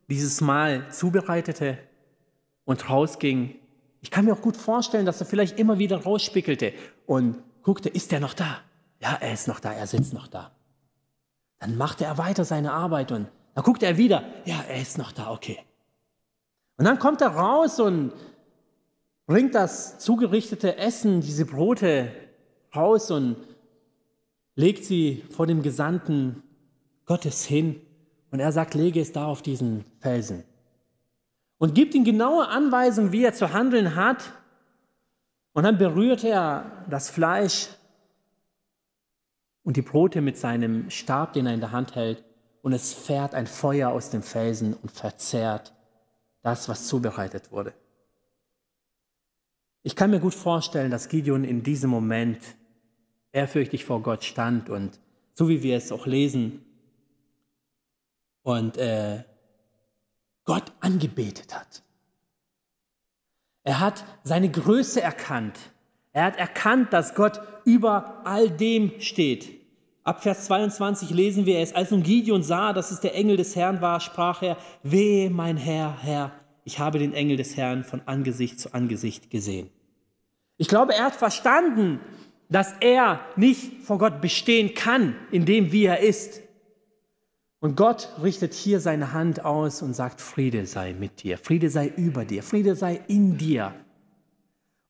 dieses 0.09 0.41
Mal 0.41 0.91
zubereitete 0.91 1.77
und 2.65 2.89
rausging. 2.89 3.57
Ich 4.01 4.11
kann 4.11 4.25
mir 4.25 4.33
auch 4.33 4.41
gut 4.41 4.57
vorstellen, 4.57 5.05
dass 5.05 5.21
er 5.21 5.27
vielleicht 5.27 5.59
immer 5.59 5.79
wieder 5.79 6.03
rausspickelte 6.03 6.73
und 7.05 7.43
guckte, 7.63 7.91
ist 7.91 8.11
er 8.11 8.21
noch 8.21 8.33
da? 8.33 8.61
Ja, 9.01 9.19
er 9.21 9.35
ist 9.35 9.49
noch 9.49 9.61
da, 9.61 9.71
er 9.75 9.87
sitzt 9.87 10.15
noch 10.15 10.29
da. 10.29 10.51
Dann 11.63 11.77
machte 11.77 12.05
er 12.05 12.19
weiter 12.19 12.45
seine 12.45 12.73
Arbeit 12.73 13.13
und 13.13 13.29
dann 13.55 13.63
guckte 13.63 13.87
er 13.87 13.97
wieder, 13.97 14.25
ja, 14.45 14.65
er 14.69 14.83
ist 14.83 14.99
noch 14.99 15.13
da, 15.13 15.31
okay. 15.31 15.61
Und 16.77 16.87
dann 16.87 16.99
kommt 16.99 17.21
er 17.21 17.29
raus 17.29 17.79
und 17.79 18.11
bringt 19.27 19.55
das 19.55 20.01
zugerichtete 20.01 20.77
Essen, 20.77 21.21
diese 21.21 21.47
Brote 21.47 22.11
raus 22.75 23.13
und 23.13 23.37
legt 24.57 24.85
sie 24.85 25.23
vor 25.31 25.47
dem 25.47 25.63
Gesandten 25.63 26.43
Gottes 27.07 27.45
hin. 27.45 27.81
Und 28.33 28.41
er 28.41 28.51
sagt, 28.51 28.75
lege 28.75 29.01
es 29.01 29.13
da 29.13 29.27
auf 29.27 29.41
diesen 29.41 29.85
Felsen. 30.01 30.43
Und 31.59 31.77
gibt 31.77 31.95
ihm 31.95 32.03
genaue 32.03 32.49
Anweisungen, 32.49 33.13
wie 33.13 33.23
er 33.23 33.35
zu 33.35 33.53
handeln 33.53 33.95
hat. 33.95 34.33
Und 35.53 35.63
dann 35.63 35.79
berührt 35.79 36.25
er 36.25 36.85
das 36.91 37.09
Fleisch 37.09 37.69
und 39.65 39.77
die 39.77 39.83
Brote 39.83 40.21
mit 40.21 40.37
seinem 40.37 40.91
Stab, 40.91 41.33
den 41.33 41.47
er 41.47 41.55
in 41.55 41.61
der 41.61 41.73
Hand 41.73 41.95
hält, 41.95 42.25
und 42.63 42.73
es 42.73 42.93
fährt 42.93 43.35
ein 43.35 43.47
Feuer 43.47 43.91
aus 43.91 44.11
dem 44.11 44.23
Felsen 44.23 44.75
und 44.75 44.91
verzehrt 44.91 45.73
das, 46.43 46.69
was 46.69 46.87
zubereitet 46.87 47.51
wurde. 47.51 47.73
Ich 49.83 49.97
kann 49.97 50.11
mir 50.11 50.21
gut 50.21 50.35
vorstellen, 50.35 50.91
dass 50.91 51.09
Gideon 51.09 51.45
in 51.45 51.63
diesem 51.63 51.91
Moment 51.91 52.39
ehrfürchtig 53.33 53.85
vor 53.85 54.03
Gott 54.03 54.25
stand 54.25 54.71
und 54.71 55.01
so 55.35 55.49
wie 55.49 55.63
wir 55.63 55.77
es 55.77 55.91
auch 55.91 56.07
lesen 56.07 56.65
und 58.43 58.77
äh, 58.77 59.25
Gott 60.45 60.73
angebetet 60.81 61.55
hat. 61.55 61.83
Er 63.65 63.81
hat 63.81 64.05
seine 64.25 64.51
Größe 64.51 65.01
erkannt. 65.01 65.59
Er 66.13 66.25
hat 66.25 66.37
erkannt, 66.37 66.93
dass 66.93 67.15
Gott 67.15 67.41
über 67.65 68.21
all 68.25 68.51
dem 68.51 68.93
steht. 69.01 69.63
Ab 70.05 70.23
Vers 70.23 70.47
22 70.47 71.11
lesen 71.11 71.47
wir 71.47 71.61
es, 71.61 71.75
als 71.75 71.91
nun 71.91 72.03
Gideon 72.03 72.43
sah, 72.43 72.73
dass 72.73 72.91
es 72.91 73.01
der 73.01 73.15
Engel 73.15 73.37
des 73.37 73.55
Herrn 73.55 73.81
war, 73.81 74.01
sprach 74.01 74.43
er, 74.43 74.57
wehe 74.83 75.31
mein 75.31 75.57
Herr, 75.57 75.97
Herr, 76.03 76.33
ich 76.65 76.79
habe 76.79 76.99
den 76.99 77.15
Engel 77.15 77.37
des 77.37 77.57
Herrn 77.57 77.85
von 77.85 78.03
Angesicht 78.07 78.59
zu 78.59 78.75
Angesicht 78.75 79.31
gesehen. 79.31 79.71
Ich 80.57 80.69
glaube, 80.69 80.95
er 80.95 81.05
hat 81.05 81.15
verstanden, 81.15 82.01
dass 82.49 82.75
er 82.81 83.21
nicht 83.37 83.83
vor 83.83 83.99
Gott 83.99 84.21
bestehen 84.21 84.75
kann, 84.75 85.17
in 85.31 85.45
dem 85.45 85.73
wie 85.73 85.87
er 85.87 86.01
ist. 86.01 86.41
Und 87.61 87.77
Gott 87.77 88.09
richtet 88.23 88.55
hier 88.55 88.81
seine 88.81 89.13
Hand 89.13 89.45
aus 89.45 89.83
und 89.83 89.95
sagt, 89.95 90.21
Friede 90.21 90.67
sei 90.67 90.95
mit 90.99 91.23
dir, 91.23 91.39
Friede 91.39 91.71
sei 91.71 91.87
über 91.97 92.25
dir, 92.25 92.43
Friede 92.43 92.75
sei 92.75 93.01
in 93.07 93.39
dir. 93.39 93.73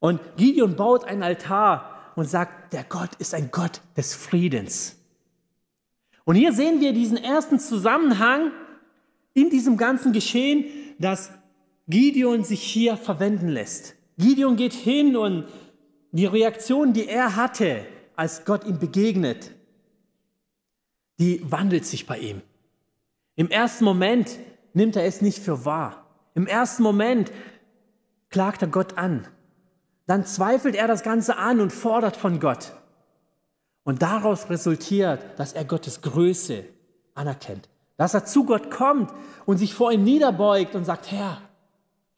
Und 0.03 0.21
Gideon 0.37 0.75
baut 0.75 1.05
einen 1.05 1.23
Altar 1.23 2.13
und 2.17 2.29
sagt, 2.29 2.73
der 2.73 2.83
Gott 2.83 3.11
ist 3.21 3.35
ein 3.35 3.53
Gott 3.53 3.83
des 3.97 4.15
Friedens. 4.15 4.97
Und 6.25 6.35
hier 6.35 6.53
sehen 6.53 6.81
wir 6.81 6.93
diesen 6.93 7.17
ersten 7.17 7.61
Zusammenhang 7.61 8.51
in 9.33 9.49
diesem 9.49 9.77
ganzen 9.77 10.13
Geschehen, 10.13 10.65
dass 10.99 11.31
Gideon 11.87 12.43
sich 12.43 12.65
hier 12.65 12.97
verwenden 12.97 13.47
lässt. 13.47 13.95
Gideon 14.19 14.57
geht 14.57 14.73
hin 14.73 15.17
und 15.17 15.47
die 16.11 16.27
Reaktion, 16.27 16.93
die 16.93 17.07
er 17.07 17.37
hatte, 17.37 17.87
als 18.17 18.45
Gott 18.45 18.67
ihm 18.67 18.81
begegnet, 18.81 19.53
die 21.21 21.41
wandelt 21.49 21.87
sich 21.87 22.09
bei 22.09 22.19
ihm. 22.19 22.43
Im 23.37 23.51
ersten 23.51 23.85
Moment 23.85 24.37
nimmt 24.75 24.97
er 24.97 25.05
es 25.05 25.23
nicht 25.23 25.39
für 25.39 25.65
wahr. 25.65 26.09
Im 26.35 26.49
ersten 26.49 26.83
Moment 26.83 27.31
klagt 28.31 28.63
er 28.63 28.69
Gott 28.69 28.99
an. 28.99 29.29
Dann 30.07 30.25
zweifelt 30.25 30.75
er 30.75 30.89
das 30.89 31.03
Ganze 31.03 31.37
an 31.37 31.61
und 31.61 31.73
fordert 31.73 32.17
von 32.17 32.41
Gott. 32.41 32.73
Und 33.85 34.03
daraus 34.03 34.49
resultiert, 34.51 35.21
dass 35.39 35.53
er 35.53 35.65
Gottes 35.65 36.03
Größe 36.03 36.65
anerkennt. 37.15 37.69
Dass 37.97 38.15
er 38.15 38.25
zu 38.25 38.45
Gott 38.45 38.71
kommt 38.71 39.13
und 39.45 39.59
sich 39.59 39.75
vor 39.75 39.93
ihm 39.93 40.05
niederbeugt 40.05 40.75
und 40.75 40.85
sagt, 40.85 41.11
Herr, 41.11 41.43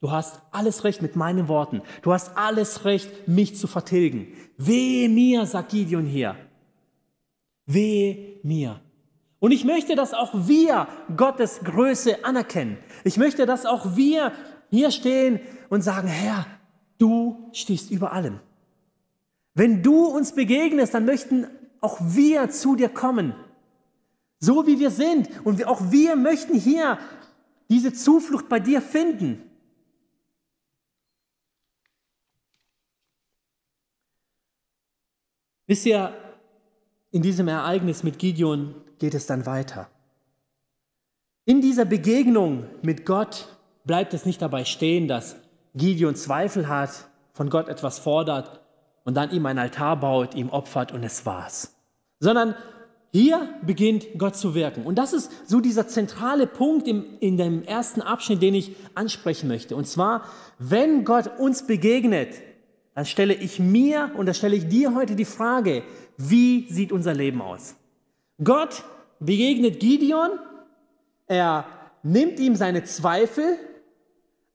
du 0.01 0.11
hast 0.11 0.41
alles 0.51 0.83
Recht 0.83 1.01
mit 1.01 1.15
meinen 1.15 1.47
Worten. 1.47 1.81
Du 2.01 2.13
hast 2.13 2.37
alles 2.37 2.85
Recht, 2.85 3.27
mich 3.27 3.55
zu 3.57 3.67
vertilgen. 3.67 4.27
Wehe 4.57 5.09
mir, 5.09 5.45
sagt 5.45 5.69
Gideon 5.69 6.05
hier. 6.05 6.35
Wehe 7.65 8.39
mir. 8.43 8.79
Und 9.39 9.51
ich 9.51 9.65
möchte, 9.65 9.95
dass 9.95 10.13
auch 10.13 10.31
wir 10.33 10.87
Gottes 11.15 11.59
Größe 11.63 12.23
anerkennen. 12.23 12.77
Ich 13.03 13.17
möchte, 13.17 13.45
dass 13.45 13.65
auch 13.65 13.95
wir 13.95 14.31
hier 14.69 14.91
stehen 14.91 15.39
und 15.69 15.81
sagen, 15.81 16.07
Herr, 16.07 16.45
du 16.97 17.49
stehst 17.51 17.91
über 17.91 18.11
allem. 18.11 18.39
Wenn 19.53 19.81
du 19.83 20.05
uns 20.05 20.33
begegnest, 20.33 20.93
dann 20.93 21.05
möchten 21.05 21.47
auch 21.81 21.97
wir 22.01 22.49
zu 22.49 22.75
dir 22.75 22.89
kommen. 22.89 23.33
So 24.39 24.67
wie 24.67 24.79
wir 24.79 24.91
sind. 24.91 25.29
Und 25.45 25.65
auch 25.65 25.91
wir 25.91 26.15
möchten 26.15 26.55
hier 26.55 26.99
diese 27.69 27.93
Zuflucht 27.93 28.49
bei 28.49 28.59
dir 28.59 28.81
finden. 28.81 29.41
Wisst 35.67 35.85
ihr, 35.85 36.13
in 37.11 37.21
diesem 37.21 37.47
Ereignis 37.47 38.03
mit 38.03 38.19
Gideon 38.19 38.75
geht 38.99 39.15
es 39.15 39.25
dann 39.25 39.45
weiter. 39.45 39.89
In 41.45 41.61
dieser 41.61 41.85
Begegnung 41.85 42.65
mit 42.81 43.05
Gott 43.05 43.55
bleibt 43.83 44.13
es 44.13 44.25
nicht 44.25 44.41
dabei 44.41 44.65
stehen, 44.65 45.07
dass 45.07 45.35
Gideon 45.75 46.15
Zweifel 46.15 46.67
hat, 46.67 47.07
von 47.33 47.49
Gott 47.49 47.67
etwas 47.67 47.99
fordert 47.99 48.61
und 49.03 49.15
dann 49.15 49.31
ihm 49.31 49.45
ein 49.45 49.59
Altar 49.59 49.99
baut, 49.99 50.35
ihm 50.35 50.49
opfert 50.49 50.91
und 50.91 51.03
es 51.03 51.25
war's. 51.25 51.75
Sondern 52.19 52.55
hier 53.11 53.49
beginnt 53.65 54.05
Gott 54.17 54.35
zu 54.35 54.55
wirken. 54.55 54.83
Und 54.83 54.95
das 54.95 55.13
ist 55.13 55.31
so 55.47 55.61
dieser 55.61 55.87
zentrale 55.87 56.47
Punkt 56.47 56.87
im, 56.87 57.05
in 57.19 57.37
dem 57.37 57.63
ersten 57.63 58.01
Abschnitt, 58.01 58.41
den 58.41 58.55
ich 58.55 58.75
ansprechen 58.93 59.47
möchte. 59.47 59.75
Und 59.75 59.87
zwar, 59.87 60.25
wenn 60.59 61.05
Gott 61.05 61.39
uns 61.39 61.65
begegnet, 61.65 62.29
dann 62.93 63.05
stelle 63.05 63.33
ich 63.33 63.59
mir 63.59 64.11
und 64.17 64.25
da 64.25 64.33
stelle 64.33 64.55
ich 64.55 64.67
dir 64.67 64.95
heute 64.95 65.15
die 65.15 65.25
Frage, 65.25 65.83
wie 66.17 66.67
sieht 66.69 66.91
unser 66.91 67.13
Leben 67.13 67.41
aus? 67.41 67.75
Gott 68.43 68.83
begegnet 69.19 69.79
Gideon, 69.79 70.31
er 71.27 71.65
nimmt 72.03 72.39
ihm 72.39 72.55
seine 72.55 72.83
Zweifel, 72.83 73.57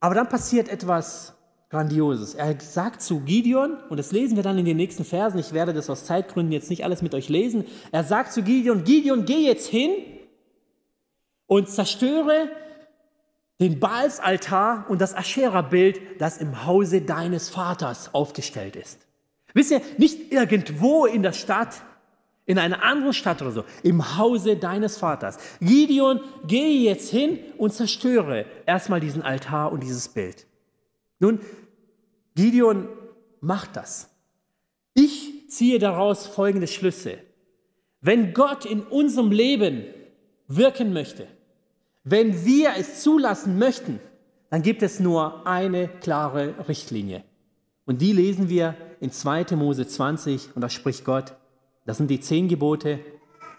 aber 0.01 0.15
dann 0.15 0.29
passiert 0.29 0.69
etwas 0.69 1.35
Grandioses. 1.69 2.35
Er 2.35 2.59
sagt 2.59 3.01
zu 3.01 3.21
Gideon, 3.21 3.77
und 3.89 3.97
das 3.97 4.11
lesen 4.11 4.35
wir 4.35 4.43
dann 4.43 4.59
in 4.59 4.65
den 4.65 4.77
nächsten 4.77 5.05
Versen, 5.05 5.39
ich 5.39 5.53
werde 5.53 5.73
das 5.73 5.89
aus 5.89 6.05
Zeitgründen 6.05 6.53
jetzt 6.53 6.69
nicht 6.69 6.85
alles 6.85 7.01
mit 7.01 7.15
euch 7.15 7.29
lesen, 7.29 7.65
er 7.93 8.03
sagt 8.03 8.33
zu 8.33 8.43
Gideon, 8.43 8.83
Gideon, 8.83 9.25
geh 9.25 9.47
jetzt 9.47 9.69
hin 9.69 9.91
und 11.47 11.69
zerstöre 11.69 12.49
den 13.61 13.79
Baalsaltar 13.79 14.87
und 14.89 15.01
das 15.01 15.15
Aschera-Bild, 15.15 16.01
das 16.19 16.39
im 16.39 16.67
Hause 16.67 17.03
deines 17.03 17.51
Vaters 17.51 18.15
aufgestellt 18.15 18.75
ist. 18.75 19.07
Wisst 19.53 19.71
ihr, 19.71 19.83
nicht 19.99 20.33
irgendwo 20.33 21.07
in 21.07 21.23
der 21.23 21.33
Stadt, 21.33 21.83
in 22.51 22.59
einer 22.59 22.83
anderen 22.83 23.13
Stadt 23.13 23.41
oder 23.43 23.53
so, 23.53 23.65
im 23.85 24.19
Hause 24.19 24.57
deines 24.57 24.99
Vaters. 24.99 25.39
Gideon, 25.61 26.19
gehe 26.49 26.81
jetzt 26.81 27.09
hin 27.09 27.39
und 27.59 27.73
zerstöre 27.73 28.45
erstmal 28.67 28.99
diesen 28.99 29.23
Altar 29.23 29.71
und 29.71 29.85
dieses 29.85 30.09
Bild. 30.09 30.49
Nun, 31.21 31.39
Gideon 32.35 32.89
macht 33.41 33.77
das. 33.77 34.11
Ich 34.95 35.49
ziehe 35.49 35.79
daraus 35.79 36.27
folgende 36.27 36.67
Schlüsse. 36.67 37.19
Wenn 38.01 38.35
Gott 38.35 38.65
in 38.65 38.81
unserem 38.81 39.31
Leben 39.31 39.85
wirken 40.49 40.93
möchte, 40.93 41.29
wenn 42.03 42.45
wir 42.45 42.73
es 42.77 43.01
zulassen 43.05 43.61
möchten, 43.61 44.01
dann 44.49 44.63
gibt 44.63 44.83
es 44.83 44.99
nur 44.99 45.47
eine 45.47 45.87
klare 45.87 46.67
Richtlinie. 46.67 47.23
Und 47.87 48.01
die 48.01 48.13
lesen 48.13 48.49
wir 48.49 48.75
in 48.99 49.13
2. 49.13 49.55
Mose 49.55 49.87
20 49.87 50.57
und 50.57 50.63
da 50.63 50.69
spricht 50.69 51.05
Gott, 51.05 51.37
das 51.87 51.97
sind 51.97 52.09
die 52.09 52.21
zehn 52.21 52.49
Gebote. 52.49 53.01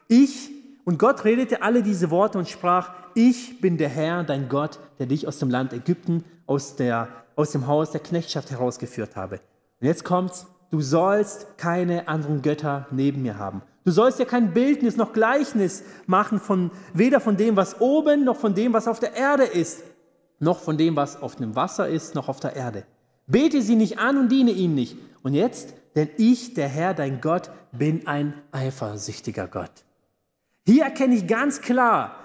Ich, 0.07 0.49
und 0.85 0.99
Gott 0.99 1.25
redete 1.25 1.61
alle 1.61 1.83
diese 1.83 2.11
Worte 2.11 2.37
und 2.37 2.47
sprach, 2.47 2.91
ich 3.15 3.59
bin 3.61 3.77
der 3.77 3.89
Herr, 3.89 4.23
dein 4.23 4.49
Gott, 4.49 4.79
der 4.99 5.05
dich 5.05 5.27
aus 5.27 5.39
dem 5.39 5.49
Land 5.49 5.73
Ägypten, 5.73 6.23
aus, 6.45 6.75
der, 6.75 7.09
aus 7.35 7.51
dem 7.51 7.67
Haus 7.67 7.91
der 7.91 8.01
Knechtschaft 8.01 8.51
herausgeführt 8.51 9.15
habe. 9.15 9.41
Und 9.79 9.87
jetzt 9.87 10.03
kommt's, 10.03 10.47
du 10.69 10.81
sollst 10.81 11.57
keine 11.57 12.07
anderen 12.07 12.41
Götter 12.41 12.87
neben 12.91 13.21
mir 13.21 13.37
haben. 13.37 13.61
Du 13.83 13.91
sollst 13.91 14.19
ja 14.19 14.25
kein 14.25 14.53
Bildnis 14.53 14.95
noch 14.95 15.11
Gleichnis 15.11 15.83
machen 16.05 16.39
von 16.39 16.69
weder 16.93 17.19
von 17.19 17.35
dem, 17.35 17.55
was 17.55 17.81
oben, 17.81 18.23
noch 18.23 18.37
von 18.37 18.53
dem, 18.53 18.73
was 18.73 18.87
auf 18.87 18.99
der 18.99 19.15
Erde 19.15 19.43
ist, 19.43 19.83
noch 20.39 20.59
von 20.59 20.77
dem, 20.77 20.95
was 20.95 21.21
auf 21.21 21.35
dem 21.35 21.55
Wasser 21.55 21.87
ist, 21.87 22.13
noch 22.13 22.29
auf 22.29 22.39
der 22.39 22.55
Erde. 22.55 22.83
Bete 23.25 23.61
sie 23.61 23.75
nicht 23.75 23.97
an 23.97 24.17
und 24.17 24.29
diene 24.29 24.51
ihnen 24.51 24.75
nicht. 24.75 24.97
Und 25.23 25.33
jetzt, 25.33 25.73
denn 25.95 26.09
ich, 26.17 26.53
der 26.53 26.67
Herr, 26.67 26.93
dein 26.93 27.21
Gott, 27.21 27.51
bin 27.71 28.07
ein 28.07 28.33
eifersüchtiger 28.51 29.47
Gott. 29.47 29.71
Hier 30.65 30.83
erkenne 30.83 31.15
ich 31.15 31.27
ganz 31.27 31.61
klar, 31.61 32.15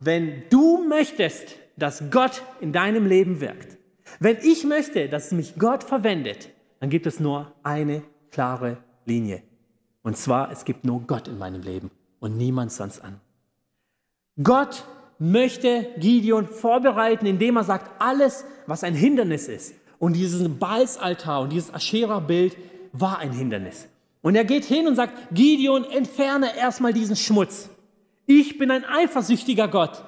wenn 0.00 0.42
du 0.50 0.86
möchtest, 0.86 1.56
dass 1.76 2.04
Gott 2.10 2.42
in 2.60 2.72
deinem 2.72 3.06
Leben 3.06 3.40
wirkt, 3.40 3.78
wenn 4.20 4.38
ich 4.42 4.64
möchte, 4.64 5.08
dass 5.08 5.32
mich 5.32 5.56
Gott 5.58 5.84
verwendet, 5.84 6.50
dann 6.80 6.90
gibt 6.90 7.06
es 7.06 7.20
nur 7.20 7.52
eine 7.62 8.02
klare 8.30 8.78
Linie. 9.04 9.42
Und 10.02 10.16
zwar, 10.16 10.50
es 10.52 10.64
gibt 10.64 10.84
nur 10.84 11.00
Gott 11.00 11.28
in 11.28 11.38
meinem 11.38 11.62
Leben 11.62 11.90
und 12.20 12.36
niemand 12.36 12.72
sonst 12.72 13.00
an. 13.00 13.20
Gott 14.42 14.84
möchte 15.18 15.86
Gideon 15.98 16.46
vorbereiten, 16.46 17.26
indem 17.26 17.56
er 17.56 17.64
sagt, 17.64 17.90
alles, 18.00 18.44
was 18.66 18.84
ein 18.84 18.94
Hindernis 18.94 19.48
ist. 19.48 19.74
Und 19.98 20.12
dieses 20.12 20.46
Balsaltar 20.58 21.40
und 21.40 21.52
dieses 21.52 21.72
Aschera-Bild 21.72 22.56
war 22.92 23.18
ein 23.18 23.32
Hindernis. 23.32 23.88
Und 24.22 24.34
er 24.34 24.44
geht 24.44 24.64
hin 24.64 24.86
und 24.88 24.96
sagt, 24.96 25.12
Gideon, 25.32 25.84
entferne 25.84 26.56
erstmal 26.56 26.92
diesen 26.92 27.16
Schmutz. 27.16 27.70
Ich 28.26 28.58
bin 28.58 28.70
ein 28.70 28.84
eifersüchtiger 28.84 29.68
Gott. 29.68 30.02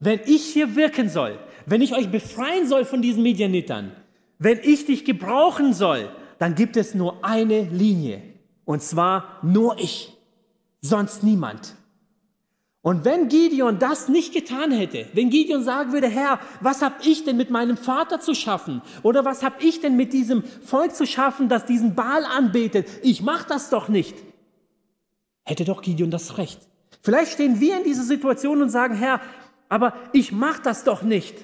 Wenn 0.00 0.20
ich 0.26 0.44
hier 0.44 0.74
wirken 0.74 1.08
soll, 1.08 1.38
wenn 1.66 1.80
ich 1.80 1.94
euch 1.94 2.10
befreien 2.10 2.66
soll 2.66 2.84
von 2.84 3.00
diesen 3.00 3.22
Medianitern, 3.22 3.92
wenn 4.38 4.58
ich 4.62 4.86
dich 4.86 5.04
gebrauchen 5.04 5.72
soll, 5.72 6.10
dann 6.38 6.54
gibt 6.54 6.76
es 6.76 6.94
nur 6.94 7.24
eine 7.24 7.62
Linie. 7.62 8.22
Und 8.64 8.82
zwar 8.82 9.38
nur 9.42 9.78
ich, 9.78 10.12
sonst 10.80 11.22
niemand. 11.22 11.76
Und 12.84 13.06
wenn 13.06 13.28
Gideon 13.28 13.78
das 13.78 14.10
nicht 14.10 14.34
getan 14.34 14.70
hätte, 14.70 15.06
wenn 15.14 15.30
Gideon 15.30 15.64
sagen 15.64 15.94
würde, 15.94 16.06
Herr, 16.06 16.38
was 16.60 16.82
habe 16.82 16.96
ich 17.02 17.24
denn 17.24 17.38
mit 17.38 17.48
meinem 17.48 17.78
Vater 17.78 18.20
zu 18.20 18.34
schaffen? 18.34 18.82
Oder 19.02 19.24
was 19.24 19.42
habe 19.42 19.64
ich 19.64 19.80
denn 19.80 19.96
mit 19.96 20.12
diesem 20.12 20.44
Volk 20.44 20.94
zu 20.94 21.06
schaffen, 21.06 21.48
das 21.48 21.64
diesen 21.64 21.94
Baal 21.94 22.26
anbetet? 22.26 22.86
Ich 23.02 23.22
mache 23.22 23.46
das 23.48 23.70
doch 23.70 23.88
nicht. 23.88 24.14
Hätte 25.46 25.64
doch 25.64 25.80
Gideon 25.80 26.10
das 26.10 26.36
Recht. 26.36 26.60
Vielleicht 27.00 27.32
stehen 27.32 27.58
wir 27.58 27.78
in 27.78 27.84
dieser 27.84 28.02
Situation 28.02 28.60
und 28.60 28.68
sagen, 28.68 28.94
Herr, 28.94 29.22
aber 29.70 29.94
ich 30.12 30.30
mache 30.30 30.60
das 30.62 30.84
doch 30.84 31.02
nicht. 31.02 31.36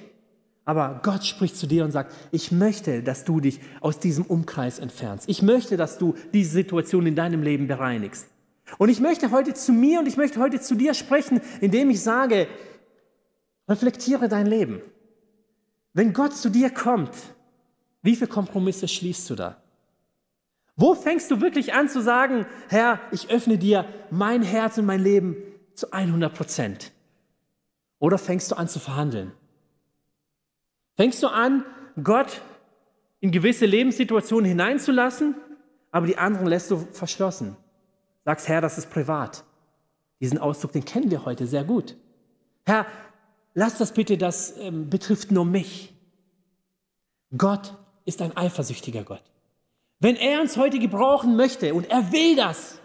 Aber 0.63 0.99
Gott 1.01 1.25
spricht 1.25 1.57
zu 1.57 1.65
dir 1.65 1.85
und 1.85 1.91
sagt, 1.91 2.13
ich 2.31 2.51
möchte, 2.51 3.01
dass 3.01 3.23
du 3.25 3.39
dich 3.39 3.59
aus 3.79 3.97
diesem 3.97 4.25
Umkreis 4.25 4.77
entfernst. 4.77 5.27
Ich 5.27 5.41
möchte, 5.41 5.75
dass 5.75 5.97
du 5.97 6.13
diese 6.35 6.51
Situation 6.51 7.07
in 7.07 7.15
deinem 7.15 7.41
Leben 7.41 7.65
bereinigst. 7.65 8.27
Und 8.77 8.89
ich 8.89 8.99
möchte 8.99 9.31
heute 9.31 9.53
zu 9.53 9.73
mir 9.73 9.99
und 9.99 10.07
ich 10.07 10.17
möchte 10.17 10.39
heute 10.39 10.59
zu 10.59 10.75
dir 10.75 10.93
sprechen, 10.93 11.41
indem 11.59 11.89
ich 11.89 12.01
sage, 12.01 12.47
reflektiere 13.67 14.27
dein 14.27 14.47
Leben. 14.47 14.81
Wenn 15.93 16.13
Gott 16.13 16.35
zu 16.35 16.49
dir 16.49 16.69
kommt, 16.69 17.11
wie 18.01 18.15
viele 18.15 18.27
Kompromisse 18.27 18.87
schließt 18.87 19.29
du 19.29 19.35
da? 19.35 19.61
Wo 20.75 20.95
fängst 20.95 21.29
du 21.29 21.41
wirklich 21.41 21.73
an 21.73 21.89
zu 21.89 22.01
sagen, 22.01 22.45
Herr, 22.69 22.99
ich 23.11 23.29
öffne 23.29 23.57
dir 23.57 23.85
mein 24.09 24.41
Herz 24.41 24.77
und 24.77 24.85
mein 24.85 25.01
Leben 25.01 25.35
zu 25.75 25.91
100 25.91 26.33
Prozent? 26.33 26.91
Oder 27.99 28.17
fängst 28.17 28.51
du 28.51 28.55
an 28.55 28.67
zu 28.67 28.79
verhandeln? 28.79 29.31
Fängst 30.95 31.21
du 31.21 31.27
an, 31.27 31.65
Gott 32.01 32.41
in 33.19 33.31
gewisse 33.31 33.65
Lebenssituationen 33.65 34.45
hineinzulassen, 34.45 35.35
aber 35.91 36.07
die 36.07 36.17
anderen 36.17 36.47
lässt 36.47 36.71
du 36.71 36.77
verschlossen? 36.91 37.57
Sagst, 38.23 38.47
Herr, 38.47 38.61
das 38.61 38.77
ist 38.77 38.89
privat. 38.89 39.43
Diesen 40.19 40.37
Ausdruck, 40.37 40.71
den 40.71 40.85
kennen 40.85 41.09
wir 41.09 41.25
heute 41.25 41.47
sehr 41.47 41.63
gut. 41.63 41.95
Herr, 42.65 42.85
lass 43.55 43.77
das 43.77 43.93
bitte, 43.93 44.17
das 44.17 44.55
ähm, 44.57 44.89
betrifft 44.89 45.31
nur 45.31 45.45
mich. 45.45 45.93
Gott 47.35 47.75
ist 48.05 48.21
ein 48.21 48.35
eifersüchtiger 48.37 49.03
Gott. 49.03 49.23
Wenn 49.99 50.15
er 50.15 50.41
uns 50.41 50.57
heute 50.57 50.79
gebrauchen 50.79 51.35
möchte 51.35 51.73
und 51.73 51.89
er 51.89 52.11
will 52.11 52.35
das, 52.35 52.79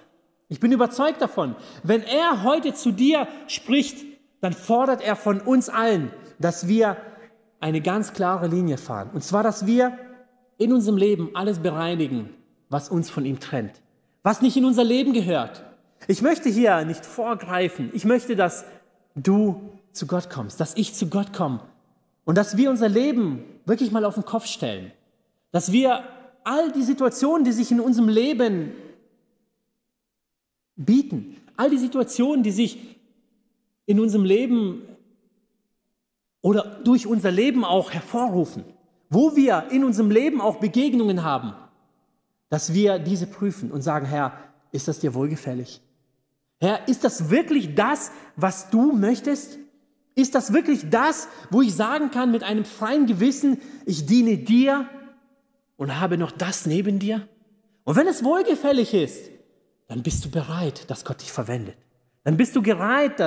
ich 0.48 0.60
bin 0.60 0.72
überzeugt 0.72 1.20
davon, 1.20 1.56
wenn 1.82 2.02
er 2.02 2.42
heute 2.42 2.72
zu 2.72 2.92
dir 2.92 3.26
spricht, 3.48 4.04
dann 4.40 4.52
fordert 4.52 5.02
er 5.02 5.16
von 5.16 5.40
uns 5.40 5.68
allen, 5.68 6.12
dass 6.38 6.68
wir 6.68 6.96
eine 7.58 7.80
ganz 7.80 8.12
klare 8.12 8.46
Linie 8.46 8.78
fahren. 8.78 9.10
Und 9.12 9.24
zwar, 9.24 9.42
dass 9.42 9.66
wir 9.66 9.98
in 10.56 10.72
unserem 10.72 10.96
Leben 10.96 11.30
alles 11.34 11.58
bereinigen, 11.58 12.30
was 12.68 12.88
uns 12.88 13.10
von 13.10 13.24
ihm 13.24 13.40
trennt 13.40 13.82
was 14.26 14.42
nicht 14.42 14.56
in 14.56 14.64
unser 14.64 14.82
Leben 14.82 15.12
gehört. 15.12 15.62
Ich 16.08 16.20
möchte 16.20 16.48
hier 16.48 16.84
nicht 16.84 17.06
vorgreifen. 17.06 17.90
Ich 17.92 18.04
möchte, 18.04 18.34
dass 18.34 18.64
du 19.14 19.70
zu 19.92 20.08
Gott 20.08 20.30
kommst, 20.30 20.58
dass 20.58 20.76
ich 20.76 20.94
zu 20.94 21.06
Gott 21.06 21.32
komme 21.32 21.60
und 22.24 22.36
dass 22.36 22.56
wir 22.56 22.70
unser 22.70 22.88
Leben 22.88 23.44
wirklich 23.66 23.92
mal 23.92 24.04
auf 24.04 24.14
den 24.14 24.24
Kopf 24.24 24.46
stellen. 24.46 24.90
Dass 25.52 25.70
wir 25.70 26.02
all 26.42 26.72
die 26.72 26.82
Situationen, 26.82 27.44
die 27.44 27.52
sich 27.52 27.70
in 27.70 27.78
unserem 27.78 28.08
Leben 28.08 28.72
bieten, 30.74 31.36
all 31.56 31.70
die 31.70 31.78
Situationen, 31.78 32.42
die 32.42 32.50
sich 32.50 32.96
in 33.86 34.00
unserem 34.00 34.24
Leben 34.24 34.82
oder 36.40 36.80
durch 36.82 37.06
unser 37.06 37.30
Leben 37.30 37.64
auch 37.64 37.92
hervorrufen, 37.92 38.64
wo 39.08 39.36
wir 39.36 39.68
in 39.70 39.84
unserem 39.84 40.10
Leben 40.10 40.40
auch 40.40 40.56
Begegnungen 40.56 41.22
haben, 41.22 41.54
dass 42.48 42.72
wir 42.72 42.98
diese 42.98 43.26
prüfen 43.26 43.70
und 43.70 43.82
sagen, 43.82 44.06
Herr, 44.06 44.32
ist 44.72 44.88
das 44.88 45.00
dir 45.00 45.14
wohlgefällig? 45.14 45.80
Herr, 46.60 46.88
ist 46.88 47.04
das 47.04 47.30
wirklich 47.30 47.74
das, 47.74 48.10
was 48.36 48.70
du 48.70 48.92
möchtest? 48.92 49.58
Ist 50.14 50.34
das 50.34 50.52
wirklich 50.52 50.88
das, 50.88 51.28
wo 51.50 51.60
ich 51.60 51.74
sagen 51.74 52.10
kann 52.10 52.30
mit 52.30 52.42
einem 52.42 52.64
freien 52.64 53.06
Gewissen, 53.06 53.58
ich 53.84 54.06
diene 54.06 54.38
dir 54.38 54.88
und 55.76 56.00
habe 56.00 56.16
noch 56.16 56.30
das 56.30 56.64
neben 56.64 56.98
dir? 56.98 57.28
Und 57.84 57.96
wenn 57.96 58.06
es 58.06 58.24
wohlgefällig 58.24 58.94
ist, 58.94 59.30
dann 59.88 60.02
bist 60.02 60.24
du 60.24 60.30
bereit, 60.30 60.90
dass 60.90 61.04
Gott 61.04 61.20
dich 61.20 61.30
verwendet. 61.30 61.76
Dann 62.24 62.36
bist 62.36 62.56
du 62.56 62.62
bereit, 62.62 63.20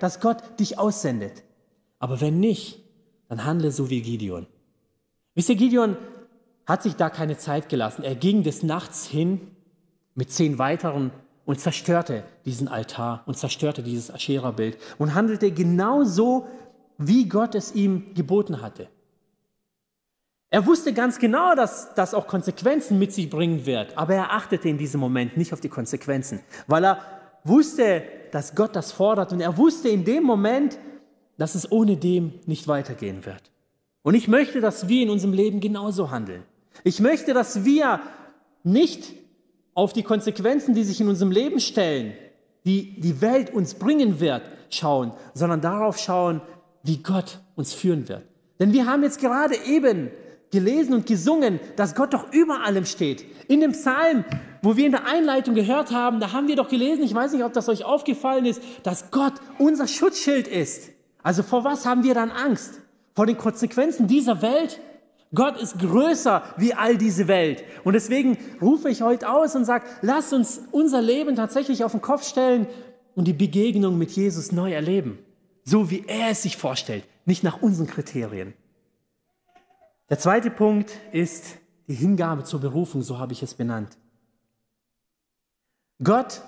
dass 0.00 0.20
Gott 0.20 0.58
dich 0.58 0.78
aussendet. 0.78 1.44
Aber 1.98 2.20
wenn 2.20 2.40
nicht, 2.40 2.82
dann 3.28 3.44
handle 3.44 3.70
so 3.70 3.90
wie 3.90 4.00
Gideon. 4.00 4.46
Wisst 5.34 5.50
ihr, 5.50 5.56
Gideon 5.56 5.96
hat 6.68 6.82
sich 6.82 6.96
da 6.96 7.08
keine 7.08 7.38
Zeit 7.38 7.70
gelassen. 7.70 8.04
Er 8.04 8.14
ging 8.14 8.42
des 8.42 8.62
Nachts 8.62 9.06
hin 9.06 9.40
mit 10.14 10.30
zehn 10.30 10.58
weiteren 10.58 11.10
und 11.46 11.58
zerstörte 11.58 12.24
diesen 12.44 12.68
Altar 12.68 13.22
und 13.24 13.38
zerstörte 13.38 13.82
dieses 13.82 14.12
Aschera-Bild 14.12 14.76
und 14.98 15.14
handelte 15.14 15.50
genauso, 15.50 16.46
wie 16.98 17.26
Gott 17.26 17.54
es 17.54 17.74
ihm 17.74 18.14
geboten 18.14 18.60
hatte. 18.60 18.88
Er 20.50 20.66
wusste 20.66 20.92
ganz 20.92 21.18
genau, 21.18 21.54
dass 21.54 21.94
das 21.94 22.12
auch 22.12 22.26
Konsequenzen 22.26 22.98
mit 22.98 23.12
sich 23.14 23.30
bringen 23.30 23.64
wird, 23.64 23.96
aber 23.96 24.14
er 24.14 24.32
achtete 24.32 24.68
in 24.68 24.76
diesem 24.76 25.00
Moment 25.00 25.36
nicht 25.38 25.54
auf 25.54 25.60
die 25.60 25.68
Konsequenzen, 25.68 26.40
weil 26.66 26.84
er 26.84 27.00
wusste, 27.44 28.02
dass 28.30 28.54
Gott 28.54 28.76
das 28.76 28.92
fordert 28.92 29.32
und 29.32 29.40
er 29.40 29.56
wusste 29.56 29.88
in 29.88 30.04
dem 30.04 30.24
Moment, 30.24 30.78
dass 31.38 31.54
es 31.54 31.70
ohne 31.72 31.96
dem 31.96 32.34
nicht 32.44 32.68
weitergehen 32.68 33.24
wird. 33.24 33.50
Und 34.02 34.14
ich 34.14 34.28
möchte, 34.28 34.60
dass 34.60 34.88
wir 34.88 35.02
in 35.02 35.10
unserem 35.10 35.32
Leben 35.32 35.60
genauso 35.60 36.10
handeln. 36.10 36.42
Ich 36.84 37.00
möchte, 37.00 37.34
dass 37.34 37.64
wir 37.64 38.00
nicht 38.64 39.12
auf 39.74 39.92
die 39.92 40.02
Konsequenzen, 40.02 40.74
die 40.74 40.84
sich 40.84 41.00
in 41.00 41.08
unserem 41.08 41.30
Leben 41.30 41.60
stellen, 41.60 42.12
die 42.64 43.00
die 43.00 43.20
Welt 43.20 43.52
uns 43.52 43.74
bringen 43.74 44.20
wird, 44.20 44.42
schauen, 44.70 45.12
sondern 45.34 45.60
darauf 45.60 45.98
schauen, 45.98 46.40
wie 46.82 46.98
Gott 46.98 47.38
uns 47.56 47.72
führen 47.74 48.08
wird. 48.08 48.22
Denn 48.58 48.72
wir 48.72 48.86
haben 48.86 49.02
jetzt 49.02 49.20
gerade 49.20 49.54
eben 49.66 50.10
gelesen 50.50 50.94
und 50.94 51.06
gesungen, 51.06 51.60
dass 51.76 51.94
Gott 51.94 52.14
doch 52.14 52.32
über 52.32 52.64
allem 52.64 52.86
steht. 52.86 53.24
In 53.48 53.60
dem 53.60 53.72
Psalm, 53.72 54.24
wo 54.62 54.76
wir 54.76 54.86
in 54.86 54.92
der 54.92 55.06
Einleitung 55.06 55.54
gehört 55.54 55.92
haben, 55.92 56.20
da 56.20 56.32
haben 56.32 56.48
wir 56.48 56.56
doch 56.56 56.68
gelesen, 56.68 57.02
ich 57.02 57.14
weiß 57.14 57.32
nicht, 57.32 57.44
ob 57.44 57.52
das 57.52 57.68
euch 57.68 57.84
aufgefallen 57.84 58.46
ist, 58.46 58.62
dass 58.82 59.10
Gott 59.10 59.34
unser 59.58 59.86
Schutzschild 59.86 60.48
ist. 60.48 60.90
Also 61.22 61.42
vor 61.42 61.64
was 61.64 61.86
haben 61.86 62.02
wir 62.02 62.14
dann 62.14 62.30
Angst? 62.30 62.80
Vor 63.14 63.26
den 63.26 63.36
Konsequenzen 63.36 64.06
dieser 64.06 64.42
Welt? 64.42 64.80
Gott 65.34 65.60
ist 65.60 65.78
größer 65.78 66.42
wie 66.56 66.74
all 66.74 66.96
diese 66.96 67.28
Welt. 67.28 67.62
Und 67.84 67.92
deswegen 67.92 68.38
rufe 68.62 68.88
ich 68.88 69.02
heute 69.02 69.28
aus 69.28 69.54
und 69.54 69.64
sage, 69.64 69.86
lass 70.00 70.32
uns 70.32 70.62
unser 70.70 71.02
Leben 71.02 71.36
tatsächlich 71.36 71.84
auf 71.84 71.92
den 71.92 72.00
Kopf 72.00 72.26
stellen 72.26 72.66
und 73.14 73.26
die 73.26 73.34
Begegnung 73.34 73.98
mit 73.98 74.10
Jesus 74.10 74.52
neu 74.52 74.72
erleben. 74.72 75.18
So 75.64 75.90
wie 75.90 76.04
er 76.06 76.30
es 76.30 76.42
sich 76.42 76.56
vorstellt, 76.56 77.04
nicht 77.26 77.42
nach 77.42 77.60
unseren 77.60 77.86
Kriterien. 77.86 78.54
Der 80.08 80.18
zweite 80.18 80.50
Punkt 80.50 80.92
ist 81.12 81.58
die 81.88 81.94
Hingabe 81.94 82.44
zur 82.44 82.60
Berufung, 82.60 83.02
so 83.02 83.18
habe 83.18 83.34
ich 83.34 83.42
es 83.42 83.52
benannt. 83.52 83.98
Gott 86.02 86.42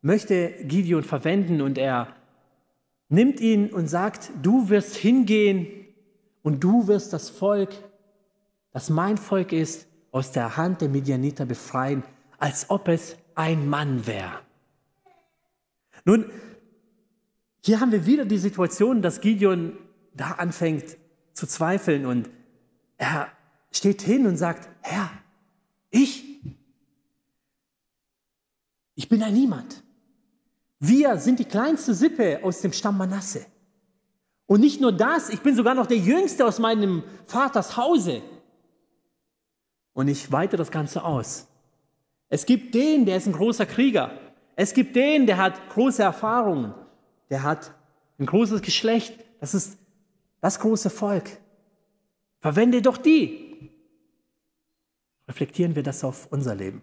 möchte 0.00 0.50
Gideon 0.64 1.04
verwenden 1.04 1.60
und 1.60 1.78
er 1.78 2.08
nimmt 3.08 3.38
ihn 3.40 3.72
und 3.72 3.86
sagt, 3.86 4.32
du 4.42 4.68
wirst 4.70 4.96
hingehen 4.96 5.68
und 6.42 6.64
du 6.64 6.88
wirst 6.88 7.12
das 7.12 7.30
Volk 7.30 7.70
dass 8.72 8.90
mein 8.90 9.18
Volk 9.18 9.52
ist, 9.52 9.86
aus 10.10 10.32
der 10.32 10.56
Hand 10.56 10.80
der 10.80 10.88
Midianiter 10.88 11.46
befreien, 11.46 12.02
als 12.38 12.68
ob 12.70 12.88
es 12.88 13.16
ein 13.34 13.68
Mann 13.68 14.06
wäre. 14.06 14.40
Nun, 16.04 16.30
hier 17.64 17.80
haben 17.80 17.92
wir 17.92 18.04
wieder 18.06 18.24
die 18.24 18.38
Situation, 18.38 19.02
dass 19.02 19.20
Gideon 19.20 19.78
da 20.14 20.32
anfängt 20.32 20.96
zu 21.32 21.46
zweifeln 21.46 22.04
und 22.06 22.28
er 22.98 23.28
steht 23.70 24.02
hin 24.02 24.26
und 24.26 24.36
sagt, 24.36 24.68
Herr, 24.82 25.10
ich, 25.90 26.40
ich 28.94 29.08
bin 29.08 29.22
ein 29.22 29.32
Niemand. 29.32 29.82
Wir 30.78 31.16
sind 31.18 31.38
die 31.38 31.44
kleinste 31.44 31.94
Sippe 31.94 32.40
aus 32.42 32.60
dem 32.60 32.72
Stamm 32.72 32.98
Manasse. 32.98 33.46
Und 34.46 34.60
nicht 34.60 34.80
nur 34.80 34.92
das, 34.92 35.30
ich 35.30 35.40
bin 35.40 35.54
sogar 35.54 35.74
noch 35.74 35.86
der 35.86 35.98
Jüngste 35.98 36.44
aus 36.44 36.58
meinem 36.58 37.04
Vaters 37.26 37.76
Hause. 37.76 38.22
Und 39.94 40.08
ich 40.08 40.32
weite 40.32 40.56
das 40.56 40.70
Ganze 40.70 41.04
aus. 41.04 41.48
Es 42.28 42.46
gibt 42.46 42.74
den, 42.74 43.04
der 43.04 43.18
ist 43.18 43.26
ein 43.26 43.34
großer 43.34 43.66
Krieger. 43.66 44.18
Es 44.56 44.74
gibt 44.74 44.96
den, 44.96 45.26
der 45.26 45.36
hat 45.36 45.68
große 45.70 46.02
Erfahrungen. 46.02 46.74
Der 47.30 47.42
hat 47.42 47.74
ein 48.18 48.26
großes 48.26 48.62
Geschlecht. 48.62 49.22
Das 49.40 49.54
ist 49.54 49.78
das 50.40 50.58
große 50.60 50.90
Volk. 50.90 51.38
Verwende 52.40 52.82
doch 52.82 52.96
die. 52.96 53.70
Reflektieren 55.28 55.76
wir 55.76 55.82
das 55.82 56.04
auf 56.04 56.28
unser 56.30 56.54
Leben. 56.54 56.82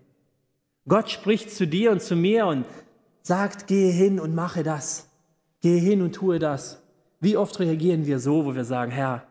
Gott 0.87 1.09
spricht 1.09 1.51
zu 1.51 1.67
dir 1.67 1.91
und 1.91 2.01
zu 2.01 2.15
mir 2.15 2.47
und 2.47 2.65
sagt, 3.21 3.67
gehe 3.67 3.91
hin 3.91 4.19
und 4.19 4.33
mache 4.33 4.63
das. 4.63 5.09
Gehe 5.61 5.79
hin 5.79 6.01
und 6.01 6.13
tue 6.13 6.39
das. 6.39 6.81
Wie 7.19 7.37
oft 7.37 7.59
reagieren 7.59 8.05
wir 8.05 8.19
so, 8.19 8.45
wo 8.45 8.55
wir 8.55 8.63
sagen, 8.63 8.91
Herr, 8.91 9.27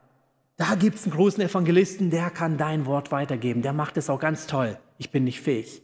da 0.58 0.74
gibt 0.74 0.96
es 0.96 1.04
einen 1.04 1.14
großen 1.14 1.42
Evangelisten, 1.42 2.10
der 2.10 2.30
kann 2.30 2.58
dein 2.58 2.84
Wort 2.84 3.12
weitergeben. 3.12 3.62
Der 3.62 3.72
macht 3.72 3.96
es 3.96 4.10
auch 4.10 4.18
ganz 4.18 4.48
toll. 4.48 4.76
Ich 4.98 5.12
bin 5.12 5.22
nicht 5.22 5.40
fähig. 5.40 5.82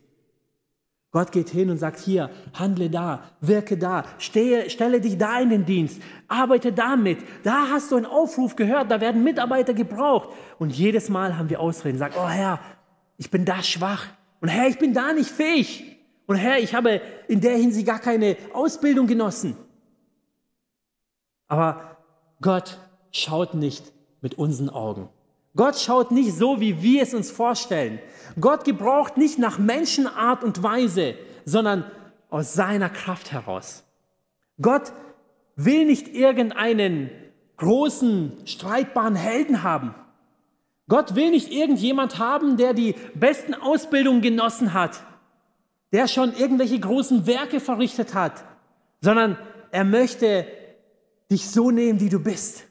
Gott 1.12 1.30
geht 1.30 1.48
hin 1.48 1.70
und 1.70 1.78
sagt, 1.78 2.00
hier, 2.00 2.28
handle 2.54 2.90
da, 2.90 3.22
wirke 3.40 3.78
da, 3.78 4.04
stehe, 4.18 4.68
stelle 4.68 5.00
dich 5.00 5.16
da 5.16 5.38
in 5.38 5.50
den 5.50 5.64
Dienst, 5.64 6.02
arbeite 6.26 6.72
damit. 6.72 7.18
Da 7.44 7.68
hast 7.70 7.92
du 7.92 7.96
einen 7.96 8.04
Aufruf 8.04 8.56
gehört, 8.56 8.90
da 8.90 9.00
werden 9.00 9.22
Mitarbeiter 9.22 9.74
gebraucht. 9.74 10.30
Und 10.58 10.76
jedes 10.76 11.08
Mal 11.08 11.38
haben 11.38 11.50
wir 11.50 11.60
Ausreden, 11.60 11.98
sagen, 11.98 12.14
oh 12.18 12.28
Herr, 12.28 12.58
ich 13.16 13.30
bin 13.30 13.44
da 13.44 13.62
schwach. 13.62 14.08
Und 14.40 14.48
Herr, 14.48 14.66
ich 14.66 14.78
bin 14.80 14.92
da 14.92 15.12
nicht 15.12 15.30
fähig. 15.30 15.84
Und 16.26 16.34
Herr, 16.34 16.58
ich 16.58 16.74
habe 16.74 17.00
in 17.28 17.40
der 17.40 17.56
Hinsicht 17.56 17.86
gar 17.86 18.00
keine 18.00 18.36
Ausbildung 18.52 19.06
genossen. 19.06 19.56
Aber 21.46 21.98
Gott 22.40 22.80
schaut 23.12 23.54
nicht 23.54 23.93
mit 24.24 24.38
unseren 24.38 24.70
Augen. 24.70 25.08
Gott 25.54 25.78
schaut 25.78 26.10
nicht 26.10 26.32
so, 26.34 26.58
wie 26.58 26.82
wir 26.82 27.02
es 27.02 27.14
uns 27.14 27.30
vorstellen. 27.30 28.00
Gott 28.40 28.64
gebraucht 28.64 29.16
nicht 29.18 29.38
nach 29.38 29.58
Menschenart 29.58 30.42
und 30.42 30.62
Weise, 30.64 31.14
sondern 31.44 31.84
aus 32.30 32.54
seiner 32.54 32.88
Kraft 32.88 33.30
heraus. 33.30 33.84
Gott 34.60 34.92
will 35.56 35.84
nicht 35.84 36.08
irgendeinen 36.08 37.10
großen, 37.58 38.32
streitbaren 38.46 39.14
Helden 39.14 39.62
haben. 39.62 39.94
Gott 40.88 41.14
will 41.14 41.30
nicht 41.30 41.52
irgendjemand 41.52 42.18
haben, 42.18 42.56
der 42.56 42.72
die 42.72 42.94
besten 43.14 43.54
Ausbildungen 43.54 44.22
genossen 44.22 44.74
hat, 44.74 45.02
der 45.92 46.08
schon 46.08 46.34
irgendwelche 46.34 46.80
großen 46.80 47.26
Werke 47.26 47.60
verrichtet 47.60 48.14
hat, 48.14 48.42
sondern 49.00 49.38
er 49.70 49.84
möchte 49.84 50.46
dich 51.30 51.48
so 51.50 51.70
nehmen, 51.70 52.00
wie 52.00 52.08
du 52.08 52.18
bist. 52.18 52.64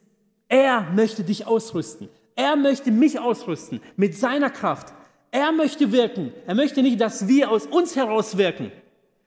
Er 0.54 0.82
möchte 0.94 1.24
dich 1.24 1.48
ausrüsten. 1.48 2.10
Er 2.36 2.56
möchte 2.56 2.92
mich 2.92 3.20
ausrüsten 3.20 3.82
mit 3.96 4.16
seiner 4.16 4.52
Kraft. 4.52 4.94
Er 5.32 5.52
möchte 5.52 5.92
wirken. 5.92 6.32
Er 6.46 6.54
möchte 6.54 6.84
nicht, 6.84 7.02
dass 7.02 7.28
wir 7.28 7.50
aus 7.50 7.66
uns 7.66 7.96
heraus 7.96 8.38
wirken. 8.38 8.72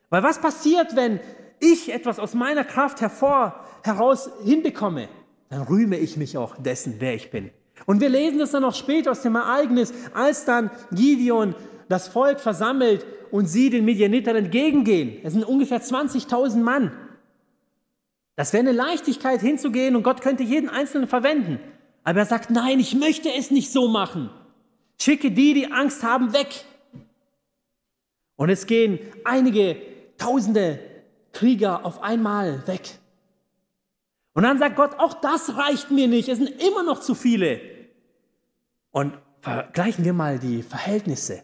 Weil 0.09 0.23
was 0.23 0.41
passiert, 0.41 0.95
wenn 0.95 1.19
ich 1.59 1.93
etwas 1.93 2.21
aus 2.21 2.35
meiner 2.35 2.63
Kraft 2.63 3.01
hervor, 3.01 3.59
heraus 3.83 4.31
hinbekomme? 4.45 5.09
Dann 5.51 5.63
rühme 5.63 5.99
ich 5.99 6.17
mich 6.17 6.39
auch 6.39 6.57
dessen, 6.59 6.95
wer 7.01 7.17
ich 7.17 7.33
bin. 7.33 7.51
Und 7.87 8.01
wir 8.01 8.09
lesen 8.09 8.39
das 8.39 8.53
dann 8.53 8.63
noch 8.63 8.77
später 8.77 9.11
aus 9.11 9.23
dem 9.23 9.35
Ereignis, 9.35 9.93
als 10.15 10.45
dann 10.45 10.71
Gideon 10.93 11.57
das 11.89 12.07
Volk 12.07 12.39
versammelt 12.39 13.05
und 13.33 13.47
sie 13.47 13.69
den 13.69 13.85
Midianitern 13.85 14.37
entgegengehen. 14.37 15.19
Es 15.25 15.33
sind 15.33 15.45
ungefähr 15.45 15.83
20.000 15.83 16.59
Mann. 16.59 16.93
Das 18.37 18.53
wäre 18.53 18.61
eine 18.61 18.73
Leichtigkeit 18.73 19.41
hinzugehen 19.41 19.97
und 19.97 20.03
Gott 20.03 20.21
könnte 20.21 20.43
jeden 20.43 20.69
Einzelnen 20.69 21.09
verwenden. 21.09 21.59
Aber 22.05 22.21
er 22.21 22.27
sagt, 22.27 22.51
nein, 22.51 22.79
ich 22.79 22.95
möchte 22.95 23.33
es 23.33 23.51
nicht 23.51 23.73
so 23.73 23.89
machen. 23.89 24.31
Schicke 25.01 25.31
die, 25.31 25.55
die 25.55 25.73
Angst 25.73 26.03
haben, 26.03 26.33
weg. 26.33 26.65
Und 28.37 28.51
es 28.51 28.67
gehen 28.67 28.99
einige 29.25 29.77
tausende 30.19 30.79
Krieger 31.33 31.85
auf 31.85 32.03
einmal 32.03 32.67
weg. 32.69 32.99
Und 34.35 34.43
dann 34.43 34.59
sagt 34.59 34.77
Gott, 34.77 34.99
auch 34.99 35.15
das 35.15 35.57
reicht 35.57 35.91
mir 35.91 36.09
nicht, 36.09 36.29
es 36.29 36.39
sind 36.39 36.63
immer 36.63 36.83
noch 36.83 37.01
zu 37.01 37.15
viele. 37.15 37.61
Und 38.91 39.15
vergleichen 39.41 40.05
wir 40.05 40.13
mal 40.13 40.39
die 40.39 40.63
Verhältnisse. 40.63 41.43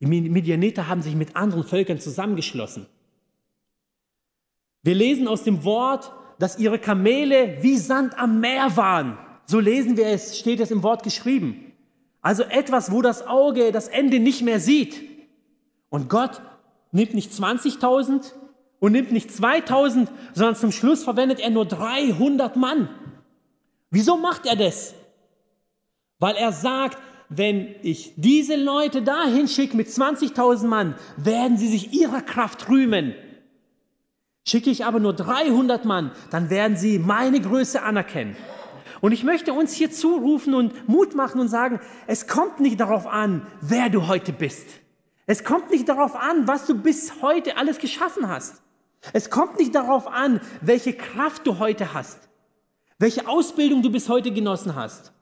Die 0.00 0.06
Midianiter 0.06 0.88
haben 0.88 1.02
sich 1.02 1.14
mit 1.14 1.36
anderen 1.36 1.62
Völkern 1.62 2.00
zusammengeschlossen. 2.00 2.86
Wir 4.82 4.94
lesen 4.94 5.28
aus 5.28 5.44
dem 5.44 5.64
Wort, 5.64 6.12
dass 6.38 6.58
ihre 6.58 6.78
Kamele 6.78 7.58
wie 7.60 7.76
Sand 7.76 8.18
am 8.18 8.40
Meer 8.40 8.76
waren. 8.76 9.18
So 9.44 9.60
lesen 9.60 9.96
wir 9.96 10.06
es, 10.06 10.38
steht 10.38 10.60
es 10.60 10.70
im 10.70 10.82
Wort 10.82 11.02
geschrieben. 11.02 11.72
Also 12.22 12.42
etwas, 12.44 12.90
wo 12.90 13.02
das 13.02 13.26
Auge 13.26 13.72
das 13.72 13.88
Ende 13.88 14.20
nicht 14.20 14.42
mehr 14.42 14.60
sieht. 14.60 15.02
Und 15.88 16.08
Gott 16.08 16.40
nimmt 16.92 17.14
nicht 17.14 17.32
20.000 17.32 18.32
und 18.78 18.92
nimmt 18.92 19.12
nicht 19.12 19.30
2.000, 19.30 20.08
sondern 20.32 20.56
zum 20.56 20.72
Schluss 20.72 21.04
verwendet 21.04 21.40
er 21.40 21.50
nur 21.50 21.66
300 21.66 22.56
Mann. 22.56 22.88
Wieso 23.90 24.16
macht 24.16 24.46
er 24.46 24.56
das? 24.56 24.94
Weil 26.18 26.36
er 26.36 26.52
sagt, 26.52 26.98
wenn 27.28 27.74
ich 27.82 28.12
diese 28.16 28.56
Leute 28.56 29.02
dahin 29.02 29.48
schicke 29.48 29.76
mit 29.76 29.88
20.000 29.88 30.66
Mann, 30.66 30.94
werden 31.16 31.56
sie 31.56 31.68
sich 31.68 31.92
ihrer 31.92 32.22
Kraft 32.22 32.68
rühmen. 32.68 33.14
Schicke 34.50 34.70
ich 34.70 34.84
aber 34.84 34.98
nur 34.98 35.12
300 35.12 35.84
Mann, 35.84 36.10
dann 36.30 36.50
werden 36.50 36.76
sie 36.76 36.98
meine 36.98 37.40
Größe 37.40 37.82
anerkennen. 37.82 38.36
Und 39.00 39.12
ich 39.12 39.22
möchte 39.22 39.52
uns 39.52 39.72
hier 39.74 39.92
zurufen 39.92 40.54
und 40.54 40.88
Mut 40.88 41.14
machen 41.14 41.40
und 41.40 41.46
sagen, 41.46 41.78
es 42.08 42.26
kommt 42.26 42.58
nicht 42.58 42.80
darauf 42.80 43.06
an, 43.06 43.46
wer 43.60 43.90
du 43.90 44.08
heute 44.08 44.32
bist. 44.32 44.66
Es 45.26 45.44
kommt 45.44 45.70
nicht 45.70 45.88
darauf 45.88 46.16
an, 46.16 46.48
was 46.48 46.66
du 46.66 46.74
bis 46.74 47.22
heute 47.22 47.58
alles 47.58 47.78
geschaffen 47.78 48.26
hast. 48.26 48.60
Es 49.12 49.30
kommt 49.30 49.56
nicht 49.60 49.72
darauf 49.72 50.08
an, 50.08 50.40
welche 50.62 50.94
Kraft 50.94 51.46
du 51.46 51.60
heute 51.60 51.94
hast, 51.94 52.18
welche 52.98 53.28
Ausbildung 53.28 53.82
du 53.82 53.92
bis 53.92 54.08
heute 54.08 54.32
genossen 54.32 54.74
hast, 54.74 55.12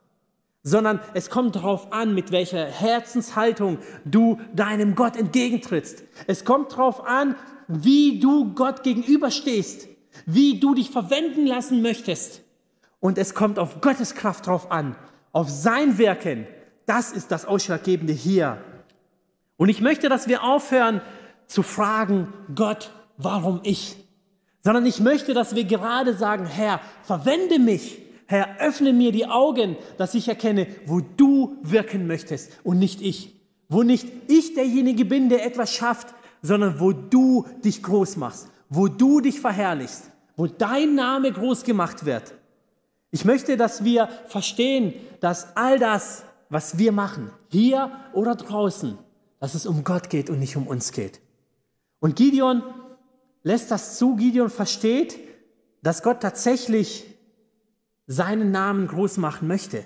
sondern 0.63 1.01
es 1.13 1.29
kommt 1.29 1.55
darauf 1.55 1.93
an, 1.93 2.15
mit 2.15 2.31
welcher 2.31 2.65
Herzenshaltung 2.65 3.77
du 4.05 4.41
deinem 4.55 4.95
Gott 4.95 5.15
entgegentrittst. 5.15 6.03
Es 6.25 6.45
kommt 6.45 6.71
darauf 6.71 7.05
an, 7.05 7.35
wie 7.69 8.19
du 8.19 8.53
Gott 8.55 8.83
gegenüberstehst, 8.83 9.87
wie 10.25 10.59
du 10.59 10.73
dich 10.73 10.89
verwenden 10.89 11.45
lassen 11.45 11.81
möchtest. 11.81 12.41
Und 12.99 13.17
es 13.17 13.35
kommt 13.35 13.59
auf 13.59 13.79
Gottes 13.79 14.15
Kraft 14.15 14.47
drauf 14.47 14.71
an, 14.71 14.95
auf 15.31 15.49
sein 15.49 15.97
Wirken. 15.99 16.47
Das 16.87 17.11
ist 17.11 17.31
das 17.31 17.45
Ausschlaggebende 17.45 18.11
hier. 18.11 18.61
Und 19.55 19.69
ich 19.69 19.81
möchte, 19.81 20.09
dass 20.09 20.27
wir 20.27 20.43
aufhören 20.43 21.01
zu 21.45 21.61
fragen, 21.61 22.33
Gott, 22.55 22.91
warum 23.17 23.61
ich? 23.63 23.97
Sondern 24.63 24.85
ich 24.85 24.99
möchte, 24.99 25.33
dass 25.33 25.55
wir 25.55 25.63
gerade 25.63 26.15
sagen, 26.15 26.47
Herr, 26.47 26.81
verwende 27.03 27.59
mich. 27.59 28.01
Herr, 28.25 28.59
öffne 28.59 28.93
mir 28.93 29.11
die 29.11 29.27
Augen, 29.27 29.77
dass 29.97 30.15
ich 30.15 30.27
erkenne, 30.27 30.67
wo 30.85 31.01
du 31.01 31.57
wirken 31.61 32.07
möchtest 32.07 32.51
und 32.63 32.79
nicht 32.79 33.01
ich. 33.01 33.35
Wo 33.69 33.83
nicht 33.83 34.07
ich 34.27 34.55
derjenige 34.55 35.05
bin, 35.05 35.29
der 35.29 35.45
etwas 35.45 35.73
schafft, 35.73 36.15
sondern 36.41 36.79
wo 36.79 36.91
du 36.91 37.45
dich 37.63 37.83
groß 37.83 38.17
machst, 38.17 38.49
wo 38.69 38.87
du 38.87 39.19
dich 39.21 39.39
verherrlichst, 39.39 40.11
wo 40.35 40.47
dein 40.47 40.95
Name 40.95 41.31
groß 41.31 41.63
gemacht 41.63 42.05
wird. 42.05 42.33
Ich 43.11 43.25
möchte, 43.25 43.57
dass 43.57 43.83
wir 43.83 44.07
verstehen, 44.27 44.93
dass 45.19 45.55
all 45.57 45.79
das, 45.79 46.23
was 46.49 46.77
wir 46.77 46.91
machen, 46.91 47.31
hier 47.49 47.91
oder 48.13 48.35
draußen, 48.35 48.97
dass 49.39 49.55
es 49.55 49.65
um 49.65 49.83
Gott 49.83 50.09
geht 50.09 50.29
und 50.29 50.39
nicht 50.39 50.55
um 50.55 50.67
uns 50.67 50.91
geht. 50.91 51.19
Und 51.99 52.15
Gideon 52.15 52.63
lässt 53.43 53.71
das 53.71 53.97
zu, 53.97 54.15
Gideon 54.15 54.49
versteht, 54.49 55.19
dass 55.81 56.03
Gott 56.03 56.21
tatsächlich 56.21 57.05
seinen 58.07 58.51
Namen 58.51 58.87
groß 58.87 59.17
machen 59.17 59.47
möchte. 59.47 59.85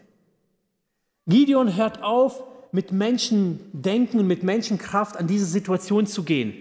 Gideon 1.27 1.75
hört 1.75 2.03
auf, 2.03 2.43
mit 2.73 2.91
Menschendenken 2.91 4.19
und 4.19 4.27
mit 4.27 4.43
Menschenkraft 4.43 5.15
an 5.15 5.27
diese 5.27 5.45
Situation 5.45 6.07
zu 6.07 6.23
gehen, 6.23 6.53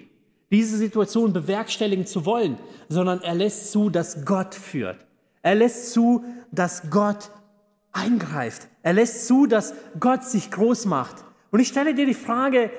diese 0.51 0.77
Situation 0.77 1.33
bewerkstelligen 1.33 2.07
zu 2.07 2.27
wollen, 2.27 2.59
sondern 2.88 3.22
er 3.22 3.35
lässt 3.35 3.72
zu, 3.72 3.88
dass 3.88 4.25
Gott 4.27 4.55
führt. 4.55 5.05
Er 5.40 5.55
lässt 5.55 5.92
zu, 5.92 6.22
dass 6.53 6.90
Gott 6.90 7.31
eingreift. 7.92 8.68
Er 8.83 8.92
lässt 8.92 9.27
zu, 9.27 9.46
dass 9.46 9.72
Gott 9.98 10.25
sich 10.25 10.51
groß 10.51 10.85
macht. 10.85 11.25
Und 11.51 11.61
ich 11.61 11.68
stelle 11.68 11.94
dir 11.94 12.05
die 12.05 12.14
Frage, 12.14 12.70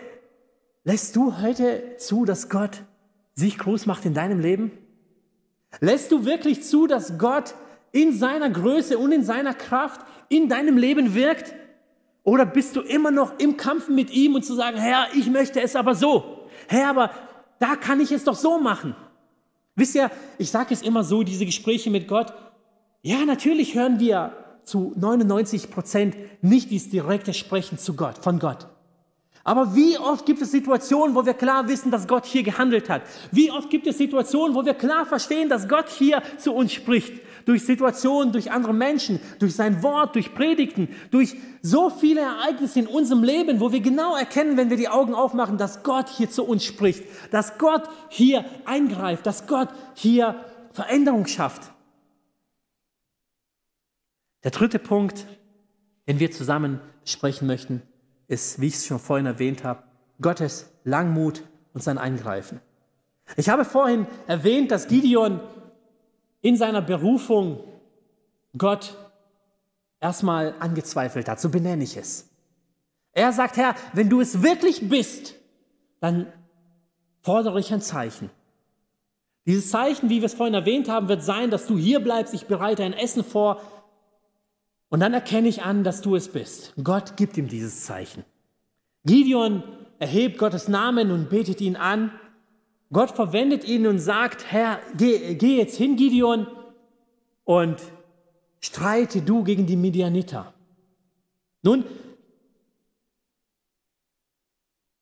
lässt 0.84 1.16
du 1.16 1.42
heute 1.42 1.98
zu, 1.98 2.26
dass 2.26 2.50
Gott 2.50 2.84
sich 3.34 3.58
groß 3.58 3.88
macht 3.88 4.06
in 4.06 4.14
deinem 4.14 4.40
Leben? 4.40 4.72
Lässt 5.80 6.12
du 6.12 6.24
wirklich 6.24 6.62
zu, 6.62 6.86
dass 6.86 7.18
Gott 7.18 7.56
in 7.92 8.16
seiner 8.16 8.52
Größe 8.52 9.00
und 9.00 9.12
in 9.12 9.24
seiner 9.24 9.56
Kraft 9.56 10.02
in 10.30 10.50
deinem 10.50 10.78
Leben 10.78 11.16
wirkt? 11.16 11.56
Oder 12.24 12.46
bist 12.46 12.76
du 12.76 12.82
immer 12.82 13.12
noch 13.12 13.38
im 13.40 13.58
Kampf 13.58 13.90
mit 13.90 14.10
ihm 14.12 14.36
und 14.36 14.46
zu 14.46 14.56
sagen, 14.56 14.78
Herr, 14.78 15.08
ich 15.14 15.28
möchte 15.28 15.62
es 15.62 15.76
aber 15.76 15.94
so. 15.94 16.48
Herr, 16.68 16.90
aber 16.90 17.12
da 17.60 17.76
kann 17.76 18.00
ich 18.00 18.12
es 18.12 18.24
doch 18.24 18.36
so 18.36 18.60
machen. 18.60 18.96
Wisst 19.76 19.96
ihr, 19.96 20.10
ich 20.38 20.50
sage 20.50 20.74
es 20.74 20.82
immer 20.82 21.04
so, 21.04 21.24
diese 21.24 21.46
Gespräche 21.46 21.90
mit 21.90 22.08
Gott. 22.08 22.34
Ja, 23.02 23.26
natürlich 23.26 23.76
hören 23.76 24.00
wir 24.00 24.32
zu 24.64 24.94
99 24.96 25.72
Prozent 25.72 26.16
nicht 26.42 26.72
dieses 26.72 26.90
direkte 26.90 27.34
Sprechen 27.34 27.78
zu 27.78 27.96
Gott, 27.96 28.20
von 28.20 28.40
Gott. 28.40 28.68
Aber 29.46 29.76
wie 29.76 29.98
oft 29.98 30.26
gibt 30.26 30.42
es 30.42 30.52
Situationen, 30.52 31.16
wo 31.16 31.26
wir 31.26 31.34
klar 31.34 31.68
wissen, 31.68 31.92
dass 31.92 32.08
Gott 32.08 32.26
hier 32.26 32.44
gehandelt 32.44 32.90
hat? 32.90 33.02
Wie 33.32 33.52
oft 33.52 33.70
gibt 33.70 33.86
es 33.88 33.98
Situationen, 33.98 34.56
wo 34.56 34.64
wir 34.64 34.74
klar 34.74 35.06
verstehen, 35.06 35.50
dass 35.50 35.68
Gott 35.68 35.90
hier 35.90 36.24
zu 36.38 36.54
uns 36.54 36.72
spricht? 36.72 37.22
Durch 37.46 37.66
Situationen, 37.66 38.32
durch 38.32 38.52
andere 38.52 38.74
Menschen, 38.74 39.20
durch 39.40 39.56
sein 39.56 39.84
Wort, 39.84 40.16
durch 40.16 40.34
Predigten, 40.34 40.90
durch 41.12 41.36
so 41.62 41.90
viele 41.90 42.22
Ereignisse 42.22 42.80
in 42.80 42.88
unserem 42.88 43.24
Leben, 43.24 43.60
wo 43.60 43.72
wir 43.72 43.82
genau 43.82 44.16
erkennen, 44.16 44.58
wenn 44.58 44.70
wir 44.70 44.78
die 44.78 44.90
Augen 44.90 45.14
aufmachen, 45.14 45.58
dass 45.58 45.84
Gott 45.84 46.10
hier 46.10 46.30
zu 46.30 46.44
uns 46.46 46.64
spricht, 46.64 47.04
dass 47.32 47.58
Gott 47.58 47.84
hier 48.10 48.46
eingreift, 48.66 49.26
dass 49.26 49.48
Gott 49.48 49.70
hier 49.96 50.44
Veränderung 50.72 51.28
schafft. 51.28 51.72
Der 54.44 54.52
dritte 54.52 54.80
Punkt, 54.80 55.26
den 56.08 56.20
wir 56.20 56.32
zusammen 56.32 56.82
sprechen 57.06 57.48
möchten, 57.48 57.82
ist, 58.28 58.60
wie 58.60 58.68
ich 58.68 58.76
es 58.76 58.86
schon 58.86 59.00
vorhin 59.00 59.26
erwähnt 59.26 59.64
habe, 59.64 59.84
Gottes 60.22 60.72
Langmut 60.84 61.44
und 61.74 61.84
sein 61.84 61.98
Eingreifen. 61.98 62.60
Ich 63.38 63.50
habe 63.50 63.66
vorhin 63.66 64.06
erwähnt, 64.28 64.72
dass 64.72 64.88
Gideon 64.88 65.40
in 66.44 66.58
seiner 66.58 66.84
Berufung 66.84 67.64
Gott 68.56 68.96
erstmal 70.00 70.54
angezweifelt 70.60 71.28
hat. 71.28 71.40
So 71.40 71.50
benenne 71.50 71.84
ich 71.84 71.98
es. 71.98 72.30
Er 73.14 73.32
sagt, 73.32 73.58
Herr, 73.58 73.74
wenn 73.94 74.10
du 74.10 74.22
es 74.22 74.44
wirklich 74.44 74.90
bist, 74.90 75.36
dann 76.02 76.28
fordere 77.22 77.60
ich 77.60 77.74
ein 77.74 77.82
Zeichen. 77.82 78.30
Dieses 79.46 79.72
Zeichen, 79.72 80.10
wie 80.10 80.20
wir 80.20 80.26
es 80.26 80.34
vorhin 80.34 80.54
erwähnt 80.54 80.90
haben, 80.90 81.08
wird 81.08 81.24
sein, 81.24 81.50
dass 81.50 81.66
du 81.66 81.78
hier 81.78 82.02
bleibst, 82.02 82.34
ich 82.34 82.46
bereite 82.46 82.84
ein 82.84 82.94
Essen 82.94 83.24
vor 83.24 83.62
und 84.90 85.00
dann 85.00 85.14
erkenne 85.14 85.48
ich 85.48 85.64
an, 85.64 85.84
dass 85.84 86.02
du 86.02 86.16
es 86.16 86.28
bist. 86.28 86.74
Gott 86.84 87.16
gibt 87.16 87.38
ihm 87.38 87.48
dieses 87.48 87.86
Zeichen. 87.86 88.26
Gideon 89.06 89.64
erhebt 90.00 90.38
Gottes 90.38 90.68
Namen 90.68 91.12
und 91.12 91.30
betet 91.30 91.62
ihn 91.62 91.78
an. 91.78 92.12
Gott 92.94 93.12
verwendet 93.12 93.66
ihn 93.66 93.88
und 93.88 94.00
sagt, 94.00 94.52
Herr, 94.52 94.80
geh, 94.96 95.36
geh 95.36 95.58
jetzt 95.58 95.76
hin, 95.76 95.96
Gideon, 95.96 96.48
und 97.44 97.82
streite 98.62 99.22
du 99.22 99.44
gegen 99.44 99.66
die 99.66 99.76
Midianiter. 99.76 100.54
Nun, 101.64 101.86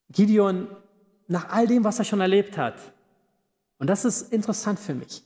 Gideon, 0.10 0.68
nach 1.28 1.50
all 1.50 1.68
dem, 1.68 1.84
was 1.84 2.00
er 2.00 2.06
schon 2.06 2.22
erlebt 2.22 2.58
hat, 2.58 2.76
und 3.78 3.88
das 3.88 4.06
ist 4.06 4.34
interessant 4.34 4.80
für 4.80 4.96
mich, 4.96 5.24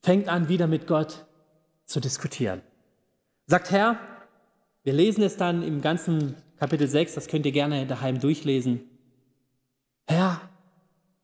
fängt 0.00 0.28
an, 0.28 0.48
wieder 0.48 0.66
mit 0.66 0.86
Gott 0.86 1.24
zu 1.86 2.00
diskutieren. 2.00 2.62
Sagt 3.46 3.70
Herr, 3.70 3.98
wir 4.82 4.92
lesen 4.92 5.22
es 5.22 5.36
dann 5.36 5.62
im 5.62 5.80
ganzen 5.80 6.36
Kapitel 6.58 6.88
6, 6.88 7.14
das 7.14 7.28
könnt 7.28 7.46
ihr 7.46 7.52
gerne 7.52 7.86
daheim 7.86 8.20
durchlesen. 8.20 8.88
Herr, 10.06 10.40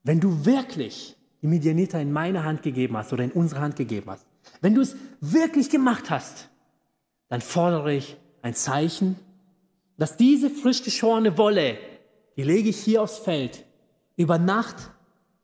wenn 0.09 0.20
du 0.20 0.46
wirklich 0.46 1.18
die 1.42 1.46
Midianiter 1.46 2.00
in 2.00 2.11
meine 2.11 2.42
Hand 2.42 2.62
gegeben 2.62 2.96
hast 2.96 3.12
oder 3.12 3.24
in 3.24 3.30
unsere 3.30 3.61
Hand 3.61 3.76
gegeben 3.76 4.11
hast, 4.11 4.24
wenn 4.62 4.74
du 4.74 4.80
es 4.80 4.96
wirklich 5.20 5.68
gemacht 5.68 6.09
hast, 6.09 6.48
dann 7.28 7.42
fordere 7.42 7.92
ich 7.92 8.16
ein 8.40 8.54
Zeichen, 8.54 9.16
dass 9.98 10.16
diese 10.16 10.48
frisch 10.48 10.82
geschorene 10.82 11.36
Wolle, 11.36 11.76
die 12.38 12.42
lege 12.42 12.70
ich 12.70 12.78
hier 12.78 13.02
aufs 13.02 13.18
Feld, 13.18 13.66
über 14.16 14.38
Nacht 14.38 14.76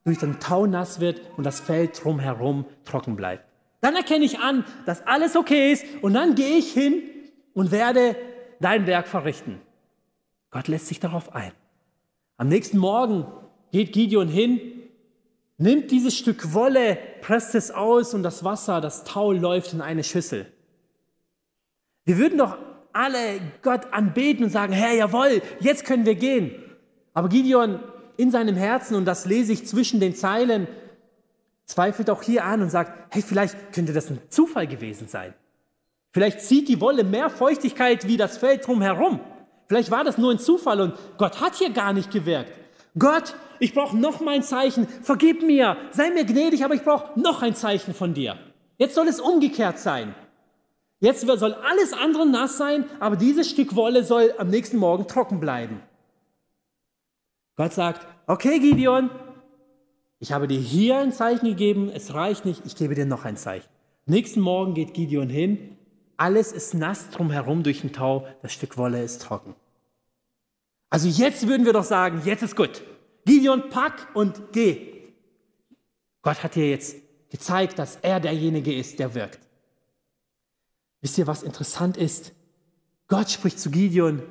durch 0.02 0.16
den 0.16 0.40
Tau 0.40 0.64
nass 0.64 0.98
wird 0.98 1.20
und 1.36 1.44
das 1.44 1.60
Feld 1.60 2.02
drumherum 2.02 2.64
trocken 2.86 3.16
bleibt. 3.16 3.44
Dann 3.82 3.94
erkenne 3.94 4.24
ich 4.24 4.38
an, 4.38 4.64
dass 4.86 5.06
alles 5.06 5.36
okay 5.36 5.72
ist 5.72 5.84
und 6.00 6.14
dann 6.14 6.36
gehe 6.36 6.56
ich 6.56 6.72
hin 6.72 7.02
und 7.52 7.70
werde 7.70 8.16
dein 8.60 8.86
Werk 8.86 9.08
verrichten. 9.08 9.60
Gott 10.50 10.68
lässt 10.68 10.86
sich 10.86 11.00
darauf 11.00 11.34
ein. 11.34 11.52
Am 12.38 12.48
nächsten 12.48 12.78
Morgen 12.78 13.26
geht 13.74 13.92
Gideon 13.92 14.28
hin, 14.28 14.60
nimmt 15.58 15.90
dieses 15.90 16.16
Stück 16.16 16.54
Wolle, 16.54 16.96
presst 17.22 17.56
es 17.56 17.72
aus 17.72 18.14
und 18.14 18.22
das 18.22 18.44
Wasser, 18.44 18.80
das 18.80 19.02
Tau 19.02 19.32
läuft 19.32 19.72
in 19.72 19.80
eine 19.80 20.04
Schüssel. 20.04 20.46
Wir 22.04 22.18
würden 22.18 22.38
doch 22.38 22.56
alle 22.92 23.40
Gott 23.62 23.92
anbeten 23.92 24.44
und 24.44 24.50
sagen, 24.50 24.72
Herr, 24.72 24.94
jawohl, 24.94 25.42
jetzt 25.58 25.84
können 25.84 26.06
wir 26.06 26.14
gehen. 26.14 26.54
Aber 27.14 27.28
Gideon 27.28 27.80
in 28.16 28.30
seinem 28.30 28.54
Herzen, 28.54 28.94
und 28.94 29.06
das 29.06 29.26
lese 29.26 29.52
ich 29.52 29.66
zwischen 29.66 29.98
den 29.98 30.14
Zeilen, 30.14 30.68
zweifelt 31.64 32.10
auch 32.10 32.22
hier 32.22 32.44
an 32.44 32.62
und 32.62 32.70
sagt, 32.70 33.12
hey, 33.12 33.22
vielleicht 33.22 33.72
könnte 33.72 33.92
das 33.92 34.08
ein 34.08 34.20
Zufall 34.28 34.68
gewesen 34.68 35.08
sein. 35.08 35.34
Vielleicht 36.12 36.42
zieht 36.42 36.68
die 36.68 36.80
Wolle 36.80 37.02
mehr 37.02 37.28
Feuchtigkeit 37.28 38.06
wie 38.06 38.18
das 38.18 38.38
Feld 38.38 38.68
drumherum. 38.68 39.18
Vielleicht 39.66 39.90
war 39.90 40.04
das 40.04 40.16
nur 40.16 40.30
ein 40.30 40.38
Zufall 40.38 40.80
und 40.80 40.94
Gott 41.18 41.40
hat 41.40 41.56
hier 41.56 41.70
gar 41.70 41.92
nicht 41.92 42.12
gewirkt. 42.12 42.52
Gott, 42.96 43.34
ich 43.60 43.74
brauche 43.74 43.96
noch 43.96 44.20
mal 44.20 44.34
ein 44.34 44.42
Zeichen. 44.42 44.86
Vergib 44.86 45.42
mir, 45.42 45.76
sei 45.90 46.10
mir 46.10 46.24
gnädig, 46.24 46.64
aber 46.64 46.74
ich 46.74 46.82
brauche 46.82 47.18
noch 47.18 47.42
ein 47.42 47.54
Zeichen 47.54 47.94
von 47.94 48.14
dir. 48.14 48.38
Jetzt 48.78 48.94
soll 48.94 49.08
es 49.08 49.20
umgekehrt 49.20 49.78
sein. 49.78 50.14
Jetzt 51.00 51.20
soll 51.20 51.54
alles 51.54 51.92
andere 51.92 52.26
nass 52.26 52.56
sein, 52.56 52.84
aber 52.98 53.16
dieses 53.16 53.50
Stück 53.50 53.74
Wolle 53.76 54.04
soll 54.04 54.32
am 54.38 54.48
nächsten 54.48 54.78
Morgen 54.78 55.06
trocken 55.06 55.38
bleiben. 55.38 55.80
Gott 57.56 57.72
sagt, 57.72 58.06
okay 58.26 58.58
Gideon, 58.58 59.10
ich 60.18 60.32
habe 60.32 60.48
dir 60.48 60.58
hier 60.58 60.98
ein 60.98 61.12
Zeichen 61.12 61.46
gegeben, 61.46 61.90
es 61.94 62.14
reicht 62.14 62.44
nicht, 62.44 62.62
ich 62.64 62.74
gebe 62.74 62.94
dir 62.94 63.06
noch 63.06 63.24
ein 63.24 63.36
Zeichen. 63.36 63.68
Nächsten 64.06 64.40
Morgen 64.40 64.74
geht 64.74 64.94
Gideon 64.94 65.28
hin, 65.28 65.76
alles 66.16 66.52
ist 66.52 66.74
nass 66.74 67.10
drumherum 67.10 67.62
durch 67.62 67.82
den 67.82 67.92
Tau, 67.92 68.26
das 68.42 68.52
Stück 68.52 68.76
Wolle 68.78 69.02
ist 69.02 69.22
trocken. 69.22 69.54
Also 70.90 71.08
jetzt 71.08 71.48
würden 71.48 71.66
wir 71.66 71.72
doch 71.72 71.84
sagen, 71.84 72.22
jetzt 72.24 72.42
ist 72.42 72.56
gut. 72.56 72.82
Gideon, 73.24 73.68
pack 73.70 74.08
und 74.14 74.52
geh. 74.52 75.12
Gott 76.22 76.42
hat 76.42 76.54
dir 76.54 76.70
jetzt 76.70 76.96
gezeigt, 77.30 77.78
dass 77.78 77.96
er 77.96 78.20
derjenige 78.20 78.74
ist, 78.74 78.98
der 78.98 79.14
wirkt. 79.14 79.40
Wisst 81.00 81.18
ihr, 81.18 81.26
was 81.26 81.42
interessant 81.42 81.96
ist? 81.96 82.32
Gott 83.08 83.30
spricht 83.30 83.60
zu 83.60 83.70
Gideon, 83.70 84.22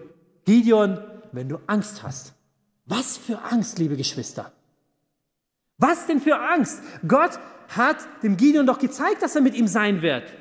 Gideon, 0.45 0.99
wenn 1.31 1.49
du 1.49 1.59
Angst 1.67 2.03
hast. 2.03 2.33
Was 2.85 3.17
für 3.17 3.41
Angst, 3.43 3.79
liebe 3.79 3.95
Geschwister. 3.95 4.51
Was 5.77 6.07
denn 6.07 6.19
für 6.19 6.39
Angst? 6.39 6.81
Gott 7.07 7.39
hat 7.69 7.97
dem 8.23 8.37
Gideon 8.37 8.65
doch 8.65 8.79
gezeigt, 8.79 9.21
dass 9.21 9.35
er 9.35 9.41
mit 9.41 9.55
ihm 9.55 9.67
sein 9.67 10.01
wird. 10.01 10.31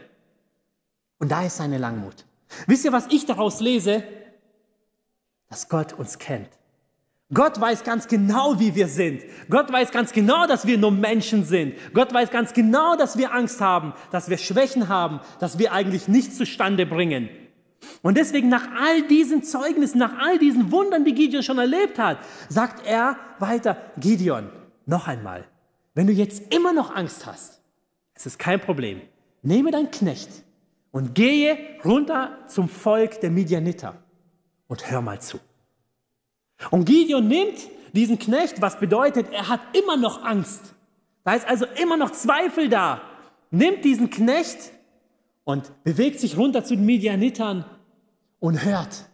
Und 1.18 1.30
da 1.30 1.44
ist 1.44 1.56
seine 1.56 1.78
Langmut. 1.78 2.24
Wisst 2.66 2.84
ihr, 2.84 2.92
was 2.92 3.06
ich 3.08 3.26
daraus 3.26 3.60
lese? 3.60 4.02
Dass 5.48 5.68
Gott 5.68 5.92
uns 5.92 6.18
kennt. 6.18 6.50
Gott 7.32 7.58
weiß 7.58 7.84
ganz 7.84 8.08
genau, 8.08 8.58
wie 8.60 8.74
wir 8.74 8.88
sind. 8.88 9.22
Gott 9.48 9.72
weiß 9.72 9.90
ganz 9.90 10.12
genau, 10.12 10.46
dass 10.46 10.66
wir 10.66 10.76
nur 10.76 10.90
Menschen 10.90 11.44
sind. 11.44 11.74
Gott 11.94 12.12
weiß 12.12 12.30
ganz 12.30 12.52
genau, 12.52 12.96
dass 12.96 13.16
wir 13.16 13.32
Angst 13.32 13.60
haben, 13.60 13.94
dass 14.10 14.28
wir 14.28 14.36
Schwächen 14.36 14.88
haben, 14.88 15.20
dass 15.40 15.58
wir 15.58 15.72
eigentlich 15.72 16.08
nichts 16.08 16.36
zustande 16.36 16.84
bringen. 16.84 17.30
Und 18.02 18.16
deswegen 18.16 18.48
nach 18.48 18.68
all 18.78 19.02
diesen 19.02 19.42
Zeugnissen, 19.42 19.98
nach 19.98 20.18
all 20.18 20.38
diesen 20.38 20.70
Wundern, 20.70 21.04
die 21.04 21.14
Gideon 21.14 21.42
schon 21.42 21.58
erlebt 21.58 21.98
hat, 21.98 22.18
sagt 22.48 22.86
er 22.86 23.16
weiter, 23.38 23.76
Gideon, 23.98 24.50
noch 24.86 25.08
einmal, 25.08 25.46
wenn 25.94 26.06
du 26.06 26.12
jetzt 26.12 26.54
immer 26.54 26.72
noch 26.72 26.94
Angst 26.94 27.26
hast, 27.26 27.60
es 28.14 28.26
ist 28.26 28.38
kein 28.38 28.60
Problem. 28.60 29.00
Nehme 29.42 29.70
deinen 29.70 29.90
Knecht 29.90 30.30
und 30.90 31.14
gehe 31.14 31.58
runter 31.84 32.38
zum 32.46 32.68
Volk 32.68 33.20
der 33.20 33.30
Midianiter 33.30 33.94
und 34.68 34.90
hör 34.90 35.00
mal 35.00 35.20
zu. 35.20 35.38
Und 36.70 36.84
Gideon 36.84 37.26
nimmt 37.28 37.58
diesen 37.92 38.18
Knecht, 38.18 38.60
was 38.60 38.78
bedeutet, 38.78 39.26
er 39.32 39.48
hat 39.48 39.60
immer 39.76 39.96
noch 39.96 40.24
Angst. 40.24 40.74
Da 41.24 41.34
ist 41.34 41.46
also 41.46 41.66
immer 41.80 41.96
noch 41.96 42.10
Zweifel 42.10 42.68
da. 42.68 43.02
Nimmt 43.50 43.84
diesen 43.84 44.10
Knecht 44.10 44.72
und 45.44 45.72
bewegt 45.84 46.20
sich 46.20 46.36
runter 46.36 46.64
zu 46.64 46.74
den 46.74 46.86
Midianitern 46.86 47.64
und 48.40 48.64
hört. 48.64 49.06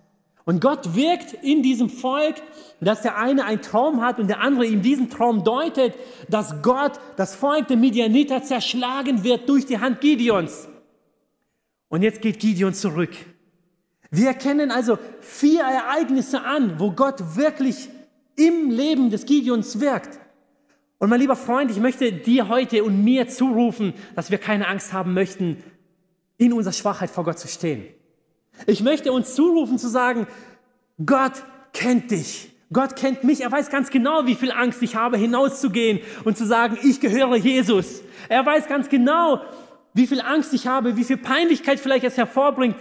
Und 0.44 0.62
Gott 0.62 0.94
wirkt 0.94 1.34
in 1.42 1.62
diesem 1.62 1.90
Volk, 1.90 2.36
dass 2.80 3.03
der 3.03 3.18
eine 3.18 3.44
einen 3.44 3.61
Traum 3.61 4.01
hat 4.01 4.18
und 4.18 4.28
der 4.28 4.40
andere 4.40 4.64
ihm 4.64 4.80
diesen 4.80 5.11
Traum 5.11 5.44
deutet, 5.44 5.94
dass 6.30 6.62
Gott 6.62 6.92
das 7.16 7.34
Volk 7.34 7.68
der 7.68 7.76
Midianiter 7.76 8.42
zerschlagen 8.42 9.24
wird 9.24 9.46
durch 9.49 9.66
die 9.66 9.78
Hand 9.78 10.01
Gideons. 10.01 10.68
Und 11.88 12.03
jetzt 12.03 12.22
geht 12.22 12.38
Gideon 12.38 12.72
zurück. 12.72 13.11
Wir 14.11 14.29
erkennen 14.29 14.71
also 14.71 14.99
vier 15.21 15.63
Ereignisse 15.63 16.43
an, 16.43 16.79
wo 16.79 16.93
Gott 16.93 17.37
wirklich 17.37 17.89
im 18.37 18.71
Leben 18.71 19.11
des 19.11 19.27
Gideons 19.27 19.81
wirkt. 19.81 20.19
Und 20.99 21.11
mein 21.11 21.21
lieber 21.21 21.37
Freund, 21.37 21.71
ich 21.71 21.79
möchte 21.79 22.13
dir 22.13 22.49
heute 22.49 22.83
und 22.85 23.05
mir 23.05 23.29
zurufen, 23.29 23.95
dass 24.17 24.31
wir 24.31 24.39
keine 24.39 24.67
Angst 24.67 24.93
haben 24.93 25.15
möchten, 25.15 25.63
in 26.39 26.53
unserer 26.53 26.73
Schwachheit 26.73 27.11
vor 27.11 27.25
Gott 27.25 27.39
zu 27.39 27.49
stehen. 27.49 27.85
Ich 28.67 28.83
möchte 28.83 29.13
uns 29.13 29.35
zurufen 29.35 29.79
zu 29.79 29.89
sagen, 29.89 30.27
Gott 31.05 31.45
kennt 31.73 32.11
dich. 32.11 32.51
Gott 32.73 32.97
kennt 32.97 33.25
mich. 33.25 33.43
Er 33.43 33.53
weiß 33.53 33.71
ganz 33.71 33.91
genau, 33.91 34.27
wie 34.27 34.35
viel 34.35 34.51
Angst 34.51 34.83
ich 34.83 34.97
habe, 34.97 35.17
hinauszugehen 35.17 36.01
und 36.25 36.37
zu 36.37 36.47
sagen, 36.47 36.79
ich 36.83 37.01
gehöre 37.01 37.37
Jesus. 37.37 38.03
Er 38.29 38.45
weiß 38.45 38.67
ganz 38.67 38.89
genau, 38.89 39.41
wie 39.95 40.07
viel 40.07 40.21
Angst 40.21 40.53
ich 40.53 40.67
habe, 40.67 40.97
wie 40.97 41.05
viel 41.05 41.17
Peinlichkeit 41.17 41.81
vielleicht 41.81 42.05
es 42.05 42.17
hervorbringt, 42.17 42.77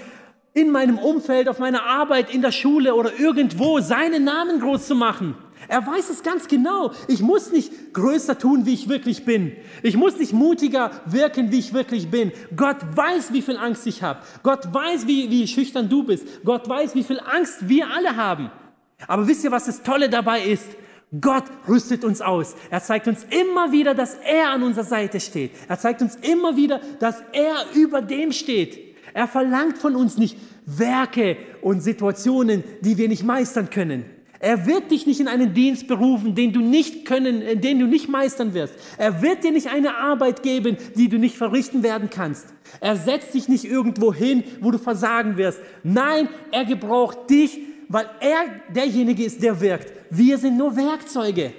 in 0.57 0.71
meinem 0.71 0.97
Umfeld, 0.97 1.47
auf 1.49 1.59
meiner 1.59 1.83
Arbeit, 1.83 2.33
in 2.33 2.41
der 2.41 2.51
Schule 2.51 2.95
oder 2.95 3.11
irgendwo 3.19 3.79
seinen 3.79 4.23
Namen 4.23 4.59
groß 4.59 4.87
zu 4.87 4.95
machen. 4.95 5.35
Er 5.67 5.85
weiß 5.85 6.09
es 6.09 6.23
ganz 6.23 6.47
genau. 6.47 6.93
Ich 7.07 7.21
muss 7.21 7.51
nicht 7.51 7.93
größer 7.93 8.39
tun, 8.39 8.65
wie 8.65 8.73
ich 8.73 8.89
wirklich 8.89 9.23
bin. 9.23 9.51
Ich 9.83 9.95
muss 9.95 10.17
nicht 10.17 10.33
mutiger 10.33 10.89
wirken, 11.05 11.51
wie 11.51 11.59
ich 11.59 11.73
wirklich 11.73 12.09
bin. 12.09 12.31
Gott 12.55 12.77
weiß, 12.95 13.33
wie 13.33 13.43
viel 13.43 13.57
Angst 13.57 13.85
ich 13.85 14.01
habe. 14.01 14.21
Gott 14.41 14.73
weiß, 14.73 15.05
wie, 15.05 15.29
wie 15.29 15.47
schüchtern 15.47 15.89
du 15.89 16.03
bist. 16.03 16.43
Gott 16.43 16.67
weiß, 16.67 16.95
wie 16.95 17.03
viel 17.03 17.19
Angst 17.19 17.69
wir 17.69 17.91
alle 17.91 18.15
haben. 18.15 18.49
Aber 19.07 19.27
wisst 19.27 19.43
ihr, 19.43 19.51
was 19.51 19.65
das 19.65 19.83
Tolle 19.83 20.09
dabei 20.09 20.41
ist? 20.41 20.65
Gott 21.21 21.45
rüstet 21.67 22.03
uns 22.03 22.19
aus. 22.19 22.55
Er 22.71 22.81
zeigt 22.81 23.07
uns 23.07 23.25
immer 23.29 23.71
wieder, 23.71 23.93
dass 23.93 24.15
er 24.15 24.49
an 24.49 24.63
unserer 24.63 24.85
Seite 24.85 25.19
steht. 25.19 25.51
Er 25.67 25.77
zeigt 25.77 26.01
uns 26.01 26.15
immer 26.15 26.55
wieder, 26.55 26.81
dass 26.99 27.21
er 27.31 27.65
über 27.75 28.01
dem 28.01 28.31
steht. 28.31 28.86
Er 29.17 29.27
verlangt 29.27 29.79
von 29.79 29.95
uns 29.95 30.19
nicht 30.19 30.37
Werke 30.67 31.37
und 31.63 31.81
Situationen, 31.81 32.63
die 32.81 32.99
wir 32.99 33.07
nicht 33.07 33.23
meistern 33.23 33.71
können. 33.71 34.05
Er 34.39 34.67
wird 34.67 34.91
dich 34.91 35.07
nicht 35.07 35.19
in 35.19 35.27
einen 35.27 35.55
Dienst 35.55 35.87
berufen, 35.87 36.35
den 36.35 36.53
du 36.53 36.59
nicht 36.59 37.03
können, 37.05 37.59
den 37.59 37.79
du 37.79 37.87
nicht 37.87 38.09
meistern 38.09 38.53
wirst. 38.53 38.75
Er 38.99 39.23
wird 39.23 39.43
dir 39.43 39.51
nicht 39.51 39.73
eine 39.73 39.97
Arbeit 39.97 40.43
geben, 40.43 40.77
die 40.95 41.09
du 41.09 41.17
nicht 41.17 41.35
verrichten 41.35 41.81
werden 41.81 42.11
kannst. 42.11 42.45
Er 42.79 42.95
setzt 42.95 43.33
dich 43.33 43.49
nicht 43.49 43.65
irgendwo 43.65 44.13
hin, 44.13 44.43
wo 44.61 44.69
du 44.69 44.77
versagen 44.77 45.35
wirst. 45.35 45.61
Nein, 45.81 46.29
er 46.51 46.65
gebraucht 46.65 47.27
dich, 47.27 47.57
weil 47.89 48.07
er 48.19 48.45
derjenige 48.75 49.23
ist, 49.23 49.41
der 49.41 49.59
wirkt. 49.59 49.91
Wir 50.11 50.37
sind 50.37 50.59
nur 50.59 50.75
Werkzeuge. 50.75 51.53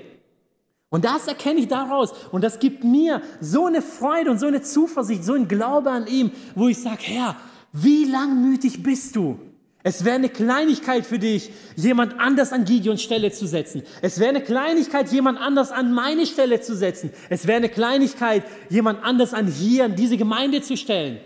Und 0.91 1.05
das 1.05 1.26
erkenne 1.26 1.61
ich 1.61 1.68
daraus. 1.68 2.12
Und 2.32 2.43
das 2.43 2.59
gibt 2.59 2.82
mir 2.82 3.20
so 3.41 3.66
eine 3.66 3.82
Freude 3.82 4.30
und 4.30 4.39
so 4.39 4.47
eine 4.47 4.62
Zuversicht, 4.62 5.24
so 5.24 5.34
ein 5.34 5.49
Glaube 5.49 5.91
an 5.91 6.07
ihm, 6.07 6.30
wo 6.55 6.68
ich 6.68 6.78
sage, 6.78 7.03
Herr, 7.03 7.36
wie 7.72 8.05
langmütig 8.05 8.82
bist 8.82 9.14
du? 9.14 9.39
Es 9.82 10.05
wäre 10.05 10.16
eine 10.16 10.28
Kleinigkeit 10.28 11.07
für 11.07 11.18
dich, 11.18 11.51
jemand 11.76 12.18
anders 12.18 12.53
an 12.53 12.64
Gideons 12.64 13.03
Stelle 13.03 13.30
zu 13.30 13.47
setzen. 13.47 13.82
Es 14.03 14.18
wäre 14.18 14.30
eine 14.30 14.43
Kleinigkeit, 14.43 15.12
jemand 15.12 15.39
anders 15.39 15.70
an 15.70 15.93
meine 15.93 16.26
Stelle 16.26 16.61
zu 16.61 16.74
setzen. 16.74 17.11
Es 17.28 17.47
wäre 17.47 17.59
eine 17.59 17.68
Kleinigkeit, 17.68 18.43
jemand 18.70 19.05
anders 19.05 19.34
an 19.34 19.47
hier, 19.47 19.84
an 19.84 19.95
diese 19.95 20.16
Gemeinde 20.16 20.62
zu 20.62 20.76
stellen. 20.76 21.18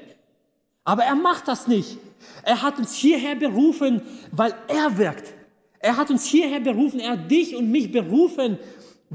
Aber 0.84 1.04
er 1.04 1.14
macht 1.14 1.48
das 1.48 1.66
nicht. 1.66 1.98
Er 2.42 2.62
hat 2.62 2.78
uns 2.78 2.94
hierher 2.94 3.36
berufen, 3.36 4.02
weil 4.32 4.54
er 4.68 4.98
wirkt. 4.98 5.32
Er 5.78 5.96
hat 5.96 6.10
uns 6.10 6.26
hierher 6.26 6.60
berufen, 6.60 7.00
er 7.00 7.12
hat 7.12 7.30
dich 7.30 7.56
und 7.56 7.70
mich 7.70 7.90
berufen, 7.90 8.58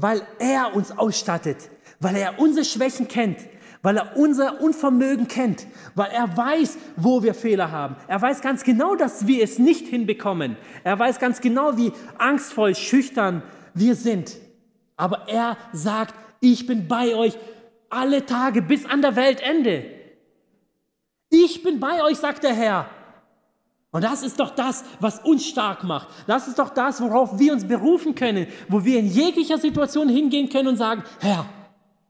weil 0.00 0.22
er 0.38 0.74
uns 0.76 0.96
ausstattet, 0.96 1.70
weil 1.98 2.14
er 2.14 2.38
unsere 2.38 2.64
Schwächen 2.64 3.08
kennt, 3.08 3.38
weil 3.82 3.96
er 3.96 4.16
unser 4.16 4.60
Unvermögen 4.60 5.26
kennt, 5.26 5.66
weil 5.96 6.10
er 6.10 6.36
weiß, 6.36 6.78
wo 6.96 7.22
wir 7.24 7.34
Fehler 7.34 7.72
haben. 7.72 7.96
Er 8.06 8.22
weiß 8.22 8.40
ganz 8.40 8.62
genau, 8.62 8.94
dass 8.94 9.26
wir 9.26 9.42
es 9.42 9.58
nicht 9.58 9.88
hinbekommen. 9.88 10.56
Er 10.84 10.98
weiß 10.98 11.18
ganz 11.18 11.40
genau, 11.40 11.76
wie 11.76 11.92
angstvoll, 12.16 12.76
schüchtern 12.76 13.42
wir 13.74 13.96
sind. 13.96 14.36
Aber 14.96 15.28
er 15.28 15.56
sagt, 15.72 16.14
ich 16.40 16.66
bin 16.66 16.86
bei 16.86 17.16
euch 17.16 17.36
alle 17.90 18.24
Tage 18.24 18.62
bis 18.62 18.86
an 18.86 19.02
der 19.02 19.16
Weltende. 19.16 19.84
Ich 21.28 21.62
bin 21.64 21.80
bei 21.80 22.04
euch, 22.04 22.18
sagt 22.18 22.44
der 22.44 22.54
Herr. 22.54 22.88
Und 23.90 24.04
das 24.04 24.22
ist 24.22 24.38
doch 24.38 24.50
das, 24.50 24.84
was 25.00 25.20
uns 25.20 25.46
stark 25.46 25.82
macht. 25.82 26.08
Das 26.26 26.46
ist 26.46 26.58
doch 26.58 26.70
das, 26.70 27.00
worauf 27.00 27.38
wir 27.38 27.52
uns 27.52 27.66
berufen 27.66 28.14
können, 28.14 28.46
wo 28.68 28.84
wir 28.84 28.98
in 28.98 29.06
jeglicher 29.06 29.56
Situation 29.56 30.08
hingehen 30.08 30.50
können 30.50 30.68
und 30.68 30.76
sagen, 30.76 31.02
Herr, 31.20 31.46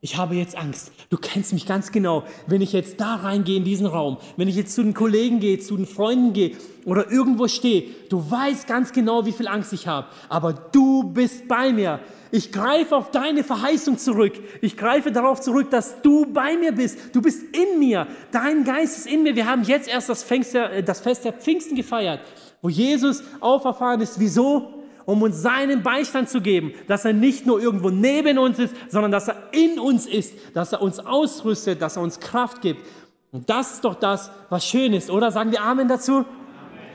ich 0.01 0.17
habe 0.17 0.37
jetzt 0.37 0.57
Angst. 0.57 0.93
Du 1.11 1.17
kennst 1.17 1.53
mich 1.53 1.67
ganz 1.67 1.91
genau. 1.91 2.23
Wenn 2.47 2.61
ich 2.61 2.73
jetzt 2.73 3.01
da 3.01 3.17
reingehe 3.17 3.57
in 3.57 3.65
diesen 3.65 3.87
Raum, 3.87 4.19
wenn 4.37 4.47
ich 4.47 4.55
jetzt 4.55 4.75
zu 4.75 4.83
den 4.83 4.95
Kollegen 4.95 5.41
gehe, 5.41 5.59
zu 5.59 5.77
den 5.77 5.87
Freunden 5.87 6.33
gehe 6.33 6.53
oder 6.85 7.11
irgendwo 7.11 7.49
stehe, 7.49 7.85
du 8.09 8.31
weißt 8.31 8.69
ganz 8.69 8.93
genau, 8.93 9.27
wie 9.27 9.33
viel 9.33 9.49
Angst 9.49 9.73
ich 9.73 9.89
habe. 9.89 10.07
Aber 10.29 10.53
du 10.53 11.03
bist 11.03 11.49
bei 11.49 11.73
mir. 11.73 11.99
Ich 12.31 12.53
greife 12.53 12.95
auf 12.95 13.11
deine 13.11 13.43
Verheißung 13.43 13.99
zurück. 13.99 14.35
Ich 14.61 14.77
greife 14.77 15.11
darauf 15.11 15.41
zurück, 15.41 15.71
dass 15.71 16.01
du 16.03 16.27
bei 16.27 16.57
mir 16.57 16.73
bist. 16.73 17.15
Du 17.15 17.21
bist 17.21 17.43
in 17.57 17.81
mir. 17.81 18.07
Dein 18.31 18.63
Geist 18.63 18.99
ist 18.99 19.07
in 19.07 19.25
mir. 19.25 19.35
Wir 19.35 19.47
haben 19.47 19.65
jetzt 19.65 19.89
erst 19.89 20.11
das, 20.11 20.23
Fest 20.23 20.55
der, 20.55 20.83
das 20.83 21.01
Fest 21.01 21.25
der 21.25 21.33
Pfingsten 21.33 21.75
gefeiert, 21.75 22.21
wo 22.63 22.69
Jesus 22.69 23.25
auferfahren 23.41 24.01
ist. 24.01 24.21
Wieso? 24.21 24.78
Um 25.09 25.23
uns 25.23 25.41
seinen 25.41 25.83
Beistand 25.83 26.29
zu 26.29 26.43
geben, 26.43 26.75
dass 26.87 27.07
er 27.07 27.15
nicht 27.15 27.47
nur 27.47 27.63
irgendwo 27.63 27.89
neben 27.89 28.37
uns 28.37 28.59
ist, 28.59 28.75
sondern 28.91 29.11
dass 29.11 29.27
er 29.29 29.37
in 29.53 29.79
uns 29.79 30.05
ist, 30.05 30.35
dass 30.53 30.75
er 30.75 30.83
uns 30.83 30.99
ausrüstet, 30.99 31.81
dass 31.81 31.97
er 31.97 32.03
uns 32.03 32.21
Kraft 32.21 32.61
gibt. 32.61 32.87
Und 33.33 33.49
das 33.49 33.77
ist 33.77 33.85
doch 33.87 33.95
das, 33.95 34.31
was 34.51 34.67
schön 34.67 34.93
ist, 34.93 35.09
oder? 35.09 35.33
Sagen 35.33 35.51
wir 35.51 35.63
Amen 35.63 35.89
dazu? 35.89 36.27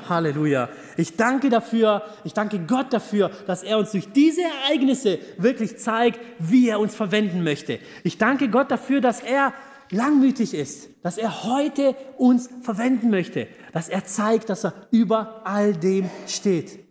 Halleluja. 0.07 0.70
Ich 0.95 1.18
danke 1.18 1.49
dafür, 1.49 2.03
ich 2.24 2.34
danke 2.34 2.59
Gott 2.59 2.93
dafür, 2.93 3.32
dass 3.47 3.64
er 3.64 3.80
uns 3.80 3.93
durch 3.93 4.07
diese 4.14 4.41
Ereignisse 4.43 5.18
wirklich 5.39 5.80
zeigt, 5.80 6.20
wie 6.38 6.70
er 6.70 6.80
uns 6.80 6.93
verwenden 6.93 7.43
möchte. 7.43 7.80
Ich 8.03 8.20
danke 8.20 8.47
Gott 8.47 8.70
dafür, 8.70 9.01
dass 9.01 9.22
er 9.22 9.53
langmütig 9.89 10.53
ist, 10.53 10.88
dass 11.01 11.18
er 11.18 11.45
heute 11.45 11.95
uns 12.20 12.47
verwenden 12.61 13.09
möchte, 13.09 13.47
dass 13.72 13.89
er 13.89 14.05
zeigt, 14.05 14.51
dass 14.51 14.66
er 14.66 14.74
über 14.91 15.41
all 15.45 15.74
dem 15.74 16.11
steht. 16.28 16.83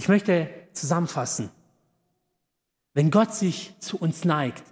Ich 0.00 0.08
möchte 0.08 0.48
zusammenfassen. 0.72 1.50
Wenn 2.94 3.10
Gott 3.10 3.34
sich 3.34 3.74
zu 3.80 3.98
uns 3.98 4.24
neigt, 4.24 4.64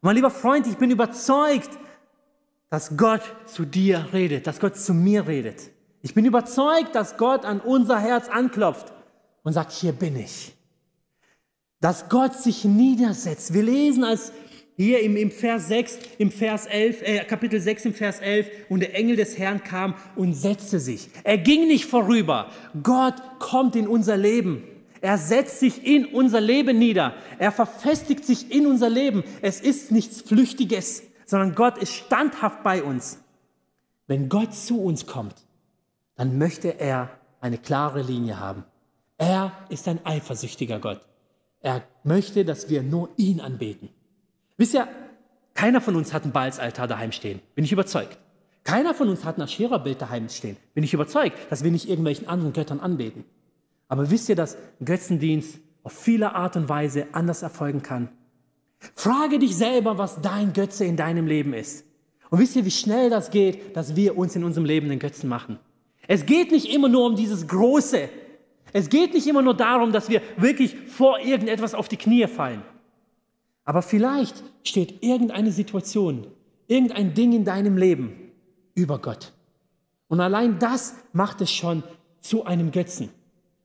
mein 0.00 0.16
lieber 0.16 0.30
Freund, 0.30 0.66
ich 0.66 0.78
bin 0.78 0.90
überzeugt, 0.90 1.68
dass 2.70 2.96
Gott 2.96 3.20
zu 3.44 3.66
dir 3.66 4.08
redet, 4.14 4.46
dass 4.46 4.60
Gott 4.60 4.78
zu 4.78 4.94
mir 4.94 5.26
redet. 5.26 5.70
Ich 6.00 6.14
bin 6.14 6.24
überzeugt, 6.24 6.94
dass 6.94 7.18
Gott 7.18 7.44
an 7.44 7.60
unser 7.60 7.98
Herz 7.98 8.30
anklopft 8.30 8.90
und 9.42 9.52
sagt, 9.52 9.70
hier 9.70 9.92
bin 9.92 10.16
ich. 10.16 10.56
Dass 11.82 12.08
Gott 12.08 12.34
sich 12.34 12.64
niedersetzt. 12.64 13.52
Wir 13.52 13.64
lesen 13.64 14.02
als 14.02 14.32
hier 14.76 15.00
im, 15.02 15.16
im 15.16 15.30
Vers 15.30 15.68
6, 15.68 15.98
im 16.18 16.30
Vers 16.30 16.66
11, 16.66 17.02
äh, 17.02 17.24
Kapitel 17.24 17.60
6 17.60 17.86
im 17.86 17.94
Vers 17.94 18.20
11, 18.20 18.48
und 18.68 18.80
der 18.80 18.94
Engel 18.94 19.16
des 19.16 19.38
Herrn 19.38 19.62
kam 19.62 19.94
und 20.16 20.34
setzte 20.34 20.80
sich. 20.80 21.08
Er 21.22 21.38
ging 21.38 21.68
nicht 21.68 21.86
vorüber. 21.86 22.50
Gott 22.82 23.14
kommt 23.38 23.76
in 23.76 23.86
unser 23.86 24.16
Leben. 24.16 24.64
Er 25.00 25.18
setzt 25.18 25.60
sich 25.60 25.86
in 25.86 26.06
unser 26.06 26.40
Leben 26.40 26.78
nieder. 26.78 27.14
Er 27.38 27.52
verfestigt 27.52 28.24
sich 28.24 28.50
in 28.50 28.66
unser 28.66 28.88
Leben. 28.88 29.22
Es 29.42 29.60
ist 29.60 29.92
nichts 29.92 30.22
Flüchtiges, 30.22 31.02
sondern 31.26 31.54
Gott 31.54 31.78
ist 31.78 31.92
standhaft 31.92 32.62
bei 32.62 32.82
uns. 32.82 33.18
Wenn 34.06 34.28
Gott 34.28 34.54
zu 34.54 34.82
uns 34.82 35.06
kommt, 35.06 35.34
dann 36.16 36.38
möchte 36.38 36.80
er 36.80 37.10
eine 37.40 37.58
klare 37.58 38.02
Linie 38.02 38.40
haben. 38.40 38.64
Er 39.18 39.52
ist 39.68 39.86
ein 39.88 40.04
eifersüchtiger 40.04 40.80
Gott. 40.80 41.00
Er 41.60 41.82
möchte, 42.02 42.44
dass 42.44 42.68
wir 42.68 42.82
nur 42.82 43.10
ihn 43.16 43.40
anbeten. 43.40 43.90
Wisst 44.56 44.74
ihr, 44.74 44.88
keiner 45.54 45.80
von 45.80 45.96
uns 45.96 46.12
hat 46.12 46.24
ein 46.24 46.32
Baalsaltar 46.32 46.86
daheim 46.86 47.12
stehen, 47.12 47.40
bin 47.54 47.64
ich 47.64 47.72
überzeugt. 47.72 48.18
Keiner 48.64 48.94
von 48.94 49.08
uns 49.08 49.24
hat 49.24 49.36
ein 49.36 49.42
Aschera-Bild 49.42 50.00
daheim 50.00 50.28
stehen, 50.28 50.56
bin 50.72 50.84
ich 50.84 50.94
überzeugt, 50.94 51.36
dass 51.50 51.64
wir 51.64 51.70
nicht 51.70 51.88
irgendwelchen 51.88 52.28
anderen 52.28 52.52
Göttern 52.52 52.80
anbeten. 52.80 53.24
Aber 53.88 54.10
wisst 54.10 54.28
ihr, 54.28 54.36
dass 54.36 54.56
Götzendienst 54.84 55.58
auf 55.82 55.92
viele 55.92 56.34
Art 56.34 56.56
und 56.56 56.68
Weise 56.68 57.06
anders 57.12 57.42
erfolgen 57.42 57.82
kann? 57.82 58.08
Frage 58.94 59.38
dich 59.38 59.56
selber, 59.56 59.98
was 59.98 60.20
dein 60.20 60.52
Götze 60.52 60.84
in 60.84 60.96
deinem 60.96 61.26
Leben 61.26 61.52
ist. 61.52 61.84
Und 62.30 62.38
wisst 62.38 62.56
ihr, 62.56 62.64
wie 62.64 62.70
schnell 62.70 63.10
das 63.10 63.30
geht, 63.30 63.76
dass 63.76 63.96
wir 63.96 64.16
uns 64.16 64.34
in 64.34 64.44
unserem 64.44 64.64
Leben 64.64 64.88
den 64.88 64.98
Götzen 64.98 65.28
machen? 65.28 65.58
Es 66.06 66.26
geht 66.26 66.52
nicht 66.52 66.72
immer 66.72 66.88
nur 66.88 67.06
um 67.06 67.16
dieses 67.16 67.46
Große. 67.46 68.08
Es 68.72 68.88
geht 68.88 69.14
nicht 69.14 69.26
immer 69.26 69.42
nur 69.42 69.54
darum, 69.54 69.92
dass 69.92 70.08
wir 70.08 70.20
wirklich 70.36 70.76
vor 70.88 71.20
irgendetwas 71.20 71.74
auf 71.74 71.88
die 71.88 71.96
Knie 71.96 72.26
fallen. 72.26 72.62
Aber 73.64 73.82
vielleicht 73.82 74.42
steht 74.62 75.02
irgendeine 75.02 75.52
Situation, 75.52 76.26
irgendein 76.66 77.14
Ding 77.14 77.32
in 77.32 77.44
deinem 77.44 77.76
Leben 77.76 78.14
über 78.74 78.98
Gott. 78.98 79.32
Und 80.08 80.20
allein 80.20 80.58
das 80.58 80.94
macht 81.12 81.40
es 81.40 81.50
schon 81.50 81.82
zu 82.20 82.44
einem 82.44 82.70
Götzen. 82.70 83.08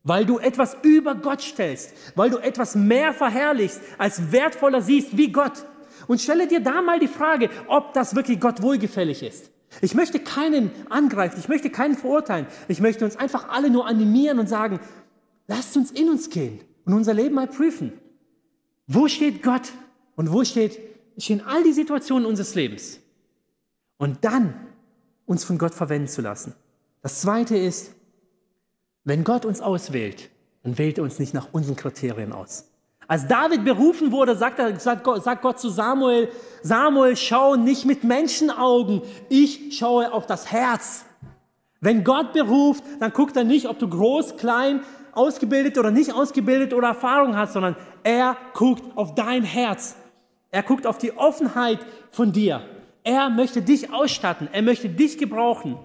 Weil 0.03 0.25
du 0.25 0.39
etwas 0.39 0.77
über 0.81 1.15
Gott 1.15 1.41
stellst, 1.41 1.93
weil 2.15 2.29
du 2.29 2.37
etwas 2.37 2.75
mehr 2.75 3.13
verherrlichst, 3.13 3.81
als 3.97 4.31
wertvoller 4.31 4.81
siehst 4.81 5.17
wie 5.17 5.31
Gott. 5.31 5.65
Und 6.07 6.21
stelle 6.21 6.47
dir 6.47 6.61
da 6.61 6.81
mal 6.81 6.99
die 6.99 7.07
Frage, 7.07 7.49
ob 7.67 7.93
das 7.93 8.15
wirklich 8.15 8.39
Gott 8.39 8.61
wohlgefällig 8.61 9.21
ist. 9.21 9.51
Ich 9.81 9.93
möchte 9.93 10.19
keinen 10.19 10.71
angreifen, 10.89 11.37
ich 11.39 11.47
möchte 11.47 11.69
keinen 11.69 11.95
verurteilen. 11.95 12.47
Ich 12.67 12.79
möchte 12.79 13.05
uns 13.05 13.17
einfach 13.17 13.49
alle 13.49 13.69
nur 13.69 13.85
animieren 13.85 14.39
und 14.39 14.47
sagen, 14.47 14.79
lasst 15.47 15.75
uns 15.77 15.91
in 15.91 16.09
uns 16.09 16.29
gehen 16.29 16.61
und 16.85 16.93
unser 16.93 17.13
Leben 17.13 17.35
mal 17.35 17.47
prüfen. 17.47 17.93
Wo 18.87 19.07
steht 19.07 19.43
Gott 19.43 19.71
und 20.19 20.33
wo 20.33 20.43
steht, 20.43 20.77
stehen 21.17 21.41
all 21.47 21.63
die 21.63 21.71
Situationen 21.71 22.25
unseres 22.25 22.53
Lebens? 22.53 22.99
Und 23.97 24.25
dann 24.25 24.53
uns 25.25 25.45
von 25.45 25.57
Gott 25.57 25.73
verwenden 25.73 26.09
zu 26.09 26.21
lassen. 26.21 26.55
Das 27.01 27.21
zweite 27.21 27.55
ist, 27.55 27.93
wenn 29.05 29.23
Gott 29.23 29.45
uns 29.45 29.61
auswählt, 29.61 30.29
dann 30.63 30.77
wählt 30.77 30.97
er 30.97 31.05
uns 31.05 31.19
nicht 31.19 31.33
nach 31.33 31.53
unseren 31.53 31.77
Kriterien 31.77 32.33
aus. 32.33 32.65
Als 33.07 33.29
David 33.29 33.63
berufen 33.63 34.11
wurde, 34.11 34.35
sagt, 34.35 34.59
er, 34.59 34.77
sagt, 34.77 35.05
Gott, 35.05 35.23
sagt 35.23 35.41
Gott 35.41 35.57
zu 35.57 35.69
Samuel, 35.69 36.27
Samuel, 36.63 37.15
schau 37.15 37.55
nicht 37.55 37.85
mit 37.85 38.03
Menschenaugen, 38.03 39.01
ich 39.29 39.77
schaue 39.77 40.11
auf 40.11 40.25
das 40.25 40.51
Herz. 40.51 41.05
Wenn 41.79 42.03
Gott 42.03 42.33
beruft, 42.33 42.83
dann 42.99 43.13
guckt 43.13 43.37
er 43.37 43.45
nicht, 43.45 43.69
ob 43.69 43.79
du 43.79 43.87
groß, 43.87 44.35
klein, 44.35 44.81
ausgebildet 45.13 45.77
oder 45.77 45.91
nicht 45.91 46.13
ausgebildet 46.13 46.73
oder 46.73 46.89
Erfahrung 46.89 47.37
hast, 47.37 47.53
sondern 47.53 47.77
er 48.03 48.35
guckt 48.53 48.83
auf 48.97 49.15
dein 49.15 49.43
Herz. 49.43 49.95
Er 50.51 50.63
guckt 50.63 50.87
auf 50.87 50.97
die 50.97 51.15
Offenheit 51.17 51.79
von 52.09 52.31
dir. 52.31 52.61
Er 53.03 53.29
möchte 53.29 53.61
dich 53.61 53.93
ausstatten. 53.93 54.47
Er 54.51 54.61
möchte 54.61 54.89
dich 54.89 55.17
gebrauchen. 55.17 55.77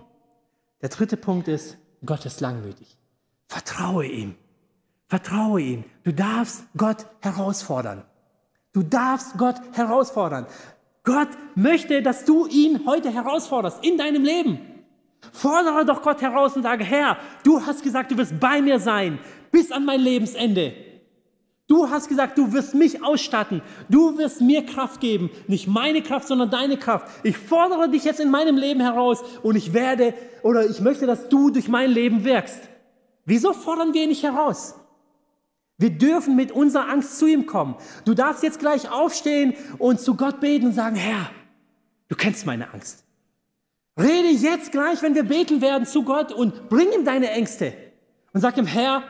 Der 0.83 0.89
dritte 0.89 1.17
Punkt 1.17 1.49
ist, 1.49 1.77
Gott 2.05 2.27
ist 2.27 2.41
langmütig. 2.41 2.97
Vertraue 3.47 4.07
ihm. 4.07 4.35
Vertraue 5.09 5.61
ihm. 5.61 5.85
Du 6.03 6.13
darfst 6.13 6.65
Gott 6.77 7.07
herausfordern. 7.21 8.05
Du 8.73 8.83
darfst 8.83 9.39
Gott 9.39 9.57
herausfordern. 9.73 10.47
Gott 11.05 11.29
möchte, 11.55 12.03
dass 12.03 12.25
du 12.25 12.47
ihn 12.47 12.87
heute 12.87 13.11
herausforderst 13.11 13.85
in 13.85 13.99
deinem 13.99 14.25
Leben. 14.25 14.59
Fordere 15.33 15.85
doch 15.85 16.03
Gott 16.03 16.23
heraus 16.23 16.57
und 16.57 16.63
sage, 16.63 16.85
Herr, 16.85 17.19
du 17.45 17.65
hast 17.65 17.83
gesagt, 17.83 18.11
du 18.11 18.17
wirst 18.17 18.39
bei 18.41 18.61
mir 18.61 18.79
sein 18.79 19.19
bis 19.51 19.71
an 19.71 19.85
mein 19.85 20.01
Lebensende. 20.01 20.75
Du 21.67 21.89
hast 21.89 22.09
gesagt, 22.09 22.37
du 22.37 22.53
wirst 22.53 22.75
mich 22.75 23.03
ausstatten. 23.03 23.63
Du 23.89 24.19
wirst 24.19 24.43
mir 24.43 24.67
Kraft 24.67 25.01
geben. 25.01 25.31
Nicht 25.47 25.67
meine 25.67 26.03
Kraft, 26.03 26.29
sondern 26.29 26.51
deine 26.51 26.77
Kraft. 26.77 27.09
Ich 27.23 27.39
fordere 27.39 27.89
dich 27.89 28.05
jetzt 28.05 28.21
in 28.21 28.31
meinem 28.31 28.57
Leben 28.57 28.81
heraus 28.81 29.23
und 29.43 29.57
ich 29.57 29.73
werde 29.73 30.13
oder 30.43 30.69
ich 30.69 30.81
möchte, 30.81 31.07
dass 31.07 31.29
du 31.31 31.51
durch 31.51 31.69
mein 31.69 31.91
Leben 31.91 32.25
wirkst. 32.25 32.69
Wieso 33.25 33.55
fordern 33.55 33.95
wir 33.95 34.03
ihn 34.03 34.11
nicht 34.11 34.23
heraus? 34.23 34.75
Wir 35.79 35.91
dürfen 35.91 36.37
mit 36.37 36.53
unserer 36.53 36.89
Angst 36.89 37.19
zu 37.19 37.27
ihm 37.27 37.47
kommen. 37.47 37.77
Du 38.05 38.13
darfst 38.13 38.43
jetzt 38.43 38.59
gleich 38.59 38.91
aufstehen 38.91 39.55
und 39.79 40.01
zu 40.01 40.17
Gott 40.17 40.41
beten 40.41 40.67
und 40.67 40.73
sagen, 40.73 40.97
Herr, 40.97 41.31
du 42.09 42.15
kennst 42.15 42.45
meine 42.45 42.73
Angst. 42.75 43.05
Rede 43.99 44.29
jetzt 44.29 44.71
gleich, 44.71 45.03
wenn 45.03 45.15
wir 45.15 45.25
beten 45.25 45.63
werden, 45.63 45.87
zu 45.87 46.03
Gott 46.03 46.31
und 46.31 46.69
bring 46.69 46.93
ihm 46.93 47.05
deine 47.05 47.31
Ängste. 47.31 47.73
Und 48.33 48.41
sag 48.41 48.57
ihm, 48.59 48.67
Herr, 48.67 49.05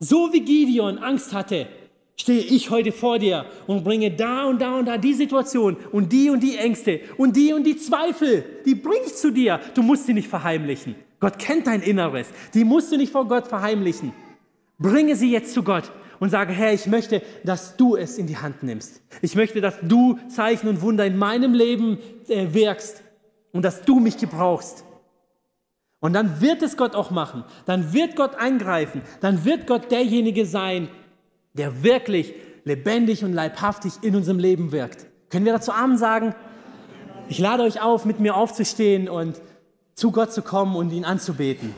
so 0.00 0.32
wie 0.32 0.40
Gideon 0.40 0.98
Angst 0.98 1.32
hatte, 1.32 1.68
stehe 2.16 2.40
ich 2.40 2.70
heute 2.70 2.92
vor 2.92 3.18
dir 3.18 3.46
und 3.66 3.84
bringe 3.84 4.10
da 4.10 4.44
und 4.44 4.60
da 4.60 4.78
und 4.78 4.86
da 4.86 4.98
die 4.98 5.14
Situation 5.14 5.76
und 5.92 6.12
die 6.12 6.30
und 6.30 6.40
die 6.40 6.56
Ängste 6.56 7.00
und 7.16 7.36
die 7.36 7.52
und 7.52 7.64
die 7.64 7.76
Zweifel, 7.76 8.44
die 8.64 8.74
bringe 8.74 9.06
ich 9.06 9.14
zu 9.14 9.30
dir. 9.30 9.60
Du 9.74 9.82
musst 9.82 10.06
sie 10.06 10.14
nicht 10.14 10.28
verheimlichen. 10.28 10.94
Gott 11.20 11.38
kennt 11.38 11.66
dein 11.66 11.82
Inneres. 11.82 12.28
Die 12.52 12.64
musst 12.64 12.92
du 12.92 12.96
nicht 12.96 13.12
vor 13.12 13.26
Gott 13.26 13.48
verheimlichen. 13.48 14.12
Bringe 14.78 15.16
sie 15.16 15.32
jetzt 15.32 15.54
zu 15.54 15.62
Gott 15.62 15.90
und 16.20 16.30
sage, 16.30 16.52
Herr, 16.52 16.72
ich 16.72 16.86
möchte, 16.86 17.22
dass 17.44 17.76
du 17.76 17.96
es 17.96 18.18
in 18.18 18.26
die 18.26 18.36
Hand 18.36 18.62
nimmst. 18.62 19.02
Ich 19.22 19.34
möchte, 19.34 19.60
dass 19.60 19.76
du 19.82 20.18
Zeichen 20.28 20.68
und 20.68 20.82
Wunder 20.82 21.06
in 21.06 21.16
meinem 21.16 21.54
Leben 21.54 21.98
äh, 22.28 22.52
wirkst 22.52 23.02
und 23.52 23.64
dass 23.64 23.82
du 23.82 24.00
mich 24.00 24.18
gebrauchst. 24.18 24.84
Und 26.00 26.12
dann 26.12 26.40
wird 26.40 26.62
es 26.62 26.76
Gott 26.76 26.94
auch 26.94 27.10
machen. 27.10 27.44
Dann 27.64 27.94
wird 27.94 28.16
Gott 28.16 28.34
eingreifen. 28.34 29.00
Dann 29.20 29.44
wird 29.46 29.66
Gott 29.66 29.90
derjenige 29.90 30.44
sein, 30.44 30.88
der 31.54 31.82
wirklich 31.82 32.34
lebendig 32.64 33.24
und 33.24 33.32
leibhaftig 33.32 33.94
in 34.02 34.16
unserem 34.16 34.38
Leben 34.38 34.72
wirkt. 34.72 35.06
Können 35.30 35.44
wir 35.44 35.52
dazu 35.52 35.72
Amen 35.72 35.96
sagen? 35.96 36.34
Ich 37.28 37.38
lade 37.38 37.62
euch 37.62 37.80
auf, 37.80 38.04
mit 38.04 38.20
mir 38.20 38.36
aufzustehen 38.36 39.08
und 39.08 39.40
zu 39.94 40.10
Gott 40.10 40.32
zu 40.32 40.42
kommen 40.42 40.76
und 40.76 40.92
ihn 40.92 41.04
anzubeten. 41.04 41.74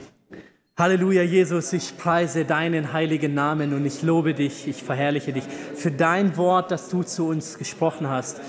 Halleluja, 0.79 1.22
Jesus, 1.22 1.72
ich 1.72 1.97
preise 1.97 2.45
deinen 2.45 2.93
heiligen 2.93 3.33
Namen 3.33 3.72
und 3.72 3.87
ich 3.87 4.03
lobe 4.03 4.35
dich, 4.35 4.68
ich 4.68 4.83
verherrliche 4.83 5.33
dich 5.33 5.45
für 5.74 5.91
dein 5.91 6.37
Wort, 6.37 6.70
das 6.70 6.89
du 6.89 7.03
zu 7.03 7.29
uns 7.29 7.57
gesprochen 7.57 8.11
hast. 8.11 8.41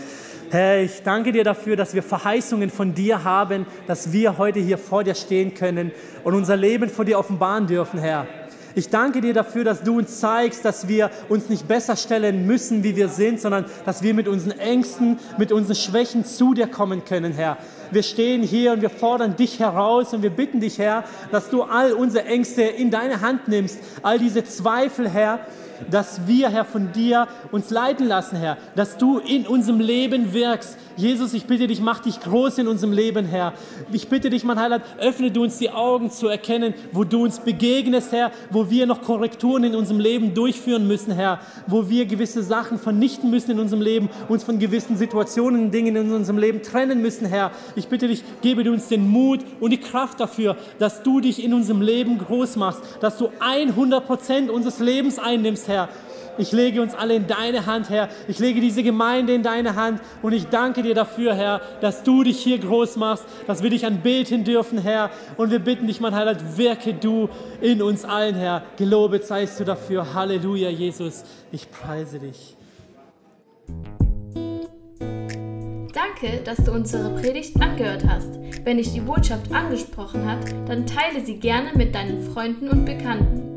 Herr, 0.49 0.81
ich 0.81 1.03
danke 1.03 1.31
dir 1.31 1.43
dafür, 1.43 1.75
dass 1.75 1.93
wir 1.93 2.03
Verheißungen 2.03 2.69
von 2.69 2.93
dir 2.93 3.23
haben, 3.23 3.65
dass 3.85 4.11
wir 4.13 4.37
heute 4.37 4.59
hier 4.59 4.77
vor 4.77 5.03
dir 5.03 5.15
stehen 5.15 5.53
können 5.53 5.91
und 6.23 6.33
unser 6.33 6.55
Leben 6.55 6.89
vor 6.89 7.05
dir 7.05 7.19
offenbaren 7.19 7.67
dürfen, 7.67 7.99
Herr. 7.99 8.27
Ich 8.77 8.89
danke 8.89 9.21
dir 9.21 9.33
dafür, 9.33 9.63
dass 9.63 9.81
du 9.81 9.97
uns 9.97 10.19
zeigst, 10.19 10.63
dass 10.63 10.87
wir 10.87 11.09
uns 11.29 11.49
nicht 11.49 11.67
besser 11.67 11.95
stellen 11.95 12.45
müssen, 12.45 12.83
wie 12.83 12.95
wir 12.95 13.09
sind, 13.09 13.41
sondern 13.41 13.65
dass 13.85 14.03
wir 14.03 14.13
mit 14.13 14.27
unseren 14.27 14.59
Ängsten, 14.59 15.17
mit 15.39 15.51
unseren 15.51 15.75
Schwächen 15.75 16.23
zu 16.25 16.53
dir 16.53 16.67
kommen 16.67 17.03
können, 17.03 17.33
Herr. 17.33 17.57
Wir 17.89 18.03
stehen 18.03 18.43
hier 18.43 18.73
und 18.73 18.83
wir 18.83 18.91
fordern 18.91 19.35
dich 19.35 19.59
heraus 19.59 20.13
und 20.13 20.21
wir 20.21 20.29
bitten 20.29 20.59
dich, 20.59 20.77
Herr, 20.77 21.05
dass 21.31 21.49
du 21.49 21.63
all 21.63 21.91
unsere 21.91 22.25
Ängste 22.25 22.61
in 22.61 22.91
deine 22.91 23.21
Hand 23.21 23.47
nimmst, 23.47 23.79
all 24.03 24.19
diese 24.19 24.43
Zweifel, 24.43 25.09
Herr, 25.09 25.39
dass 25.89 26.27
wir, 26.27 26.49
Herr, 26.49 26.65
von 26.65 26.91
dir 26.91 27.27
uns 27.51 27.69
leiten 27.69 28.07
lassen, 28.07 28.37
Herr, 28.37 28.57
dass 28.75 28.97
du 28.97 29.19
in 29.19 29.47
unserem 29.47 29.79
Leben 29.79 30.33
wirkst. 30.33 30.77
Jesus, 30.95 31.33
ich 31.33 31.45
bitte 31.45 31.67
dich, 31.67 31.79
mach 31.79 31.99
dich 31.99 32.19
groß 32.19 32.57
in 32.57 32.67
unserem 32.67 32.91
Leben, 32.91 33.25
Herr. 33.25 33.53
Ich 33.91 34.07
bitte 34.07 34.29
dich, 34.29 34.43
mein 34.43 34.59
Heiland, 34.59 34.83
öffne 34.99 35.29
du 35.29 35.43
uns 35.43 35.57
die 35.59 35.69
Augen 35.69 36.09
zu 36.09 36.27
erkennen, 36.27 36.73
wo 36.91 37.03
du 37.03 37.23
uns 37.23 37.39
begegnest, 37.39 38.11
Herr, 38.11 38.31
wo 38.49 38.69
wir 38.69 38.87
noch 38.87 39.01
Korrekturen 39.03 39.63
in 39.63 39.75
unserem 39.75 39.99
Leben 39.99 40.33
durchführen 40.33 40.87
müssen, 40.87 41.13
Herr, 41.13 41.39
wo 41.67 41.87
wir 41.89 42.05
gewisse 42.05 42.41
Sachen 42.41 42.79
vernichten 42.79 43.29
müssen 43.29 43.51
in 43.51 43.59
unserem 43.59 43.81
Leben, 43.81 44.09
uns 44.27 44.43
von 44.43 44.57
gewissen 44.57 44.97
Situationen 44.97 45.65
und 45.65 45.71
Dingen 45.71 45.95
in 45.95 46.11
unserem 46.11 46.39
Leben 46.39 46.63
trennen 46.63 47.01
müssen, 47.01 47.27
Herr. 47.27 47.51
Ich 47.75 47.87
bitte 47.87 48.07
dich, 48.07 48.23
gebe 48.41 48.63
du 48.63 48.71
uns 48.71 48.87
den 48.87 49.07
Mut 49.07 49.41
und 49.59 49.71
die 49.71 49.79
Kraft 49.79 50.19
dafür, 50.19 50.57
dass 50.79 51.03
du 51.03 51.19
dich 51.19 51.43
in 51.43 51.53
unserem 51.53 51.81
Leben 51.81 52.17
groß 52.17 52.55
machst, 52.55 52.81
dass 53.01 53.17
du 53.17 53.29
100 53.39 54.05
Prozent 54.05 54.49
unseres 54.49 54.79
Lebens 54.79 55.19
einnimmst, 55.19 55.66
Herr. 55.67 55.89
Ich 56.37 56.51
lege 56.51 56.81
uns 56.81 56.93
alle 56.93 57.15
in 57.15 57.25
deine 57.25 57.65
Hand, 57.65 57.89
Herr. 57.89 58.09
Ich 58.27 58.37
lege 58.39 58.61
diese 58.61 58.83
Gemeinde 58.83 59.33
in 59.33 59.43
deine 59.43 59.75
Hand 59.75 60.01
und 60.21 60.33
ich 60.33 60.45
danke 60.47 60.83
dir 60.83 60.93
dafür, 60.93 61.33
Herr, 61.33 61.61
dass 61.81 62.03
du 62.03 62.23
dich 62.23 62.39
hier 62.39 62.59
groß 62.59 62.97
machst, 62.97 63.25
dass 63.47 63.63
wir 63.63 63.69
dich 63.69 63.85
anbeten 63.85 64.43
dürfen, 64.43 64.77
Herr. 64.77 65.09
Und 65.37 65.49
wir 65.49 65.59
bitten 65.59 65.87
dich, 65.87 65.99
mein 65.99 66.13
Heiland, 66.13 66.57
wirke 66.57 66.93
du 66.93 67.29
in 67.59 67.81
uns 67.81 68.05
allen, 68.05 68.35
Herr. 68.35 68.63
Gelobet 68.77 69.25
seist 69.25 69.59
du 69.59 69.63
dafür. 69.63 70.13
Halleluja, 70.13 70.69
Jesus. 70.69 71.23
Ich 71.51 71.71
preise 71.71 72.19
dich. 72.19 72.55
Danke, 75.93 76.41
dass 76.43 76.57
du 76.57 76.71
unsere 76.71 77.09
Predigt 77.15 77.59
angehört 77.59 78.03
hast. 78.07 78.39
Wenn 78.63 78.77
dich 78.77 78.93
die 78.93 79.01
Botschaft 79.01 79.51
angesprochen 79.51 80.29
hat, 80.29 80.39
dann 80.67 80.85
teile 80.85 81.25
sie 81.25 81.37
gerne 81.37 81.71
mit 81.75 81.95
deinen 81.95 82.23
Freunden 82.31 82.69
und 82.69 82.85
Bekannten, 82.85 83.56